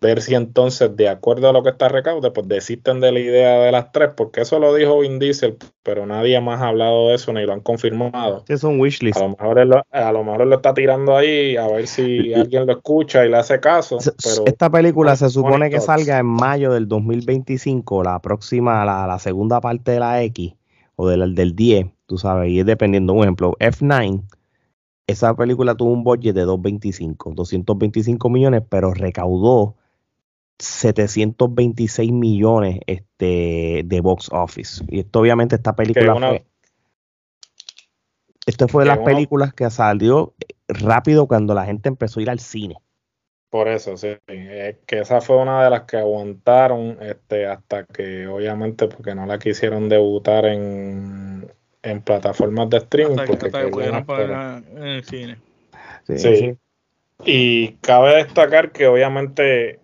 ver 0.00 0.22
si 0.22 0.34
entonces, 0.34 0.96
de 0.96 1.06
acuerdo 1.06 1.50
a 1.50 1.52
lo 1.52 1.62
que 1.62 1.68
está 1.68 1.90
recaude, 1.90 2.30
pues 2.30 2.48
desisten 2.48 2.98
de 3.00 3.12
la 3.12 3.20
idea 3.20 3.58
de 3.58 3.70
las 3.70 3.92
tres, 3.92 4.12
porque 4.16 4.40
eso 4.40 4.58
lo 4.58 4.74
dijo 4.74 5.00
Vin 5.00 5.18
Diesel, 5.18 5.58
pero 5.82 6.06
nadie 6.06 6.40
más 6.40 6.62
ha 6.62 6.68
hablado 6.68 7.08
de 7.08 7.16
eso 7.16 7.34
ni 7.34 7.44
lo 7.44 7.52
han 7.52 7.60
confirmado. 7.60 8.42
Es 8.48 8.64
un 8.64 8.80
wishlist. 8.80 9.18
A 9.18 9.20
lo 9.20 9.36
mejor 9.38 9.58
él 9.58 9.68
lo, 9.68 9.82
a 9.90 10.12
lo, 10.12 10.24
mejor 10.24 10.46
lo 10.46 10.56
está 10.56 10.72
tirando 10.72 11.14
ahí 11.14 11.58
a 11.58 11.66
ver 11.68 11.86
si 11.86 12.32
alguien 12.34 12.64
lo 12.64 12.72
escucha 12.72 13.26
y 13.26 13.28
le 13.28 13.36
hace 13.36 13.60
caso. 13.60 13.98
Pero 14.24 14.46
Esta 14.46 14.70
película 14.70 15.14
se 15.14 15.28
supone 15.28 15.68
que 15.68 15.80
salga 15.80 16.20
en 16.20 16.26
mayo 16.26 16.72
del 16.72 16.88
2025, 16.88 18.02
la 18.02 18.18
próxima, 18.22 18.82
la, 18.86 19.06
la 19.06 19.18
segunda 19.18 19.60
parte 19.60 19.90
de 19.90 20.00
la 20.00 20.22
X 20.22 20.54
o 20.96 21.06
del, 21.06 21.34
del 21.34 21.54
10, 21.54 21.86
tú 22.06 22.16
sabes, 22.16 22.48
y 22.48 22.60
es 22.60 22.64
dependiendo, 22.64 23.12
un 23.12 23.24
ejemplo, 23.24 23.56
F9 23.60 24.22
esa 25.10 25.34
película 25.34 25.74
tuvo 25.74 25.92
un 25.92 26.04
budget 26.04 26.34
de 26.34 26.42
225, 26.42 27.32
225 27.34 28.30
millones, 28.30 28.62
pero 28.68 28.92
recaudó 28.92 29.76
726 30.58 32.12
millones 32.12 32.80
este, 32.86 33.82
de 33.84 34.00
box 34.00 34.28
office. 34.32 34.84
Y 34.88 35.00
esto 35.00 35.20
obviamente 35.20 35.56
esta 35.56 35.74
película 35.74 36.14
fue... 36.14 36.46
Esto 38.46 38.68
fue 38.68 38.84
de 38.84 38.88
las 38.88 38.98
películas 38.98 39.52
que 39.54 39.70
salió 39.70 40.34
rápido 40.66 41.28
cuando 41.28 41.54
la 41.54 41.66
gente 41.66 41.88
empezó 41.88 42.18
a 42.18 42.22
ir 42.22 42.30
al 42.30 42.40
cine. 42.40 42.76
Por 43.50 43.68
eso, 43.68 43.96
sí. 43.96 44.16
que 44.26 45.00
esa 45.00 45.20
fue 45.20 45.36
una 45.36 45.62
de 45.62 45.70
las 45.70 45.82
que 45.82 45.98
aguantaron 45.98 46.98
este, 47.00 47.46
hasta 47.46 47.84
que, 47.84 48.26
obviamente, 48.26 48.86
porque 48.86 49.14
no 49.14 49.26
la 49.26 49.38
quisieron 49.38 49.88
debutar 49.88 50.46
en, 50.46 51.52
en 51.82 52.02
plataformas 52.02 52.70
de 52.70 52.78
streaming. 52.78 53.16
porque 53.26 53.50
pudieron 53.50 54.04
en 54.76 54.82
el 54.82 55.04
cine. 55.04 55.38
sí. 56.16 56.56
Y 57.24 57.72
cabe 57.82 58.16
destacar 58.16 58.72
que, 58.72 58.86
obviamente, 58.86 59.78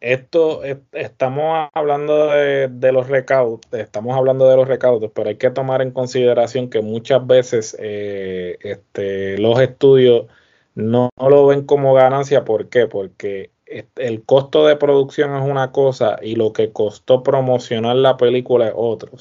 esto 0.00 0.62
estamos 0.92 1.70
hablando 1.74 2.26
de, 2.26 2.92
los 2.92 3.08
recaudos, 3.08 3.60
estamos 3.70 4.16
hablando 4.16 4.48
de 4.48 4.56
los 4.56 4.66
recaudos, 4.66 5.12
pero 5.14 5.28
hay 5.28 5.36
que 5.36 5.50
tomar 5.50 5.80
en 5.80 5.92
consideración 5.92 6.70
que 6.70 6.82
muchas 6.82 7.24
veces 7.24 7.76
eh, 7.78 8.58
este, 8.62 9.38
los 9.38 9.60
estudios 9.60 10.26
no, 10.74 11.10
lo 11.16 11.46
ven 11.46 11.64
como 11.64 11.94
ganancia. 11.94 12.44
¿Por 12.44 12.68
qué? 12.68 12.88
Porque 12.88 13.52
el 13.96 14.24
costo 14.24 14.66
de 14.66 14.76
producción 14.76 15.36
es 15.36 15.48
una 15.48 15.70
cosa 15.70 16.18
y 16.20 16.34
lo 16.34 16.52
que 16.52 16.72
costó 16.72 17.22
promocionar 17.22 17.96
la 17.96 18.16
película 18.16 18.68
es 18.68 18.74
otro. 18.74 19.12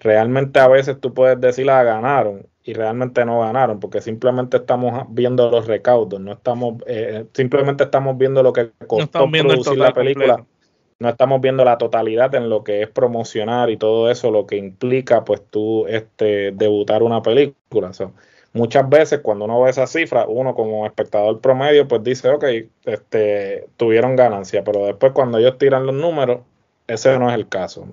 Realmente 0.00 0.58
a 0.60 0.68
veces 0.68 1.00
tú 1.00 1.14
puedes 1.14 1.40
decir, 1.40 1.70
ah, 1.70 1.82
ganaron, 1.82 2.46
y 2.62 2.74
realmente 2.74 3.24
no 3.24 3.40
ganaron 3.40 3.80
porque 3.80 4.00
simplemente 4.00 4.58
estamos 4.58 5.06
viendo 5.08 5.50
los 5.50 5.66
recaudos, 5.66 6.20
no 6.20 6.32
estamos 6.32 6.82
eh, 6.86 7.24
simplemente 7.32 7.84
estamos 7.84 8.18
viendo 8.18 8.42
lo 8.42 8.52
que 8.52 8.70
costó 8.86 9.30
producir 9.30 9.78
la 9.78 9.92
película, 9.92 10.44
no 10.98 11.08
estamos 11.08 11.40
viendo 11.40 11.64
la 11.64 11.78
totalidad 11.78 12.34
en 12.34 12.50
lo 12.50 12.62
que 12.62 12.82
es 12.82 12.88
promocionar 12.88 13.70
y 13.70 13.76
todo 13.76 14.10
eso, 14.10 14.30
lo 14.30 14.46
que 14.46 14.56
implica 14.56 15.24
pues 15.24 15.42
tú 15.50 15.86
este 15.86 16.52
debutar 16.52 17.02
una 17.02 17.22
película. 17.22 17.90
muchas 18.52 18.88
veces 18.88 19.20
cuando 19.20 19.46
uno 19.46 19.62
ve 19.62 19.70
esa 19.70 19.86
cifra, 19.86 20.26
uno 20.26 20.54
como 20.54 20.84
espectador 20.84 21.40
promedio 21.40 21.88
pues 21.88 22.02
dice, 22.02 22.28
ok, 22.28 22.44
este, 22.84 23.66
tuvieron 23.78 24.16
ganancia, 24.16 24.62
pero 24.64 24.84
después 24.84 25.12
cuando 25.12 25.38
ellos 25.38 25.56
tiran 25.56 25.86
los 25.86 25.94
números, 25.94 26.40
ese 26.86 27.18
no 27.18 27.30
es 27.30 27.36
el 27.36 27.48
caso. 27.48 27.88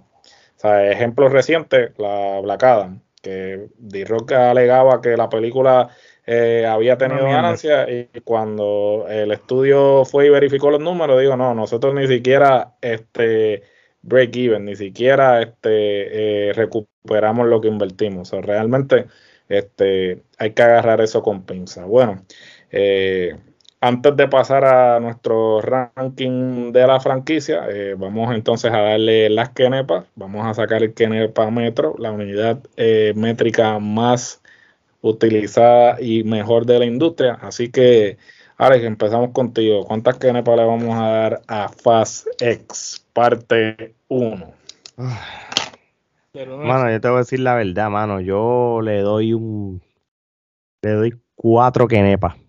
O 0.57 0.59
sea, 0.59 0.91
ejemplo 0.91 1.29
reciente, 1.29 1.93
la 1.97 2.41
Black 2.41 2.63
Adam 2.63 3.01
que 3.21 3.67
D-Rock 3.77 4.31
alegaba 4.33 5.01
que 5.01 5.17
la 5.17 5.29
película 5.29 5.89
eh, 6.25 6.65
había 6.65 6.97
tenido 6.97 7.25
ganancia 7.25 7.89
y 7.89 8.07
cuando 8.21 9.05
el 9.09 9.31
estudio 9.31 10.05
fue 10.05 10.27
y 10.27 10.29
verificó 10.29 10.71
los 10.71 10.81
números, 10.81 11.19
digo, 11.19 11.35
no, 11.35 11.53
nosotros 11.53 11.93
ni 11.93 12.07
siquiera 12.07 12.75
este 12.81 13.63
break 14.01 14.35
even, 14.35 14.65
ni 14.65 14.75
siquiera 14.75 15.41
este 15.41 16.49
eh, 16.49 16.53
recuperamos 16.53 17.47
lo 17.47 17.59
que 17.59 17.67
invertimos. 17.67 18.31
O 18.33 18.41
realmente 18.41 19.07
este, 19.49 20.23
hay 20.37 20.51
que 20.51 20.63
agarrar 20.63 21.01
eso 21.01 21.21
con 21.21 21.45
pinza. 21.45 21.85
Bueno, 21.85 22.23
eh, 22.71 23.35
antes 23.79 24.15
de 24.15 24.27
pasar 24.27 24.65
a 24.65 24.99
nuestro 24.99 25.61
ranking 25.61 26.71
de 26.71 26.87
la 26.87 26.99
franquicia, 26.99 27.67
eh, 27.69 27.95
vamos 27.97 28.33
entonces 28.33 28.71
a 28.71 28.79
darle 28.79 29.29
las 29.29 29.49
Kenepas. 29.49 30.05
Vamos 30.15 30.45
a 30.45 30.53
sacar 30.53 30.83
el 30.83 30.93
Kenepa 30.93 31.51
Metro, 31.51 31.95
la 31.99 32.11
unidad 32.11 32.59
eh, 32.75 33.13
métrica 33.15 33.77
más 33.79 34.41
utilizada 35.01 36.01
y 36.01 36.23
mejor 36.23 36.65
de 36.65 36.79
la 36.79 36.85
industria. 36.85 37.33
Así 37.41 37.69
que, 37.69 38.17
Alex, 38.57 38.83
empezamos 38.83 39.31
contigo. 39.31 39.85
¿Cuántas 39.85 40.17
Kenepas 40.17 40.57
le 40.57 40.65
vamos 40.65 40.95
a 40.95 41.07
dar 41.07 41.41
a 41.47 41.69
Fast 41.69 42.27
X 42.41 43.05
parte 43.13 43.95
1? 44.07 44.53
Mano, 46.33 46.91
yo 46.91 47.01
te 47.01 47.07
voy 47.07 47.17
a 47.17 47.19
decir 47.19 47.39
la 47.39 47.55
verdad, 47.55 47.89
mano. 47.89 48.21
Yo 48.21 48.81
le 48.81 49.01
doy 49.01 49.33
un. 49.33 49.81
Le 50.81 50.91
doy 50.91 51.13
cuatro 51.35 51.87
Kenepas. 51.87 52.46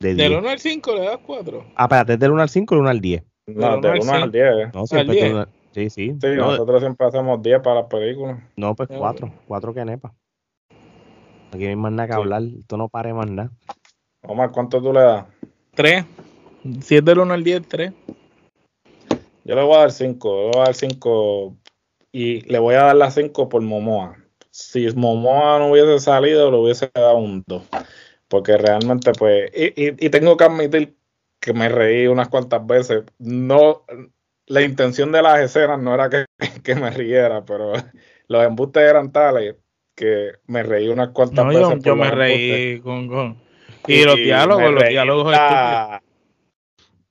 Del 0.00 0.36
1 0.36 0.48
al 0.48 0.58
5 0.58 0.94
le 0.94 1.00
das 1.04 1.18
4. 1.26 1.64
Ah, 1.74 1.84
espérate, 1.84 2.16
del 2.16 2.30
1 2.30 2.42
al 2.42 2.48
5 2.48 2.74
o 2.74 2.76
del 2.76 2.82
1 2.82 2.90
al 2.90 3.00
10. 3.00 3.24
No, 3.46 3.80
del 3.80 4.00
1 4.00 4.12
al 4.12 4.32
10. 4.32 4.74
No, 4.74 4.86
siempre 4.86 5.46
Sí, 5.72 5.90
sí. 5.90 6.16
Sí, 6.20 6.28
nosotros 6.36 6.80
siempre 6.80 7.06
hacemos 7.06 7.42
10 7.42 7.60
para 7.60 7.80
las 7.80 7.86
películas. 7.86 8.38
No, 8.56 8.74
pues 8.74 8.88
4. 8.96 9.30
4 9.46 9.74
que 9.74 9.84
nepa. 9.84 10.14
Aquí 11.52 11.64
no 11.64 11.68
hay 11.68 11.76
más 11.76 11.92
nada 11.92 12.08
que 12.08 12.14
hablar. 12.14 12.42
Esto 12.42 12.76
no 12.76 12.88
pare 12.88 13.12
más 13.12 13.28
nada. 13.30 13.50
Omar, 14.22 14.50
¿cuánto 14.50 14.80
tú 14.80 14.92
le 14.92 15.00
das? 15.00 15.26
3. 15.74 16.04
Si 16.80 16.96
es 16.96 17.04
del 17.04 17.18
1 17.18 17.34
al 17.34 17.44
10, 17.44 17.68
3. 17.68 17.92
Yo 19.44 19.54
le 19.54 19.62
voy 19.62 19.76
a 19.76 19.80
dar 19.80 19.92
5. 19.92 20.28
Le 20.28 20.46
voy 20.46 20.60
a 20.60 20.64
dar 20.64 20.74
5 20.74 21.56
y 22.12 22.40
le 22.42 22.58
voy 22.58 22.74
a 22.74 22.84
dar 22.84 22.96
las 22.96 23.14
5 23.14 23.48
por 23.48 23.62
Momoa. 23.62 24.16
Si 24.50 24.86
Momoa 24.94 25.58
no 25.58 25.70
hubiese 25.70 25.98
salido, 26.00 26.50
le 26.50 26.56
hubiese 26.56 26.90
dado 26.94 27.18
un 27.18 27.44
2 27.46 27.62
porque 28.28 28.56
realmente 28.56 29.12
pues, 29.12 29.50
y, 29.54 29.72
y, 29.74 30.10
tengo 30.10 30.36
que 30.36 30.44
admitir 30.44 30.96
que 31.40 31.52
me 31.52 31.68
reí 31.68 32.06
unas 32.06 32.28
cuantas 32.28 32.66
veces, 32.66 33.04
no, 33.18 33.84
la 34.46 34.62
intención 34.62 35.12
de 35.12 35.22
las 35.22 35.40
escenas 35.40 35.80
no 35.80 35.94
era 35.94 36.08
que, 36.10 36.26
que 36.62 36.74
me 36.74 36.90
riera, 36.90 37.44
pero 37.44 37.72
los 38.28 38.44
embustes 38.44 38.82
eran 38.82 39.12
tales 39.12 39.56
que 39.94 40.32
me 40.46 40.62
reí 40.62 40.88
unas 40.88 41.08
cuantas 41.08 41.46
veces. 41.46 41.62
Yo, 41.62 41.76
yo 41.78 41.96
me 41.96 42.10
reí 42.10 42.80
con, 42.80 43.08
con, 43.08 43.38
y, 43.86 44.04
los 44.04 44.16
diálogos, 44.16 44.72
los 44.72 44.88
diálogos 44.88 45.32
la, 45.32 46.02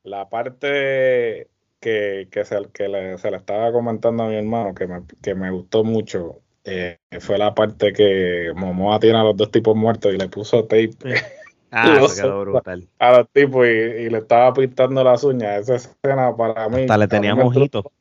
la 0.04 0.30
parte 0.30 1.50
que, 1.80 2.28
que, 2.32 2.46
se, 2.46 2.70
que 2.74 2.88
le, 2.88 3.18
se 3.18 3.32
le 3.32 3.38
estaba 3.38 3.72
comentando 3.72 4.24
a 4.24 4.30
mi 4.30 4.36
hermano 4.36 4.74
que 4.74 4.88
me, 4.88 5.04
que 5.22 5.36
me 5.36 5.52
gustó 5.52 5.84
mucho 5.84 6.42
eh, 6.68 7.00
fue 7.22 7.38
la 7.38 7.56
parte 7.56 7.94
que 7.94 8.52
Momoa 8.54 9.00
tiene 9.00 9.18
a 9.18 9.24
los 9.24 9.38
dos 9.38 9.50
tipos 9.52 9.76
muertos 9.76 10.14
y 10.14 10.18
le 10.18 10.28
puso 10.28 10.64
tape. 10.64 10.92
Ah, 11.70 12.00
eso 12.02 12.16
quedó 12.16 12.42
brutal. 12.42 12.88
A 12.98 13.18
los 13.18 13.30
tipos 13.30 13.68
y, 13.68 14.10
le 14.10 14.20
estaba 14.20 14.54
pintando 14.54 15.04
las 15.04 15.22
uñas. 15.26 15.70
Esa 15.70 15.76
escena 15.76 16.34
para 16.34 16.70
mí. 16.70 16.84
Hasta 16.84 16.98
le 16.98 17.10
tenía 17.10 17.36
mojito. 17.36 17.92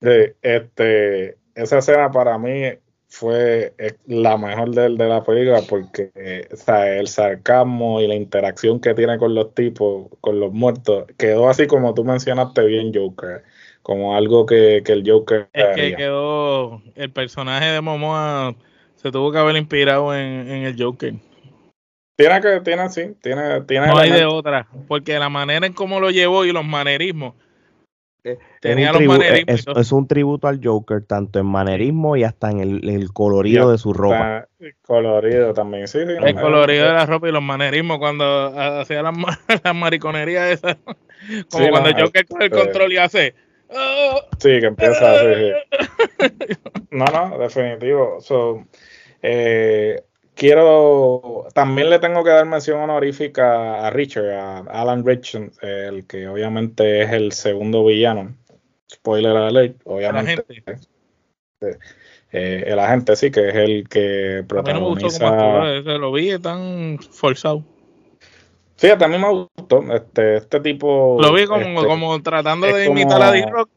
Sí, 0.00 0.32
este, 0.40 1.36
esa 1.54 1.78
escena 1.78 2.10
para 2.10 2.38
mí 2.38 2.62
fue 3.08 3.74
eh, 3.76 3.94
la 4.06 4.38
mejor 4.38 4.70
de, 4.70 4.88
de 4.88 5.06
la 5.06 5.22
película 5.22 5.60
porque 5.68 6.48
o 6.50 6.56
sea, 6.56 6.96
el 6.96 7.08
sarcasmo 7.08 8.00
y 8.00 8.08
la 8.08 8.14
interacción 8.14 8.80
que 8.80 8.94
tiene 8.94 9.18
con 9.18 9.34
los 9.34 9.54
tipos, 9.54 10.08
con 10.22 10.40
los 10.40 10.50
muertos, 10.50 11.04
quedó 11.18 11.50
así 11.50 11.66
como 11.66 11.92
tú 11.92 12.04
mencionaste 12.04 12.64
bien, 12.64 12.90
Joker 12.94 13.44
como 13.88 14.14
algo 14.14 14.44
que, 14.44 14.82
el 14.86 15.02
Joker. 15.06 15.48
Es 15.54 15.74
que 15.74 15.96
quedó. 15.96 16.82
El 16.94 17.10
personaje 17.10 17.70
de 17.70 17.80
Momoa 17.80 18.54
se 18.96 19.10
tuvo 19.10 19.32
que 19.32 19.38
haber 19.38 19.56
inspirado 19.56 20.14
en, 20.14 20.46
el 20.46 20.76
Joker. 20.78 21.14
Tiene 22.14 22.40
que, 22.42 22.60
tiene 22.60 22.90
sí, 22.90 23.16
tiene, 23.22 23.62
tiene. 23.62 23.86
No 23.86 23.96
hay 23.96 24.10
de 24.10 24.26
otra, 24.26 24.68
porque 24.88 25.18
la 25.18 25.30
manera 25.30 25.66
en 25.66 25.72
cómo 25.72 26.00
lo 26.00 26.10
llevó 26.10 26.44
y 26.44 26.52
los 26.52 26.66
manerismos. 26.66 27.32
Tenía 28.60 28.92
los 28.92 29.00
manerismos. 29.00 29.78
Es, 29.78 29.90
un 29.90 30.06
tributo 30.06 30.48
al 30.48 30.60
Joker, 30.62 31.02
tanto 31.06 31.38
en 31.38 31.46
manerismo 31.46 32.14
y 32.14 32.24
hasta 32.24 32.50
en 32.50 32.60
el, 32.60 33.10
colorido 33.14 33.72
de 33.72 33.78
su 33.78 33.94
ropa. 33.94 34.48
colorido 34.82 35.54
también, 35.54 35.88
sí, 35.88 36.00
sí. 36.06 36.12
El 36.22 36.34
colorido 36.34 36.88
de 36.88 36.92
la 36.92 37.06
ropa 37.06 37.26
y 37.26 37.32
los 37.32 37.42
manerismos 37.42 37.96
cuando 37.96 38.52
hacía 38.80 39.02
las 39.02 39.16
la 39.64 39.72
mariconerías 39.72 40.50
esas. 40.50 40.76
Como 41.50 41.70
cuando 41.70 41.88
el 41.88 41.98
Joker 41.98 42.26
coge 42.26 42.44
el 42.44 42.50
control 42.50 42.92
y 42.92 42.98
hace 42.98 43.47
Sí, 44.38 44.60
que 44.60 44.66
empieza 44.66 45.12
así. 45.12 45.52
No, 46.90 47.04
no, 47.04 47.38
definitivo. 47.38 48.18
Eh, 49.22 50.02
quiero, 50.34 51.46
también 51.54 51.90
le 51.90 51.98
tengo 51.98 52.24
que 52.24 52.30
dar 52.30 52.46
mención 52.46 52.80
honorífica 52.80 53.86
a 53.86 53.90
Richard, 53.90 54.30
a 54.30 54.58
Alan 54.58 55.04
Richardson, 55.04 55.52
el 55.60 56.06
que 56.06 56.28
obviamente 56.28 57.02
es 57.02 57.12
el 57.12 57.32
segundo 57.32 57.84
villano. 57.84 58.36
Spoiler 58.90 59.36
alert, 59.36 59.80
obviamente. 59.84 60.44
Eh, 62.30 62.64
el 62.66 62.78
agente 62.78 63.16
sí, 63.16 63.30
que 63.30 63.48
es 63.48 63.54
el 63.54 63.88
que 63.88 64.44
protagoniza. 64.46 65.30
me 65.30 65.76
gustó 65.76 65.98
lo 65.98 66.12
vi 66.12 66.38
tan 66.38 66.98
forzado. 66.98 67.64
Fíjate, 68.78 69.04
a 69.04 69.08
mí 69.08 69.18
me 69.18 69.28
gustó 69.28 69.82
este, 69.92 70.36
este 70.36 70.60
tipo. 70.60 71.18
Lo 71.20 71.32
vi 71.32 71.46
como, 71.46 71.62
este, 71.62 71.84
como 71.84 72.22
tratando 72.22 72.68
de 72.68 72.86
imitar 72.86 73.20
a 73.20 73.32
D-Rock, 73.32 73.68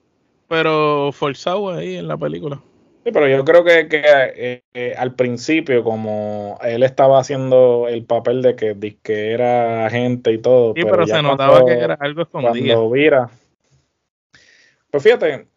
pero 0.47 1.12
forzado 1.12 1.72
ahí 1.72 1.95
en 1.95 2.08
la 2.08 2.18
película. 2.18 2.62
Sí, 3.04 3.10
pero 3.12 3.28
yo 3.28 3.43
creo 3.43 3.64
que, 3.64 3.88
que 3.88 4.04
eh, 4.06 4.64
eh, 4.76 4.93
al 4.95 5.16
principio, 5.16 5.84
como 5.84 6.60
él 6.62 6.84
estaba 6.84 7.20
haciendo 7.20 7.88
el 7.89 8.04
papel 8.04 8.43
de 8.43 8.56
que, 8.56 8.78
que 9.02 9.32
era 9.32 9.88
agente 9.88 10.34
y 10.34 10.38
todo. 10.38 10.74
Sí, 10.76 10.84
pero, 10.84 11.08
se 11.08 11.20
notaba 11.24 11.66
que 11.66 11.74
era 11.74 11.95
algo 11.99 12.22
escondido. 12.22 12.76
Cuando 12.76 12.91
vira. 12.91 13.30
Pues 14.91 15.02
fíjate, 15.02 15.47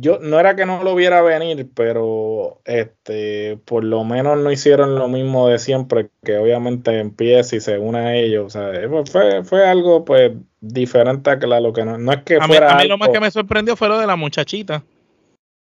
yo 0.00 0.18
no 0.20 0.38
era 0.40 0.56
que 0.56 0.66
no 0.66 0.82
lo 0.82 0.94
viera 0.94 1.22
venir, 1.22 1.68
pero 1.74 2.60
este, 2.64 3.58
por 3.64 3.84
lo 3.84 4.04
menos 4.04 4.38
no 4.38 4.50
hicieron 4.50 4.96
lo 4.96 5.08
mismo 5.08 5.48
de 5.48 5.58
siempre, 5.58 6.10
que 6.24 6.38
obviamente 6.38 6.98
empieza 6.98 7.56
y 7.56 7.60
se 7.60 7.78
une 7.78 7.98
a 7.98 8.14
ellos. 8.16 8.46
O 8.46 8.50
sea, 8.50 8.74
eh, 8.74 8.88
pues, 8.88 9.10
fue, 9.10 9.44
fue 9.44 9.66
algo 9.66 10.04
pues 10.04 10.32
diferente 10.60 11.30
a 11.30 11.60
lo 11.60 11.72
que 11.72 11.84
no, 11.84 11.98
no 11.98 12.12
es 12.12 12.22
que 12.22 12.36
a 12.36 12.46
fuera. 12.46 12.68
Mí, 12.68 12.72
a 12.72 12.82
mí 12.82 12.88
lo 12.88 12.98
más 12.98 13.08
que 13.10 13.20
me 13.20 13.30
sorprendió 13.30 13.76
fue 13.76 13.88
lo 13.88 13.98
de 13.98 14.06
la 14.06 14.16
muchachita. 14.16 14.84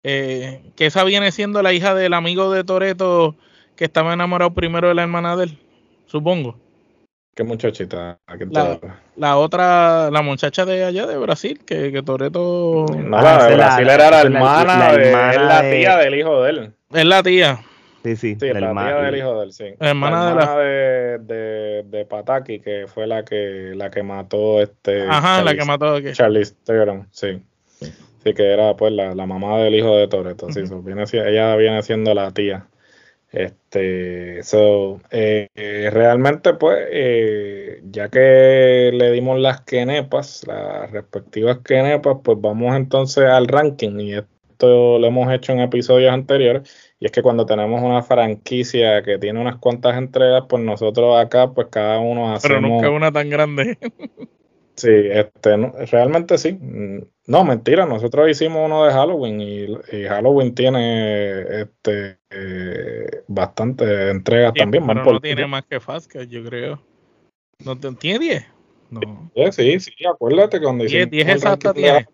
Eh, 0.04 0.72
que 0.74 0.86
esa 0.86 1.04
viene 1.04 1.30
siendo 1.30 1.62
la 1.62 1.72
hija 1.72 1.94
del 1.94 2.14
amigo 2.14 2.50
de 2.50 2.64
Toreto 2.64 3.36
que 3.76 3.84
estaba 3.84 4.12
enamorado 4.12 4.52
primero 4.52 4.88
de 4.88 4.94
la 4.94 5.02
hermana 5.02 5.36
de 5.36 5.44
él, 5.44 5.58
supongo. 6.06 6.58
¿Qué 7.34 7.44
muchachita? 7.44 8.18
La, 8.50 8.78
la, 9.16 9.36
otra, 9.38 10.10
la 10.10 10.20
muchacha 10.20 10.66
de 10.66 10.84
allá 10.84 11.06
de 11.06 11.16
Brasil, 11.16 11.60
que, 11.64 11.90
que 11.90 12.02
Toreto. 12.02 12.84
No, 12.94 13.16
ah, 13.16 13.22
la 13.22 13.46
de 13.46 13.56
Brasil 13.56 13.88
era 13.88 14.10
la, 14.10 14.20
hermana, 14.20 14.78
la, 14.78 14.96
de, 14.98 15.08
es 15.08 15.40
la 15.40 15.60
tía 15.62 15.96
del 15.96 16.14
hijo 16.14 16.42
de 16.42 16.50
él. 16.50 16.74
Es 16.92 17.04
la 17.06 17.22
tía. 17.22 17.60
Sí, 18.02 18.16
sí, 18.16 18.36
sí 18.38 18.48
la, 18.52 18.72
tía 18.72 18.96
del 18.96 19.16
hijo 19.16 19.38
de 19.38 19.44
él, 19.46 19.52
sí. 19.52 19.64
La 19.78 19.88
hermana, 19.90 20.28
hermana 20.28 20.56
de, 20.58 21.18
de, 21.20 21.82
de, 21.84 22.04
Pataki, 22.04 22.60
que 22.60 22.86
fue 22.86 23.06
la 23.06 23.24
que 23.24 23.72
la 23.76 23.90
que 23.90 24.02
mató 24.02 24.60
este. 24.60 25.08
Ajá, 25.08 25.36
Charlie, 25.36 25.44
la 25.44 25.58
que 25.58 25.64
mató 25.64 25.94
aquí. 25.94 26.12
Charlie 26.12 26.46
Theron, 26.64 27.08
sí. 27.12 27.42
Sí, 27.78 28.34
que 28.34 28.52
era 28.52 28.76
pues 28.76 28.92
la, 28.92 29.14
la 29.14 29.26
mamá 29.26 29.56
del 29.58 29.74
hijo 29.74 29.96
de 29.96 30.06
Toreto. 30.06 30.46
Uh 30.46 30.50
-huh. 30.50 31.06
sí, 31.06 31.14
viene, 31.14 31.30
ella 31.30 31.56
viene 31.56 31.82
siendo 31.82 32.12
la 32.12 32.30
tía. 32.30 32.66
Este, 33.32 34.42
so, 34.42 35.00
eh, 35.10 35.48
realmente, 35.90 36.52
pues, 36.54 36.78
eh, 36.90 37.80
ya 37.84 38.10
que 38.10 38.90
le 38.92 39.10
dimos 39.10 39.40
las 39.40 39.62
quenepas, 39.62 40.46
las 40.46 40.90
respectivas 40.90 41.60
quenepas, 41.64 42.18
pues 42.22 42.38
vamos 42.40 42.76
entonces 42.76 43.24
al 43.24 43.48
ranking. 43.48 43.98
Y 44.00 44.14
esto 44.14 44.98
lo 44.98 45.06
hemos 45.06 45.32
hecho 45.32 45.52
en 45.52 45.60
episodios 45.60 46.12
anteriores. 46.12 46.94
Y 47.00 47.06
es 47.06 47.12
que 47.12 47.22
cuando 47.22 47.46
tenemos 47.46 47.82
una 47.82 48.02
franquicia 48.02 49.02
que 49.02 49.18
tiene 49.18 49.40
unas 49.40 49.56
cuantas 49.56 49.96
entregas, 49.96 50.44
pues 50.46 50.62
nosotros 50.62 51.18
acá, 51.18 51.52
pues 51.52 51.68
cada 51.70 52.00
uno 52.00 52.34
hacemos. 52.34 52.60
Pero 52.60 52.60
nunca 52.60 52.90
una 52.90 53.10
tan 53.10 53.30
grande. 53.30 53.78
Sí, 54.74 54.90
este, 54.90 55.56
no, 55.58 55.74
realmente 55.90 56.38
sí. 56.38 56.58
No, 57.26 57.44
mentira, 57.44 57.86
nosotros 57.86 58.28
hicimos 58.28 58.66
uno 58.66 58.84
de 58.84 58.92
Halloween 58.92 59.40
y, 59.40 59.96
y 59.96 60.04
Halloween 60.08 60.54
tiene 60.54 61.60
este 61.60 62.18
eh, 62.30 63.22
bastante 63.28 64.10
entregas 64.10 64.52
sí, 64.54 64.60
también. 64.60 64.84
Pero 64.86 65.04
no 65.04 65.20
tiene 65.20 65.46
más 65.46 65.64
que 65.64 65.78
Fazca, 65.78 66.24
yo 66.24 66.42
creo. 66.44 66.82
¿No 67.64 67.76
¿Tiene 67.76 68.18
10? 68.18 68.46
No. 68.90 69.30
Sí, 69.52 69.78
sí, 69.78 69.92
acuérdate 70.04 70.60
cuando 70.60 70.84
10, 70.84 71.10
10 71.10 71.28
exacta 71.28 71.72
tiene. 71.72 72.06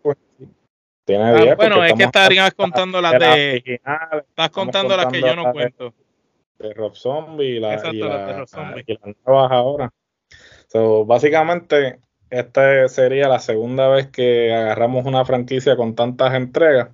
Tiene 1.05 1.35
10. 1.37 1.53
Ah, 1.53 1.55
bueno, 1.57 1.85
es 1.85 1.95
que 1.95 2.05
estarías 2.05 2.53
contando 2.53 3.01
las 3.01 3.19
de. 3.19 3.63
Original, 3.65 4.25
estás 4.29 4.51
contando 4.51 4.97
las 4.97 5.07
que 5.07 5.21
yo 5.23 5.35
no 5.35 5.53
cuento. 5.53 5.95
De 6.59 6.75
Rob 6.75 6.95
Zombie 6.95 7.57
y 7.57 7.61
la, 7.61 7.75
Exacto, 7.75 7.97
y 7.97 8.01
la, 8.01 8.09
las 8.09 8.27
de 8.27 8.33
Rob 8.35 8.49
Zombie. 8.49 8.85
y 8.87 8.93
las 8.93 9.17
nuevas 9.25 9.53
ahora. 9.53 9.93
So, 10.67 11.07
básicamente, 11.07 11.99
esta 12.31 12.89
sería 12.89 13.29
la 13.29 13.39
segunda 13.39 13.89
vez 13.89 14.09
que 14.09 14.55
agarramos 14.55 15.07
una 15.07 15.25
franquicia 15.25 15.77
con 15.77 15.95
tantas 15.95 16.35
entregas. 16.35 16.91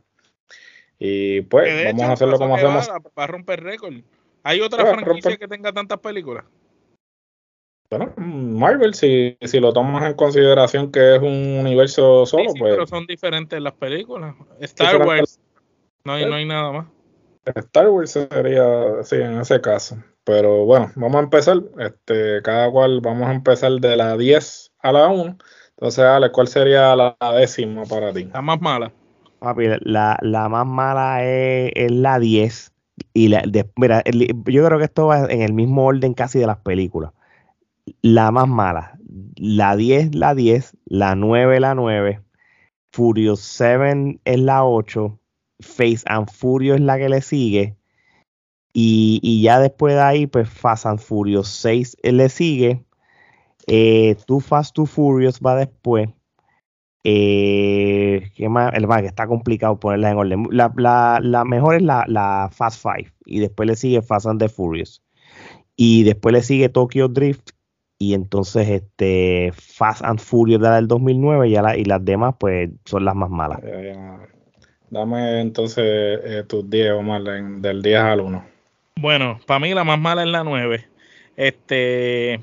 Y 0.98 1.42
pues 1.42 1.84
vamos 1.84 2.02
hecho, 2.02 2.10
a 2.10 2.12
hacerlo 2.12 2.38
como 2.38 2.56
hacemos. 2.56 2.88
Va, 2.88 2.98
va, 2.98 3.24
a 3.24 3.26
romper 3.26 3.62
récord. 3.62 3.94
¿Hay 4.42 4.60
otra 4.60 4.84
Bueno, 4.84 5.00
franquicia 5.00 5.32
romper- 5.32 5.38
que 5.38 5.48
tenga 5.48 5.72
tantas 5.72 5.98
películas? 5.98 6.44
Bueno, 7.90 8.12
Marvel, 8.16 8.94
si, 8.94 9.36
si 9.42 9.60
lo 9.60 9.72
tomas 9.72 10.04
en 10.08 10.14
consideración 10.14 10.90
que 10.90 11.16
es 11.16 11.22
un 11.22 11.58
universo 11.60 12.26
solo, 12.26 12.44
sí, 12.44 12.54
sí, 12.54 12.58
pues 12.58 12.72
pero 12.72 12.86
son 12.86 13.06
diferentes 13.06 13.60
las 13.60 13.74
películas. 13.74 14.34
Star. 14.60 15.06
Wars, 15.06 15.38
no 16.04 16.14
hay, 16.14 16.26
no 16.26 16.34
hay 16.34 16.44
nada 16.44 16.72
más. 16.72 16.86
Star 17.54 17.88
Wars 17.88 18.10
sería, 18.10 19.02
sí, 19.02 19.16
en 19.16 19.40
ese 19.40 19.60
caso. 19.60 19.96
Pero 20.24 20.64
bueno, 20.64 20.90
vamos 20.96 21.16
a 21.16 21.24
empezar. 21.24 21.58
Este, 21.78 22.40
cada 22.42 22.70
cual 22.70 23.00
vamos 23.00 23.28
a 23.28 23.34
empezar 23.34 23.72
de 23.72 23.96
la 23.96 24.16
10 24.16 24.72
a 24.84 24.92
la 24.92 25.08
1. 25.08 25.36
Entonces, 25.76 26.04
Ale, 26.04 26.30
¿cuál 26.30 26.46
sería 26.48 26.94
la 26.94 27.16
décima 27.38 27.84
para 27.84 28.12
ti? 28.12 28.24
La 28.32 28.42
más 28.42 28.60
mala. 28.60 28.92
Papi, 29.40 29.66
la, 29.80 30.18
la 30.22 30.48
más 30.48 30.66
mala 30.66 31.24
es, 31.24 31.72
es 31.74 31.90
la 31.90 32.18
10. 32.18 32.72
Y 33.12 33.28
la, 33.28 33.42
de- 33.42 33.68
mira, 33.76 34.00
el- 34.04 34.28
yo 34.46 34.64
creo 34.66 34.78
que 34.78 34.84
esto 34.84 35.06
va 35.06 35.24
en 35.24 35.42
el 35.42 35.52
mismo 35.52 35.84
orden 35.86 36.14
casi 36.14 36.38
de 36.38 36.46
las 36.46 36.58
películas. 36.58 37.12
La 38.02 38.30
más 38.30 38.48
mala, 38.48 38.98
la 39.36 39.76
10, 39.76 40.14
la 40.14 40.34
10, 40.34 40.76
la 40.86 41.14
9, 41.16 41.60
la 41.60 41.74
9, 41.74 42.22
Furious 42.92 43.40
7 43.40 44.20
es 44.24 44.38
la 44.40 44.64
8, 44.64 45.18
Face 45.60 46.02
and 46.06 46.30
Furious 46.30 46.76
es 46.78 46.82
la 46.84 46.98
que 46.98 47.08
le 47.08 47.20
sigue. 47.20 47.76
Y, 48.72 49.20
y 49.22 49.42
ya 49.42 49.60
después 49.60 49.94
de 49.94 50.00
ahí, 50.00 50.26
pues 50.26 50.48
Fast 50.48 50.86
and 50.86 50.98
Furious 51.00 51.48
6 51.48 51.96
le 52.02 52.28
sigue. 52.28 52.84
Eh, 53.66 54.16
Too 54.26 54.40
Fast, 54.40 54.74
Too 54.74 54.86
Furious 54.86 55.40
va 55.40 55.56
después. 55.56 56.08
Eh, 57.06 58.30
¿qué 58.34 58.48
más? 58.48 58.72
El 58.74 58.86
más 58.86 59.02
que 59.02 59.06
está 59.08 59.26
complicado 59.26 59.78
ponerlas 59.78 60.12
en 60.12 60.18
orden. 60.18 60.46
La, 60.50 60.72
la- 60.76 61.18
la 61.22 61.44
mejor 61.44 61.76
es 61.76 61.82
la, 61.82 62.04
la 62.08 62.48
Fast 62.52 62.82
Five. 62.82 63.12
Y 63.26 63.40
después 63.40 63.66
le 63.66 63.76
sigue 63.76 64.00
Fast 64.02 64.26
and 64.26 64.40
the 64.40 64.48
Furious. 64.48 65.02
Y 65.76 66.04
después 66.04 66.32
le 66.32 66.42
sigue 66.42 66.68
Tokyo 66.68 67.08
Drift. 67.08 67.50
Y 67.98 68.14
entonces 68.14 68.68
este 68.68 69.52
Fast 69.54 70.02
and 70.04 70.18
Furious 70.18 70.60
de 70.60 70.68
la 70.68 70.76
del 70.76 70.88
2009. 70.88 71.50
Ya 71.50 71.62
la- 71.62 71.76
y 71.76 71.84
las 71.84 72.04
demás, 72.04 72.34
pues, 72.38 72.70
son 72.84 73.04
las 73.04 73.14
más 73.14 73.30
malas. 73.30 73.60
Eh, 73.62 73.92
ya. 73.94 74.18
Dame 74.90 75.40
entonces 75.40 75.84
eh, 76.24 76.44
tus 76.46 76.68
10, 76.70 76.92
Omar, 76.92 77.20
en- 77.28 77.60
del 77.60 77.82
10 77.82 77.98
al 78.00 78.20
1. 78.20 78.44
Bueno, 79.00 79.40
para 79.46 79.58
mí 79.60 79.74
la 79.74 79.84
más 79.84 79.98
mala 79.98 80.22
es 80.22 80.28
la 80.28 80.44
9. 80.44 80.86
Este. 81.36 82.40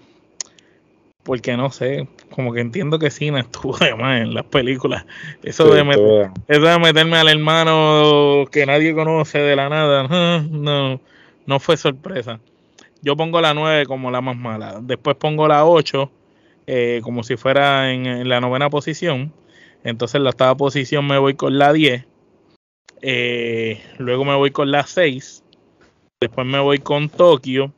Porque 1.24 1.56
no 1.56 1.70
sé, 1.70 2.08
como 2.32 2.52
que 2.52 2.62
entiendo 2.62 2.98
que 2.98 3.12
Cena 3.12 3.42
estuvo 3.42 3.78
de 3.78 3.94
más 3.96 4.22
en 4.22 4.34
las 4.34 4.46
películas. 4.46 5.06
Eso, 5.44 5.66
de, 5.72 5.82
eso 6.48 6.62
de 6.62 6.80
meterme 6.80 7.18
al 7.18 7.30
hermano 7.30 8.46
que 8.52 8.66
nadie 8.66 8.96
conoce 8.96 9.40
de 9.40 9.56
la 9.56 9.70
nada, 9.70 10.08
no, 10.08 10.42
no, 10.50 11.02
no 11.46 11.60
fue 11.60 11.78
sorpresa. 11.78 12.40
Yo 13.04 13.16
pongo 13.16 13.42
la 13.42 13.54
9 13.54 13.86
como 13.86 14.12
la 14.12 14.22
más 14.22 14.36
mala. 14.36 14.80
Después 14.82 15.16
pongo 15.18 15.48
la 15.48 15.66
8 15.66 16.12
eh, 16.68 17.02
como 17.04 17.24
si 17.24 17.36
fuera 17.36 17.92
en, 17.92 18.06
en 18.06 18.30
la 18.30 18.40
novena 18.40 18.70
posición. 18.70 19.34
Entonces 19.84 20.16
en 20.16 20.24
la 20.24 20.30
octava 20.32 20.56
posición 20.56 21.08
me 21.08 21.18
voy 21.18 21.34
con 21.34 21.58
la 21.58 21.74
10. 21.74 22.06
Eh, 23.02 23.82
luego 23.98 24.26
me 24.26 24.36
voy 24.36 24.52
con 24.52 24.72
la 24.72 24.86
6. 24.86 25.44
Después 26.20 26.46
me 26.48 26.60
voy 26.60 26.80
con 26.80 27.10
Tokio. 27.10 27.74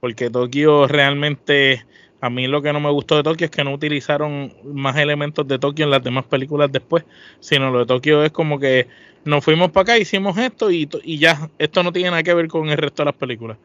Porque 0.00 0.30
Tokio 0.30 0.86
realmente... 0.86 1.86
A 2.24 2.30
mí 2.30 2.46
lo 2.46 2.62
que 2.62 2.72
no 2.72 2.80
me 2.80 2.90
gustó 2.90 3.16
de 3.16 3.22
Tokio 3.22 3.44
es 3.44 3.50
que 3.50 3.62
no 3.64 3.74
utilizaron 3.74 4.50
más 4.64 4.96
elementos 4.96 5.46
de 5.46 5.58
Tokio 5.58 5.84
en 5.84 5.90
las 5.90 6.02
demás 6.02 6.24
películas 6.24 6.72
después, 6.72 7.04
sino 7.38 7.70
lo 7.70 7.80
de 7.80 7.84
Tokio 7.84 8.24
es 8.24 8.32
como 8.32 8.58
que 8.58 8.86
nos 9.26 9.44
fuimos 9.44 9.70
para 9.72 9.82
acá, 9.82 9.98
hicimos 9.98 10.38
esto 10.38 10.70
y, 10.70 10.88
y 11.02 11.18
ya, 11.18 11.50
esto 11.58 11.82
no 11.82 11.92
tiene 11.92 12.08
nada 12.10 12.22
que 12.22 12.32
ver 12.32 12.48
con 12.48 12.70
el 12.70 12.78
resto 12.78 13.02
de 13.02 13.04
las 13.10 13.14
películas. 13.14 13.58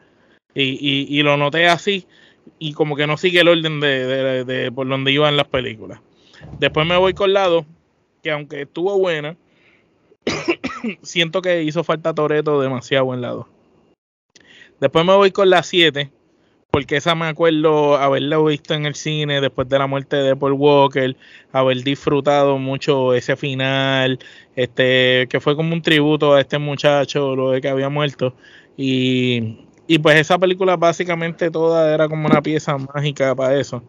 Y, 0.54 0.64
y, 0.64 1.08
y 1.08 1.24
lo 1.24 1.38
noté 1.38 1.70
así 1.70 2.06
y 2.58 2.74
como 2.74 2.98
que 2.98 3.08
no 3.08 3.16
sigue 3.16 3.40
el 3.40 3.48
orden 3.48 3.80
de, 3.80 4.06
de- 4.06 4.44
de 4.44 4.72
por 4.74 4.90
donde 4.90 5.14
iban 5.14 5.38
las 5.38 5.48
películas. 5.48 6.02
Después 6.60 6.86
me 6.86 6.98
voy 6.98 7.14
con 7.14 7.32
lado, 7.32 7.66
que 8.22 8.32
aunque 8.32 8.64
estuvo 8.64 8.98
buena, 9.00 9.38
siento 11.02 11.42
que 11.42 11.64
hizo 11.64 11.86
falta 11.86 12.14
Toreto 12.14 12.60
demasiado 12.60 13.06
buen 13.06 13.22
lado. 13.22 13.48
Después 14.82 15.06
me 15.06 15.16
voy 15.16 15.32
con 15.32 15.50
la 15.50 15.64
7, 15.64 16.10
porque 16.72 16.98
esa 16.98 17.16
me 17.16 17.26
acuerdo 17.26 17.98
haberla 17.98 18.38
visto 18.40 18.74
en 18.74 18.86
el 18.86 18.96
cine 18.96 19.42
después 19.42 19.68
de 19.70 19.80
la 19.80 19.88
muerte 19.88 20.18
de 20.18 20.36
Paul 20.36 20.54
Walker, 20.54 21.16
haber 21.52 21.84
disfrutado 21.84 22.58
mucho 22.60 23.14
ese 23.16 23.36
final, 23.36 24.20
este, 24.56 25.28
que 25.30 25.40
fue 25.40 25.56
como 25.56 25.74
un 25.74 25.82
tributo 25.82 26.34
a 26.34 26.42
este 26.42 26.60
muchacho, 26.60 27.36
lo 27.36 27.52
de 27.52 27.62
que 27.62 27.70
había 27.70 27.90
muerto. 27.90 28.36
Y, 28.78 29.66
y 29.88 29.98
pues 30.00 30.18
esa 30.20 30.38
película 30.38 30.78
básicamente 30.78 31.50
toda 31.50 31.94
era 31.94 32.08
como 32.08 32.28
una 32.28 32.42
pieza 32.42 32.78
mágica 32.78 33.34
para 33.36 33.60
eso. 33.60 33.84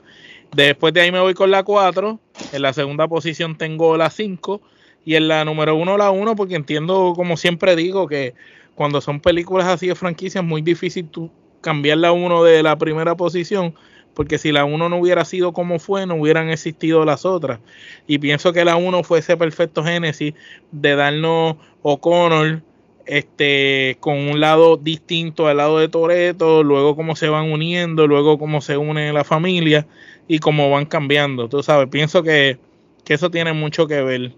Después 0.54 0.94
de 0.94 1.02
ahí 1.02 1.12
me 1.12 1.20
voy 1.20 1.34
con 1.34 1.50
la 1.50 1.62
4, 1.62 2.18
en 2.52 2.62
la 2.62 2.72
segunda 2.72 3.06
posición 3.08 3.58
tengo 3.58 3.96
la 3.96 4.10
5 4.10 4.60
y 5.04 5.16
en 5.16 5.28
la 5.28 5.44
número 5.44 5.76
1 5.76 5.98
la 5.98 6.10
1 6.10 6.34
porque 6.34 6.56
entiendo, 6.56 7.12
como 7.14 7.36
siempre 7.36 7.76
digo, 7.76 8.08
que 8.08 8.34
cuando 8.74 9.00
son 9.02 9.20
películas 9.20 9.68
así 9.68 9.88
de 9.88 9.94
franquicias 9.94 10.42
es 10.42 10.48
muy 10.48 10.62
difícil 10.62 11.08
tú 11.08 11.30
cambiar 11.60 11.98
la 11.98 12.12
1 12.12 12.44
de 12.44 12.62
la 12.62 12.76
primera 12.76 13.16
posición, 13.16 13.74
porque 14.14 14.38
si 14.38 14.52
la 14.52 14.64
1 14.64 14.88
no 14.88 14.96
hubiera 14.96 15.24
sido 15.24 15.52
como 15.52 15.78
fue, 15.78 16.06
no 16.06 16.16
hubieran 16.16 16.50
existido 16.50 17.04
las 17.04 17.24
otras. 17.24 17.60
Y 18.06 18.18
pienso 18.18 18.52
que 18.52 18.64
la 18.64 18.76
1 18.76 19.02
fue 19.02 19.20
ese 19.20 19.36
perfecto 19.36 19.84
génesis 19.84 20.34
de 20.72 20.96
darnos 20.96 21.56
O'Connor 21.82 22.62
este, 23.06 23.96
con 24.00 24.18
un 24.18 24.38
lado 24.40 24.76
distinto 24.76 25.48
al 25.48 25.56
lado 25.56 25.78
de 25.78 25.88
Toreto, 25.88 26.62
luego 26.62 26.94
cómo 26.94 27.16
se 27.16 27.28
van 27.28 27.50
uniendo, 27.50 28.06
luego 28.06 28.38
cómo 28.38 28.60
se 28.60 28.76
une 28.76 29.12
la 29.12 29.24
familia 29.24 29.86
y 30.28 30.38
cómo 30.38 30.70
van 30.70 30.86
cambiando, 30.86 31.48
tú 31.48 31.62
sabes, 31.62 31.88
pienso 31.88 32.22
que, 32.22 32.58
que 33.04 33.14
eso 33.14 33.30
tiene 33.30 33.52
mucho 33.52 33.88
que 33.88 34.00
ver. 34.02 34.32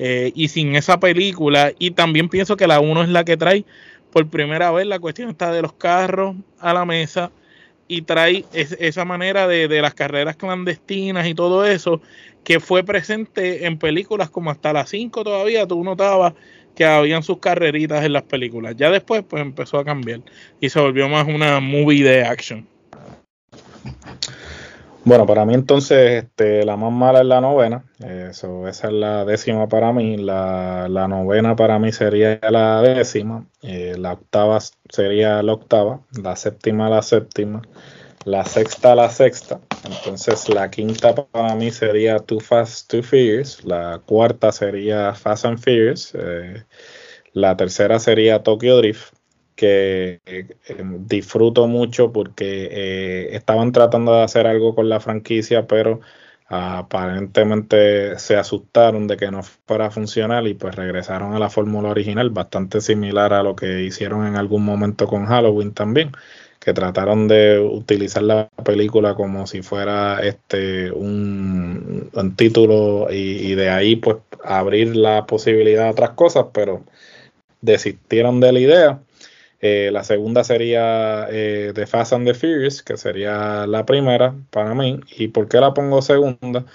Eh, 0.00 0.32
y 0.34 0.48
sin 0.48 0.74
esa 0.76 1.00
película, 1.00 1.72
y 1.78 1.92
también 1.92 2.28
pienso 2.28 2.56
que 2.56 2.66
la 2.66 2.80
1 2.80 3.04
es 3.04 3.08
la 3.08 3.24
que 3.24 3.36
trae 3.36 3.64
por 4.12 4.28
primera 4.28 4.70
vez 4.70 4.86
la 4.86 4.98
cuestión 4.98 5.30
está 5.30 5.52
de 5.52 5.62
los 5.62 5.72
carros 5.72 6.36
a 6.58 6.72
la 6.72 6.84
mesa 6.84 7.30
y 7.86 8.02
trae 8.02 8.44
esa 8.52 9.04
manera 9.04 9.48
de, 9.48 9.66
de, 9.66 9.80
las 9.80 9.94
carreras 9.94 10.36
clandestinas 10.36 11.26
y 11.26 11.34
todo 11.34 11.66
eso 11.66 12.02
que 12.44 12.60
fue 12.60 12.82
presente 12.84 13.66
en 13.66 13.78
películas 13.78 14.30
como 14.30 14.50
hasta 14.50 14.72
las 14.72 14.90
5 14.90 15.24
todavía, 15.24 15.66
tú 15.66 15.82
notabas 15.82 16.34
que 16.74 16.84
habían 16.84 17.22
sus 17.22 17.38
carreritas 17.38 18.04
en 18.04 18.12
las 18.12 18.22
películas. 18.22 18.76
Ya 18.76 18.88
después 18.90 19.24
pues 19.28 19.42
empezó 19.42 19.78
a 19.78 19.84
cambiar 19.84 20.20
y 20.60 20.68
se 20.68 20.78
volvió 20.78 21.08
más 21.08 21.26
una 21.26 21.58
movie 21.58 22.04
de 22.04 22.24
action. 22.24 22.68
Bueno, 25.08 25.24
para 25.24 25.46
mí 25.46 25.54
entonces 25.54 26.24
este, 26.24 26.66
la 26.66 26.76
más 26.76 26.92
mala 26.92 27.20
es 27.20 27.24
la 27.24 27.40
novena. 27.40 27.82
Eso, 27.98 28.68
esa 28.68 28.88
es 28.88 28.92
la 28.92 29.24
décima 29.24 29.66
para 29.66 29.90
mí. 29.90 30.18
La, 30.18 30.86
novena 31.08 31.56
para 31.56 31.78
mí 31.78 31.92
sería 31.92 32.38
la 32.50 32.82
décima. 32.82 33.46
Eh, 33.62 33.94
la 33.96 34.12
octava 34.12 34.58
sería 34.90 35.42
la 35.42 35.54
octava. 35.54 36.02
La 36.22 36.36
séptima 36.36 36.90
la 36.90 37.00
séptima. 37.00 37.62
La 38.26 38.44
sexta 38.44 38.94
la 38.94 39.08
sexta. 39.08 39.60
Entonces 39.86 40.46
la 40.50 40.70
quinta 40.70 41.14
para 41.14 41.54
mí 41.54 41.70
sería 41.70 42.18
Too 42.18 42.40
Fast, 42.40 42.90
Too 42.90 43.02
Furious. 43.02 43.64
La 43.64 44.02
cuarta 44.04 44.52
sería 44.52 45.14
Fast 45.14 45.46
and 45.46 45.58
Furious. 45.58 46.14
Eh, 46.14 46.64
la 47.32 47.56
tercera 47.56 47.98
sería 47.98 48.42
Tokyo 48.42 48.76
Drift 48.76 49.17
que 49.58 50.20
eh, 50.24 50.46
disfruto 51.00 51.66
mucho 51.66 52.12
porque 52.12 52.68
eh, 52.70 53.36
estaban 53.36 53.72
tratando 53.72 54.14
de 54.14 54.22
hacer 54.22 54.46
algo 54.46 54.72
con 54.76 54.88
la 54.88 55.00
franquicia, 55.00 55.66
pero 55.66 56.00
aparentemente 56.46 58.16
se 58.20 58.36
asustaron 58.36 59.08
de 59.08 59.16
que 59.16 59.32
no 59.32 59.42
fuera 59.42 59.90
funcional 59.90 60.46
y 60.46 60.54
pues 60.54 60.76
regresaron 60.76 61.34
a 61.34 61.40
la 61.40 61.50
fórmula 61.50 61.88
original, 61.90 62.30
bastante 62.30 62.80
similar 62.80 63.34
a 63.34 63.42
lo 63.42 63.56
que 63.56 63.82
hicieron 63.82 64.28
en 64.28 64.36
algún 64.36 64.64
momento 64.64 65.08
con 65.08 65.26
Halloween 65.26 65.74
también, 65.74 66.12
que 66.60 66.72
trataron 66.72 67.26
de 67.26 67.58
utilizar 67.58 68.22
la 68.22 68.48
película 68.64 69.16
como 69.16 69.48
si 69.48 69.62
fuera 69.62 70.20
este 70.20 70.92
un, 70.92 72.10
título 72.36 73.08
y, 73.10 73.50
y 73.50 73.54
de 73.56 73.70
ahí 73.70 73.96
pues 73.96 74.18
abrir 74.44 74.94
la 74.94 75.26
posibilidad 75.26 75.88
a 75.88 75.90
otras 75.90 76.10
cosas, 76.10 76.46
pero 76.52 76.84
desistieron 77.60 78.38
de 78.38 78.52
la 78.52 78.60
idea 78.60 79.00
eh, 79.60 79.90
la 79.92 80.04
segunda 80.04 80.44
sería 80.44 81.26
eh, 81.30 81.72
The 81.74 81.86
Fast 81.86 82.12
and 82.12 82.26
the 82.26 82.34
Furious, 82.34 82.82
que 82.82 82.96
sería 82.96 83.66
la 83.66 83.84
primera 83.86 84.34
para 84.50 84.74
mí. 84.74 85.00
¿Y 85.16 85.28
por 85.28 85.48
qué 85.48 85.60
la 85.60 85.74
pongo 85.74 86.02
segunda? 86.02 86.66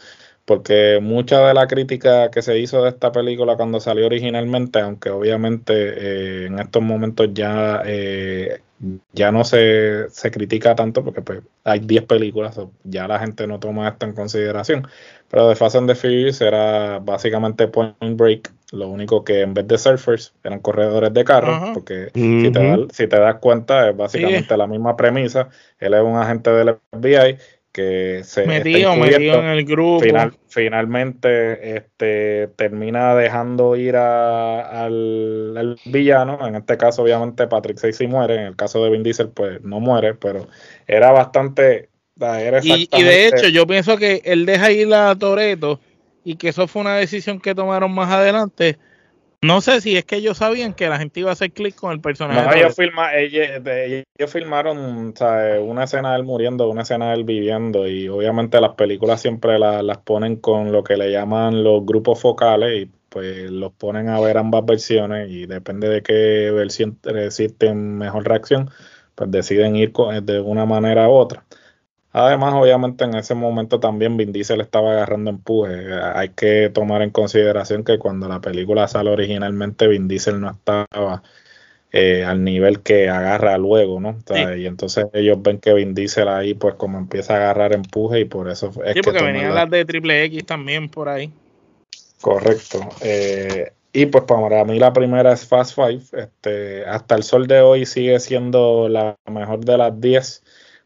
Porque 0.46 1.00
mucha 1.02 1.48
de 1.48 1.54
la 1.54 1.68
crítica 1.68 2.30
que 2.30 2.42
se 2.42 2.60
hizo 2.60 2.84
de 2.84 2.90
esta 2.90 3.12
película 3.12 3.56
cuando 3.56 3.80
salió 3.80 4.08
originalmente, 4.08 4.80
aunque 4.80 5.10
obviamente 5.10 5.74
eh, 5.74 6.46
en 6.48 6.60
estos 6.60 6.82
momentos 6.82 7.30
ya, 7.34 7.82
ya 9.14 9.32
no 9.32 9.46
se, 9.46 10.10
se, 10.10 10.32
critica 10.32 10.76
tanto, 10.76 11.04
porque 11.04 11.22
pues, 11.22 11.44
hay 11.64 11.80
10 11.80 12.04
películas, 12.04 12.60
ya 12.84 13.08
la 13.08 13.20
gente 13.20 13.48
no 13.48 13.60
toma 13.60 13.88
esto 13.88 14.06
en 14.06 14.14
consideración. 14.14 14.88
Pero 15.30 15.50
The 15.50 15.56
Fast 15.56 15.78
and 15.78 15.88
the 15.88 15.96
Furious 15.96 16.42
era 16.42 17.00
básicamente 17.00 17.68
Point 17.68 17.96
Break 18.02 18.52
lo 18.74 18.88
único 18.88 19.24
que 19.24 19.42
en 19.42 19.54
vez 19.54 19.68
de 19.68 19.78
surfers 19.78 20.34
eran 20.44 20.60
corredores 20.60 21.14
de 21.14 21.24
carros, 21.24 21.70
porque 21.76 22.10
si, 22.14 22.52
te 23.08 23.20
das, 23.20 23.36
cuenta 23.36 23.90
es 23.90 23.96
básicamente 23.96 24.58
la 24.58 24.66
misma 24.66 24.98
premisa. 24.98 25.50
Él 25.80 25.94
es 25.94 26.02
un 26.02 26.18
agente 26.18 26.50
del 26.50 26.78
FBI 26.92 27.38
que 27.74 28.22
se 28.24 28.46
metido, 28.46 28.96
metido 28.96 29.40
en 29.40 29.48
el 29.48 29.66
grupo. 29.66 30.06
finalmente 30.48 31.76
este, 31.76 32.48
termina 32.56 33.16
dejando 33.16 33.76
ir 33.76 33.96
al, 33.96 35.76
villano. 35.86 36.48
En 36.48 36.56
este 36.56 36.78
caso, 36.78 37.02
obviamente, 37.02 37.48
Patrick 37.48 37.80
Swayze 37.80 38.08
muere. 38.08 38.36
En 38.36 38.42
el 38.42 38.56
caso 38.56 38.84
de 38.84 38.92
Vin 38.92 39.02
Diesel, 39.02 39.30
pues 39.30 39.62
no 39.64 39.80
muere, 39.80 40.14
pero 40.14 40.48
era 40.88 41.12
bastante. 41.12 41.90
y, 42.62 42.88
y, 42.92 43.04
de 43.04 43.28
hecho, 43.28 43.48
yo 43.50 43.66
pienso 43.66 43.98
que 43.98 44.22
él 44.24 44.46
deja 44.46 44.72
ir 44.72 44.94
a 44.94 45.16
Toreto 45.16 45.80
y 46.24 46.36
que 46.36 46.50
eso 46.50 46.68
fue 46.68 46.84
una 46.84 46.96
decisión 46.98 47.40
que 47.40 47.56
tomaron 47.56 47.92
más 47.92 48.12
adelante. 48.12 48.78
No 49.44 49.60
sé 49.60 49.82
si 49.82 49.98
es 49.98 50.06
que 50.06 50.16
ellos 50.16 50.38
sabían 50.38 50.74
que 50.74 50.88
la 50.88 50.98
gente 50.98 51.20
iba 51.20 51.30
a 51.30 51.34
hacer 51.34 51.52
clic 51.52 51.76
con 51.76 51.92
el 51.92 52.00
personaje. 52.00 52.42
No, 52.42 52.54
ellos, 52.54 52.76
ellos, 52.80 54.32
filmaron 54.32 54.78
una 54.78 55.84
escena 55.84 56.12
de 56.12 56.18
él 56.18 56.24
muriendo, 56.24 56.70
una 56.70 56.84
escena 56.84 57.10
de 57.10 57.16
él 57.16 57.24
viviendo 57.26 57.86
y 57.86 58.08
obviamente 58.08 58.62
las 58.62 58.76
películas 58.76 59.22
siempre 59.22 59.60
las 59.60 59.98
ponen 60.00 60.38
con 60.38 60.72
lo 60.72 60.84
que 60.84 60.96
le 60.96 61.12
llaman 61.12 61.64
los 61.64 61.86
grupos 61.86 62.22
focales 62.22 62.84
y 62.84 62.92
pues 63.10 63.52
los 63.52 63.74
ponen 63.74 64.10
a 64.10 64.20
ver 64.22 64.38
ambas 64.38 64.66
versiones 64.66 65.30
y 65.30 65.46
depende 65.46 65.90
de 65.90 66.02
qué 66.02 66.50
versión 66.52 66.98
existe 67.04 67.74
mejor 67.74 68.26
reacción, 68.26 68.72
pues 69.14 69.30
deciden 69.30 69.76
ir 69.76 69.92
de 70.24 70.40
una 70.40 70.66
manera 70.66 71.10
u 71.10 71.12
otra. 71.12 71.44
Además, 72.16 72.54
obviamente 72.54 73.06
en 73.06 73.16
ese 73.16 73.34
momento 73.34 73.80
también 73.80 74.18
Vin 74.18 74.32
Diesel 74.32 74.62
estaba 74.62 74.92
agarrando 74.92 75.32
empuje. 75.32 75.92
Hay 76.14 76.30
que 76.30 76.70
tomar 76.72 77.02
en 77.02 77.10
consideración 77.10 77.84
que 77.84 77.98
cuando 77.98 78.28
la 78.28 78.40
película 78.40 78.88
sale 78.88 79.10
originalmente, 79.10 79.88
Vin 79.88 80.08
Diesel 80.08 80.40
no 80.40 80.52
estaba 80.52 81.24
eh, 81.92 82.24
al 82.24 82.44
nivel 82.44 82.82
que 82.82 83.10
agarra 83.10 83.58
luego, 83.58 84.00
¿no? 84.00 84.16
Y 84.56 84.68
entonces 84.68 85.08
ellos 85.14 85.42
ven 85.42 85.58
que 85.58 85.74
Vin 85.74 85.96
Diesel 85.96 86.28
ahí 86.28 86.54
pues 86.54 86.76
como 86.76 87.00
empieza 87.00 87.34
a 87.34 87.38
agarrar 87.38 87.74
empuje 87.74 88.20
y 88.20 88.26
por 88.26 88.48
eso 88.48 88.72
es 88.86 88.94
sí, 88.94 89.02
porque 89.02 89.24
venían 89.24 89.56
las 89.56 89.72
de 89.72 89.84
Triple 89.84 90.24
X 90.26 90.46
también 90.46 90.90
por 90.90 91.10
ahí. 91.10 91.34
Correcto. 92.22 92.90
Eh, 93.02 93.72
y 93.92 94.06
pues 94.06 94.24
para 94.26 94.64
mí 94.66 94.78
la 94.78 94.94
primera 94.94 95.34
es 95.34 95.48
Fast 95.48 95.76
Five. 95.76 96.04
Este, 96.14 96.86
hasta 96.86 97.16
el 97.16 97.24
sol 97.24 97.48
de 97.48 97.62
hoy 97.62 97.88
sigue 97.88 98.20
siendo 98.20 98.88
la 98.88 99.18
mejor 99.26 99.66
de 99.66 99.78
las 99.80 100.00
10 100.00 100.44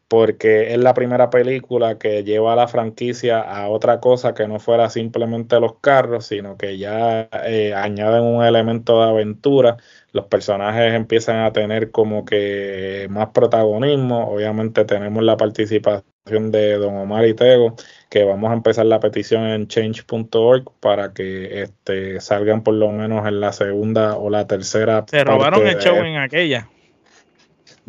porque 0.08 0.72
es 0.72 0.78
la 0.78 0.94
primera 0.94 1.28
película 1.28 1.98
que 1.98 2.24
lleva 2.24 2.54
a 2.54 2.56
la 2.56 2.66
franquicia 2.66 3.40
a 3.40 3.68
otra 3.68 4.00
cosa 4.00 4.32
que 4.32 4.48
no 4.48 4.58
fuera 4.58 4.88
simplemente 4.88 5.60
los 5.60 5.76
carros, 5.80 6.26
sino 6.26 6.56
que 6.56 6.78
ya 6.78 7.28
eh, 7.44 7.74
añaden 7.74 8.24
un 8.24 8.42
elemento 8.42 9.02
de 9.02 9.10
aventura. 9.10 9.76
Los 10.12 10.24
personajes 10.24 10.94
empiezan 10.94 11.40
a 11.40 11.52
tener 11.52 11.90
como 11.90 12.24
que 12.24 13.06
más 13.10 13.28
protagonismo. 13.28 14.30
Obviamente 14.30 14.86
tenemos 14.86 15.22
la 15.22 15.36
participación 15.36 16.50
de 16.50 16.78
Don 16.78 16.96
Omar 16.96 17.26
y 17.26 17.34
Tego, 17.34 17.76
que 18.08 18.24
vamos 18.24 18.50
a 18.50 18.54
empezar 18.54 18.86
la 18.86 19.00
petición 19.00 19.44
en 19.44 19.68
change.org 19.68 20.64
para 20.80 21.12
que 21.12 21.62
este, 21.62 22.20
salgan 22.22 22.62
por 22.62 22.74
lo 22.74 22.90
menos 22.92 23.26
en 23.28 23.40
la 23.40 23.52
segunda 23.52 24.16
o 24.16 24.30
la 24.30 24.46
tercera. 24.46 25.04
Se 25.06 25.22
robaron 25.22 25.66
el 25.66 25.76
show 25.76 25.96
en 25.96 26.16
aquella. 26.16 26.66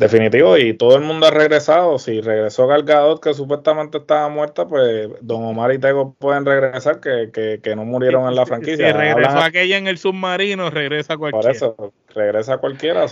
Definitivo, 0.00 0.56
y 0.56 0.72
todo 0.72 0.96
el 0.96 1.02
mundo 1.02 1.26
ha 1.26 1.30
regresado. 1.30 1.98
Si 1.98 2.22
regresó 2.22 2.66
Galgadot, 2.66 3.22
que 3.22 3.34
supuestamente 3.34 3.98
estaba 3.98 4.30
muerta, 4.30 4.66
pues 4.66 5.10
Don 5.20 5.44
Omar 5.44 5.74
y 5.74 5.78
Tego 5.78 6.14
pueden 6.18 6.46
regresar, 6.46 7.00
que, 7.00 7.30
que, 7.62 7.76
no 7.76 7.84
murieron 7.84 8.26
en 8.26 8.34
la 8.34 8.46
franquicia. 8.46 8.86
Si 8.86 8.92
regresó 8.94 9.38
aquella 9.40 9.76
en 9.76 9.88
el 9.88 9.98
submarino, 9.98 10.70
regresa 10.70 11.18
cualquiera. 11.18 11.42
Por 11.42 11.54
eso, 11.54 11.92
regresa 12.14 12.56
cualquiera. 12.56 13.04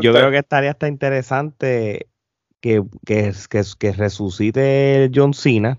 yo 0.00 0.14
creo 0.14 0.30
que 0.30 0.38
estaría 0.38 0.70
hasta 0.70 0.88
interesante 0.88 2.06
que, 2.62 2.84
que, 3.04 3.34
que, 3.50 3.62
que 3.78 3.92
resucite 3.92 5.10
John 5.14 5.34
Cena 5.34 5.78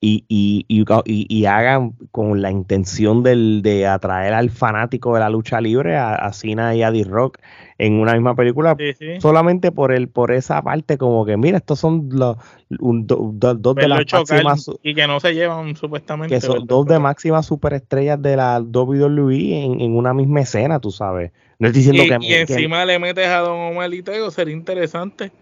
y, 0.00 0.24
y, 0.28 0.64
y, 0.68 0.84
y, 1.04 1.44
hagan 1.46 1.94
con 2.10 2.40
la 2.40 2.50
intención 2.50 3.22
del, 3.22 3.60
de 3.62 3.86
atraer 3.86 4.32
al 4.32 4.50
fanático 4.50 5.14
de 5.14 5.20
la 5.20 5.28
lucha 5.28 5.60
libre, 5.60 5.96
a, 5.96 6.14
a 6.14 6.32
Cena 6.32 6.74
y 6.74 6.82
a 6.82 6.90
D-Rock, 6.90 7.38
en 7.80 7.94
una 7.94 8.12
misma 8.12 8.34
película, 8.34 8.76
solamente 9.20 9.72
por 9.72 9.90
el 9.92 10.08
por 10.08 10.32
esa 10.32 10.60
parte, 10.60 10.98
como 10.98 11.24
que, 11.24 11.38
mira, 11.38 11.56
estos 11.56 11.80
son 11.80 12.10
los 12.12 12.36
dos 12.68 13.74
de 13.74 13.88
las 13.88 14.00
máximas. 14.12 14.70
Y 14.82 14.94
que 14.94 15.06
no 15.06 15.18
se 15.18 15.32
llevan 15.32 15.74
supuestamente. 15.76 16.34
Que 16.34 16.42
son 16.42 16.66
dos 16.66 16.84
de 16.86 16.98
máximas 16.98 17.46
superestrellas 17.46 18.20
de 18.20 18.36
la 18.36 18.60
WWE 18.60 19.64
en, 19.64 19.80
en 19.80 19.96
una 19.96 20.12
misma 20.12 20.42
escena, 20.42 20.78
tú 20.78 20.90
sabes. 20.90 21.32
No 21.58 21.68
estoy 21.68 21.82
diciendo 21.82 22.18
que. 22.18 22.26
Y 22.26 22.34
encima 22.34 22.84
le 22.84 22.98
metes 22.98 23.26
a 23.28 23.38
Don 23.38 23.72
Omar 23.72 23.92
y 23.94 24.02
Tego, 24.02 24.30
sería 24.30 24.54
interesante 24.54 25.32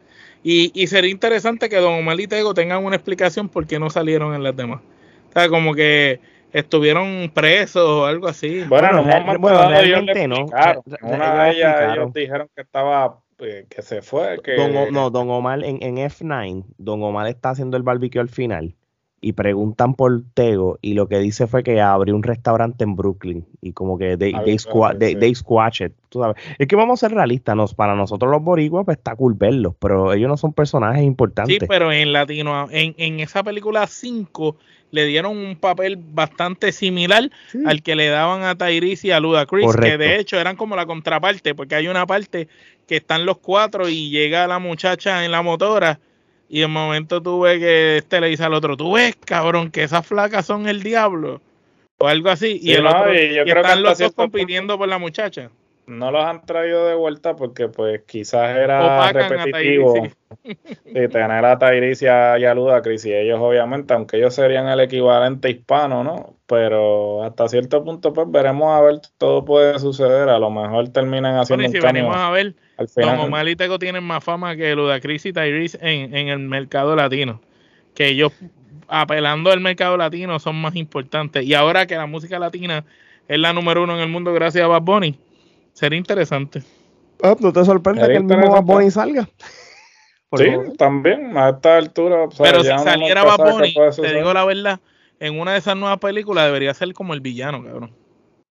y, 0.45 0.71
y 0.81 0.87
sería 0.87 1.11
interesante 1.11 1.69
que 1.69 1.77
Don 1.79 1.95
Omar 1.95 2.21
y 2.21 2.29
Tego 2.29 2.55
tengan 2.55 2.85
una 2.85 2.95
explicación 2.95 3.49
por 3.49 3.67
qué 3.67 3.81
no 3.81 3.91
salieron 3.91 4.33
en 4.33 4.45
las 4.45 4.57
demás. 4.57 4.81
O 5.31 5.33
sea, 5.33 5.49
como 5.49 5.75
que 5.75 6.21
estuvieron 6.53 7.31
presos 7.35 7.83
o 7.83 8.07
algo 8.07 8.29
así. 8.29 8.65
Bueno, 8.65 8.93
no, 8.93 9.39
bueno, 9.39 9.69
realmente 9.69 10.29
no. 10.29 10.47
Una 11.03 11.45
de 11.45 11.51
ellas 11.51 11.97
ellos 11.97 12.13
dijeron 12.13 12.49
que 12.55 12.63
estaba 12.63 13.21
eh, 13.39 13.67
que 13.69 13.83
se 13.83 14.03
fue. 14.03 14.39
Que... 14.43 14.57
Don, 14.57 14.93
no, 14.93 15.11
Don 15.11 15.31
Omar 15.31 15.65
en, 15.65 15.83
en 15.83 15.97
F9, 15.97 16.65
Don 16.79 17.03
Omar 17.03 17.27
está 17.29 17.51
haciendo 17.51 17.77
el 17.77 17.83
barbecue 17.83 18.21
al 18.21 18.29
final 18.29 18.75
y 19.21 19.33
preguntan 19.33 19.95
por 19.95 20.23
Tego 20.35 20.79
y 20.81 20.95
lo 20.95 21.09
que 21.09 21.19
dice 21.19 21.47
fue 21.47 21.63
que 21.63 21.81
abrió 21.81 22.15
un 22.15 22.23
restaurante 22.23 22.85
en 22.85 22.95
Brooklyn 22.95 23.45
y 23.61 23.73
como 23.73 23.99
que 23.99 24.17
they, 24.17 24.33
they, 24.45 25.35
squash 25.35 25.83
it, 25.83 25.93
tú 26.09 26.21
sabes. 26.21 26.37
Es 26.59 26.69
que 26.69 26.77
vamos 26.77 27.03
a 27.03 27.09
ser 27.09 27.17
realistas, 27.17 27.57
nos, 27.57 27.75
para 27.75 27.95
nosotros 27.95 28.31
los 28.31 28.43
boricuas 28.43 28.85
pues 28.85 28.99
está 28.99 29.17
cool 29.17 29.35
verlos, 29.35 29.75
pero 29.81 30.13
ellos 30.13 30.29
no 30.29 30.37
son 30.37 30.53
personajes 30.53 31.03
importantes. 31.03 31.57
Sí, 31.59 31.67
pero 31.69 31.91
en 31.91 32.13
Latino, 32.13 32.69
en, 32.71 32.95
en 32.97 33.21
esa 33.21 33.43
película 33.43 33.87
5 33.87 34.57
le 34.91 35.05
dieron 35.07 35.37
un 35.37 35.57
papel 35.57 35.97
bastante 35.97 36.73
similar 36.73 37.31
al 37.67 37.83
que 37.83 37.97
le 37.97 38.09
daban 38.09 38.43
a 38.43 38.57
Tyrese 38.57 39.09
y 39.09 39.11
a 39.11 39.21
Ludacris, 39.21 39.77
que 39.77 39.99
de 39.99 40.19
hecho 40.19 40.39
eran 40.39 40.57
como 40.57 40.77
la 40.77 40.87
contraparte, 40.87 41.55
porque 41.55 41.75
hay 41.75 41.89
una 41.89 42.07
parte 42.07 42.49
que 42.87 42.97
están 42.97 43.27
los 43.27 43.39
cuatro 43.39 43.89
y 43.89 44.11
llega 44.11 44.47
la 44.47 44.59
muchacha 44.59 45.25
en 45.25 45.33
la 45.33 45.43
motora 45.43 46.01
y 46.49 46.63
en 46.63 46.71
momento 46.71 47.23
tuve 47.23 47.59
que 47.59 47.99
este 47.99 48.21
le 48.21 48.29
dice 48.29 48.45
al 48.45 48.55
otro, 48.55 48.77
tú 48.77 48.95
ves, 48.95 49.17
cabrón, 49.17 49.71
que 49.71 49.83
esas 49.83 50.07
flacas 50.07 50.47
son 50.47 50.69
el 50.69 50.83
diablo. 50.83 51.41
O 51.99 52.07
algo 52.07 52.31
así. 52.31 52.59
y 52.63 52.73
el 52.73 52.87
otro, 52.87 53.13
y 53.13 53.39
están 53.39 53.83
los 53.83 53.99
dos 53.99 54.13
compitiendo 54.13 54.79
por 54.79 54.89
la 54.89 54.99
muchacha. 54.99 55.51
No 55.89 56.11
los 56.11 56.23
han 56.23 56.45
traído 56.45 56.87
de 56.87 56.95
vuelta 56.95 57.35
porque 57.35 57.69
pues 57.69 58.03
quizás 58.03 58.55
era 58.57 59.11
repetitivo 59.11 59.95
de 60.85 61.09
tener 61.09 61.45
a 61.47 61.59
Tyrese 61.59 62.05
y 62.05 62.09
a, 62.09 62.39
y 62.39 62.45
a 62.45 62.55
Ludacris 62.55 63.07
y 63.07 63.15
ellos 63.15 63.39
obviamente, 63.41 63.95
aunque 63.95 64.19
ellos 64.19 64.35
serían 64.35 64.69
el 64.69 64.81
equivalente 64.81 65.49
hispano, 65.49 66.05
¿no? 66.05 66.35
Pero 66.47 67.23
hasta 67.25 67.49
cierto 67.49 67.83
punto 67.83 68.13
pues 68.13 68.31
veremos 68.31 68.71
a 68.71 68.83
ver, 68.83 69.01
todo 69.17 69.47
puede 69.47 69.79
suceder, 69.79 70.29
a 70.29 70.39
lo 70.39 70.51
mejor 70.51 70.91
terminan 70.91 71.39
haciendo 71.39 71.65
bueno, 71.65 71.79
y 71.79 71.81
si 71.81 71.87
venimos 71.87 72.17
a 72.17 72.31
ver, 72.33 72.55
como 72.95 73.25
Omar 73.25 73.49
y 73.49 73.57
Tego 73.57 73.79
tienen 73.79 74.05
más 74.05 74.23
fama 74.23 74.55
que 74.57 74.75
Ludacris 74.75 75.27
y 75.27 75.33
Tyrese 75.33 75.79
en, 75.81 76.15
en 76.15 76.29
el 76.29 76.39
mercado 76.39 76.95
latino. 76.95 77.41
Que 77.95 78.09
ellos, 78.09 78.33
apelando 78.87 79.51
al 79.51 79.61
mercado 79.61 79.97
latino, 79.97 80.39
son 80.39 80.61
más 80.61 80.77
importantes. 80.77 81.45
Y 81.45 81.55
ahora 81.55 81.87
que 81.87 81.97
la 81.97 82.07
música 82.07 82.39
latina 82.39 82.85
es 83.29 83.39
la 83.39 83.53
número 83.53 83.83
uno 83.83 83.95
en 83.95 84.01
el 84.01 84.09
mundo 84.09 84.33
gracias 84.33 84.65
a 84.65 84.69
Bad 84.69 84.83
Bunny, 84.83 85.19
sería 85.75 85.99
interesante. 85.99 86.63
Ah, 87.23 87.37
¿No 87.39 87.53
te 87.53 87.65
sorprende 87.65 88.07
que 88.07 88.17
el 88.17 88.25
mismo 88.25 88.51
Bad 88.51 88.63
Bunny 88.63 88.91
salga? 88.91 89.29
sí, 90.37 90.47
también, 90.79 91.37
a 91.37 91.51
esta 91.51 91.77
altura. 91.77 92.27
Pero 92.39 92.63
si 92.63 92.69
saliera 92.69 93.25
Bad 93.25 93.53
Bunny, 93.53 93.75
te 93.75 94.15
digo 94.15 94.33
la 94.33 94.45
verdad, 94.45 94.81
en 95.21 95.39
una 95.39 95.53
de 95.53 95.59
esas 95.59 95.77
nuevas 95.77 95.99
películas 95.99 96.47
debería 96.47 96.73
ser 96.75 96.93
como 96.95 97.13
el 97.13 97.21
villano, 97.21 97.63
cabrón. 97.63 97.93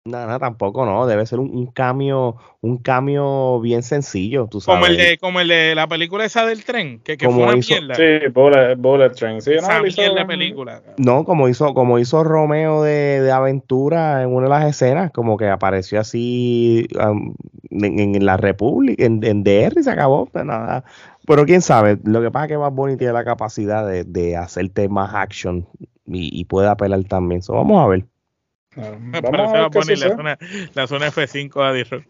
Nada, 0.05 0.40
tampoco, 0.40 0.84
no. 0.84 1.07
Debe 1.07 1.24
ser 1.26 1.38
un, 1.38 1.66
cambio, 1.66 2.36
un 2.61 2.78
cambio 2.78 3.61
bien 3.61 3.84
sencillo, 3.84 4.48
tú 4.50 4.61
sabes. 4.61 4.80
Como 4.80 4.86
el 4.90 4.96
de, 4.96 5.18
como 5.18 5.40
el 5.40 5.46
de 5.46 5.76
la 5.76 5.86
película 5.86 6.24
esa 6.24 6.44
del 6.44 6.64
tren, 6.64 6.98
que, 7.05 7.16
que 7.16 7.26
fue 7.26 7.44
una 7.44 7.53
mierda. 7.53 7.94
Sí, 7.94 8.28
Bullet, 8.78 9.11
Train. 9.11 9.40
Sí, 9.40 9.53
no, 9.61 10.26
película. 10.26 10.82
No, 10.96 11.24
como 11.24 11.48
hizo, 11.48 11.72
como 11.72 12.00
hizo 12.00 12.24
Romeo 12.24 12.82
de, 12.82 13.20
de, 13.20 13.30
aventura 13.30 14.24
en 14.24 14.34
una 14.34 14.46
de 14.46 14.50
las 14.50 14.64
escenas, 14.70 15.12
como 15.12 15.36
que 15.36 15.48
apareció 15.48 16.00
así 16.00 16.88
en, 17.70 18.26
la 18.26 18.36
República, 18.36 19.05
en, 19.05 19.22
en, 19.22 19.44
DR 19.44 19.78
y 19.78 19.84
se 19.84 19.90
acabó, 19.90 20.26
pero 20.26 20.32
pues 20.32 20.44
nada. 20.46 20.84
Pero 21.28 21.46
quién 21.46 21.62
sabe, 21.62 21.98
lo 22.03 22.20
que 22.20 22.32
pasa 22.32 22.46
es 22.46 22.48
que 22.48 22.57
Bad 22.57 22.72
Bunny 22.72 22.96
tiene 22.96 23.12
la 23.12 23.24
capacidad 23.24 23.86
de, 23.86 24.03
de 24.03 24.36
hacerte 24.36 24.88
más 24.88 25.14
action 25.14 25.68
y, 26.07 26.40
y 26.40 26.44
puede 26.46 26.66
apelar 26.66 27.05
también. 27.05 27.40
So, 27.42 27.53
vamos 27.53 27.80
a 27.84 27.86
ver. 27.86 28.11
Vamos 28.76 29.54
a 29.54 29.70
poner 29.70 29.98
la 29.98 30.16
zona, 30.16 30.38
la 30.74 30.86
zona, 30.86 31.06
F5 31.08 31.62
a 31.62 31.72
D-Rock. 31.72 32.04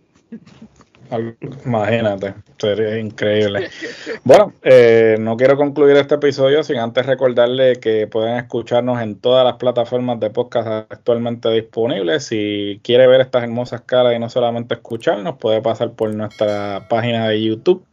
Imagínate, 1.67 2.35
sería 2.59 2.99
increíble. 2.99 3.69
Bueno, 4.25 4.55
eh, 4.63 5.17
no 5.21 5.37
quiero 5.37 5.59
concluir 5.59 5.97
este 5.97 6.15
episodio 6.15 6.63
sin 6.63 6.79
antes 6.79 7.05
recordarle 7.05 7.77
que 7.77 8.07
pueden 8.07 8.37
escucharnos 8.37 9.03
en 9.03 9.21
todas 9.21 9.45
las 9.45 9.57
plataformas 9.57 10.21
de 10.21 10.31
podcast 10.31 10.91
actualmente 10.91 11.51
disponibles. 11.51 12.25
Si 12.25 12.81
quiere 12.83 13.07
ver 13.07 13.21
estas 13.21 13.43
hermosas 13.43 13.83
caras 13.83 14.15
y 14.15 14.19
no 14.19 14.31
solamente 14.31 14.75
escucharnos, 14.75 15.37
puede 15.37 15.61
pasar 15.61 15.93
por 15.93 16.15
nuestra 16.15 16.87
página 16.89 17.29
de 17.29 17.43
YouTube 17.43 17.85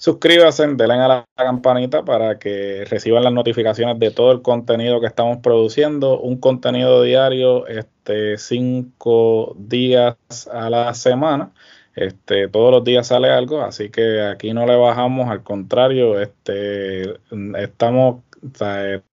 Suscríbanse, 0.00 0.66
denle 0.66 0.94
a 0.94 1.08
la 1.08 1.26
campanita 1.36 2.02
para 2.06 2.38
que 2.38 2.86
reciban 2.88 3.22
las 3.22 3.34
notificaciones 3.34 3.98
de 3.98 4.10
todo 4.10 4.32
el 4.32 4.40
contenido 4.40 4.98
que 4.98 5.06
estamos 5.06 5.40
produciendo. 5.42 6.18
Un 6.20 6.38
contenido 6.38 7.02
diario, 7.02 7.66
este, 7.66 8.38
cinco 8.38 9.54
días 9.58 10.16
a 10.50 10.70
la 10.70 10.94
semana. 10.94 11.52
Este, 11.94 12.48
todos 12.48 12.70
los 12.72 12.82
días 12.82 13.08
sale 13.08 13.28
algo, 13.28 13.60
así 13.60 13.90
que 13.90 14.22
aquí 14.22 14.54
no 14.54 14.64
le 14.64 14.74
bajamos, 14.74 15.28
al 15.28 15.42
contrario, 15.42 16.18
este, 16.18 17.18
estamos, 17.58 18.22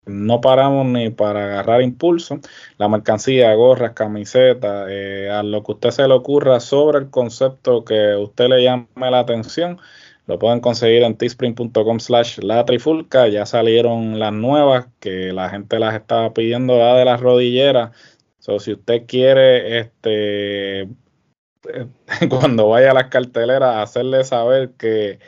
no 0.04 0.40
paramos 0.42 0.84
ni 0.84 1.08
para 1.08 1.44
agarrar 1.44 1.80
impulso. 1.80 2.40
La 2.76 2.88
mercancía, 2.88 3.54
gorras, 3.54 3.92
camisetas, 3.94 4.88
eh, 4.90 5.30
a 5.30 5.42
lo 5.42 5.62
que 5.64 5.72
usted 5.72 5.90
se 5.92 6.06
le 6.06 6.12
ocurra 6.12 6.60
sobre 6.60 6.98
el 6.98 7.08
concepto 7.08 7.86
que 7.86 8.16
usted 8.16 8.48
le 8.48 8.62
llame 8.62 8.86
la 8.96 9.20
atención 9.20 9.80
lo 10.26 10.38
pueden 10.38 10.60
conseguir 10.60 11.02
en 11.02 11.16
teespring.com 11.16 12.00
slash 12.00 12.38
la 12.38 12.64
trifulca. 12.64 13.28
Ya 13.28 13.44
salieron 13.44 14.18
las 14.18 14.32
nuevas 14.32 14.86
que 15.00 15.32
la 15.32 15.50
gente 15.50 15.78
las 15.78 15.94
estaba 15.94 16.32
pidiendo, 16.32 16.78
la 16.78 16.96
de 16.96 17.04
las 17.04 17.20
rodilleras. 17.20 17.90
So, 18.38 18.58
si 18.58 18.72
usted 18.72 19.04
quiere, 19.06 19.80
este, 19.80 20.88
cuando 22.28 22.68
vaya 22.68 22.92
a 22.92 22.94
las 22.94 23.08
carteleras, 23.08 23.76
hacerle 23.76 24.24
saber 24.24 24.70
que 24.78 25.18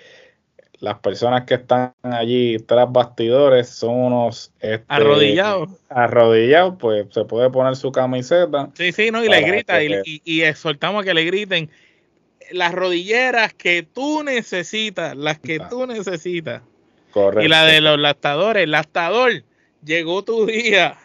las 0.78 0.98
personas 0.98 1.44
que 1.44 1.54
están 1.54 1.94
allí 2.02 2.58
tras 2.58 2.90
bastidores 2.90 3.68
son 3.68 3.94
unos 3.94 4.52
este, 4.60 4.84
arrodillados. 4.88 5.70
Arrodillados, 5.88 6.74
pues 6.78 7.06
se 7.10 7.24
puede 7.24 7.50
poner 7.50 7.76
su 7.76 7.92
camiseta. 7.92 8.70
Sí, 8.74 8.92
sí, 8.92 9.10
no, 9.10 9.24
y 9.24 9.28
le 9.28 9.40
grita, 9.42 9.82
y, 9.82 9.94
y, 10.04 10.22
y, 10.24 10.42
exhortamos 10.42 11.02
a 11.02 11.04
que 11.04 11.14
le 11.14 11.24
griten 11.24 11.70
las 12.52 12.74
rodilleras 12.74 13.54
que 13.54 13.82
tú 13.82 14.22
necesitas, 14.22 15.16
las 15.16 15.38
que 15.38 15.60
tú 15.70 15.86
necesitas. 15.86 16.62
Correcto. 17.10 17.44
Y 17.44 17.48
la 17.48 17.64
de 17.64 17.80
los 17.80 17.98
lactadores, 17.98 18.68
lactador, 18.68 19.42
llegó 19.84 20.22
tu 20.24 20.46
día. 20.46 20.98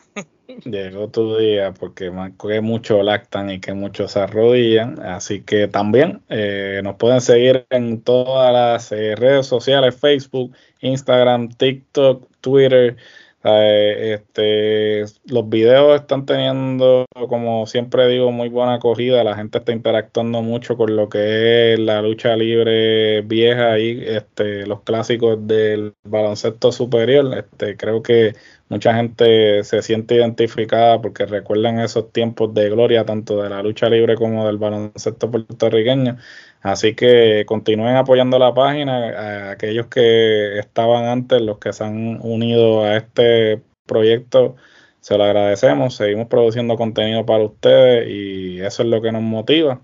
Llegó 0.66 1.08
tu 1.08 1.38
día 1.38 1.74
porque 1.74 2.12
que 2.39 2.62
muchos 2.62 3.04
lactan 3.06 3.50
y 3.50 3.60
que 3.60 3.74
muchos 3.74 4.12
se 4.12 4.20
arrodillan. 4.20 5.00
Así 5.00 5.42
que 5.42 5.68
también 5.68 6.22
eh, 6.30 6.82
nos 6.84 6.96
pueden 6.98 7.22
seguir 7.22 7.66
en 7.70 8.02
todas 8.02 8.52
las 8.52 8.92
eh, 8.92 9.16
redes 9.16 9.48
sociales, 9.48 9.96
Facebook, 9.96 10.54
Instagram, 10.82 11.50
TikTok, 11.50 12.28
Twitter. 12.42 12.98
Este, 13.44 15.04
los 15.26 15.50
videos 15.50 16.00
están 16.00 16.26
teniendo, 16.26 17.06
como 17.28 17.66
siempre 17.66 18.08
digo, 18.08 18.32
muy 18.32 18.50
buena 18.50 18.76
acogida. 18.76 19.24
La 19.24 19.36
gente 19.36 19.58
está 19.58 19.72
interactuando 19.72 20.42
mucho 20.42 20.78
con 20.78 20.96
lo 20.96 21.10
que 21.10 21.74
es 21.74 21.80
la 21.80 22.02
lucha 22.02 22.36
libre 22.36 23.22
vieja 23.22 23.80
y 23.80 24.04
este, 24.06 24.68
los 24.68 24.82
clásicos 24.82 25.48
del 25.48 25.96
baloncesto 26.04 26.72
superior. 26.72 27.36
Este, 27.38 27.78
creo 27.78 28.04
que 28.04 28.36
mucha 28.72 28.95
gente 28.95 29.63
se 29.65 29.82
siente 29.82 30.15
identificada 30.15 31.01
porque 31.01 31.26
recuerdan 31.26 31.80
esos 31.80 32.11
tiempos 32.13 32.53
de 32.53 32.69
gloria 32.69 33.05
tanto 33.05 33.43
de 33.43 33.49
la 33.49 33.61
lucha 33.61 33.89
libre 33.89 34.15
como 34.15 34.47
del 34.47 34.57
baloncesto 34.57 35.30
puertorriqueño. 35.30 36.17
Así 36.61 36.95
que 36.95 37.43
continúen 37.45 37.97
apoyando 37.97 38.39
la 38.39 38.53
página, 38.53 39.49
a 39.49 39.51
aquellos 39.51 39.88
que 39.88 40.57
estaban 40.57 41.05
antes, 41.05 41.41
los 41.41 41.59
que 41.59 41.74
se 41.74 41.84
han 41.84 42.19
unido 42.22 42.86
a 42.86 42.95
este 42.95 43.61
proyecto, 43.86 44.55
se 45.01 45.17
lo 45.17 45.26
agradecemos, 45.26 45.95
seguimos 45.95 46.28
produciendo 46.28 46.78
contenido 46.78 47.26
para 47.26 47.43
ustedes 47.43 48.07
y 48.09 48.61
eso 48.61 48.84
es 48.84 48.89
lo 48.89 49.01
que 49.01 49.11
nos 49.11 49.22
motiva. 49.22 49.82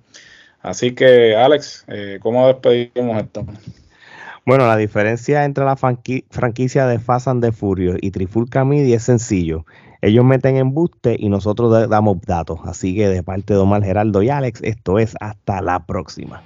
Así 0.62 0.96
que 0.96 1.36
Alex, 1.36 1.86
eh, 1.90 2.20
¿cómo 2.22 2.48
despedimos 2.48 3.22
esto? 3.22 3.46
Bueno, 4.48 4.66
la 4.66 4.78
diferencia 4.78 5.44
entre 5.44 5.66
la 5.66 5.76
franquicia 5.76 6.88
de 6.88 7.00
Fast 7.00 7.28
and 7.28 7.44
the 7.44 7.52
Furious 7.52 7.98
y 8.00 8.12
Trifulca 8.12 8.64
Media 8.64 8.96
es 8.96 9.04
sencillo. 9.04 9.66
Ellos 10.02 10.24
meten 10.24 10.56
embuste 10.56 11.18
y 11.20 11.28
nosotros 11.28 11.90
damos 11.90 12.22
datos. 12.22 12.62
Así 12.64 12.96
que 12.96 13.10
de 13.10 13.24
parte 13.24 13.56
de 13.56 13.60
Omar 13.60 13.84
Geraldo 13.84 14.24
y 14.24 14.30
Alex, 14.30 14.62
esto 14.64 15.00
es 15.00 15.18
hasta 15.20 15.62
la 15.62 15.86
próxima. 15.86 16.44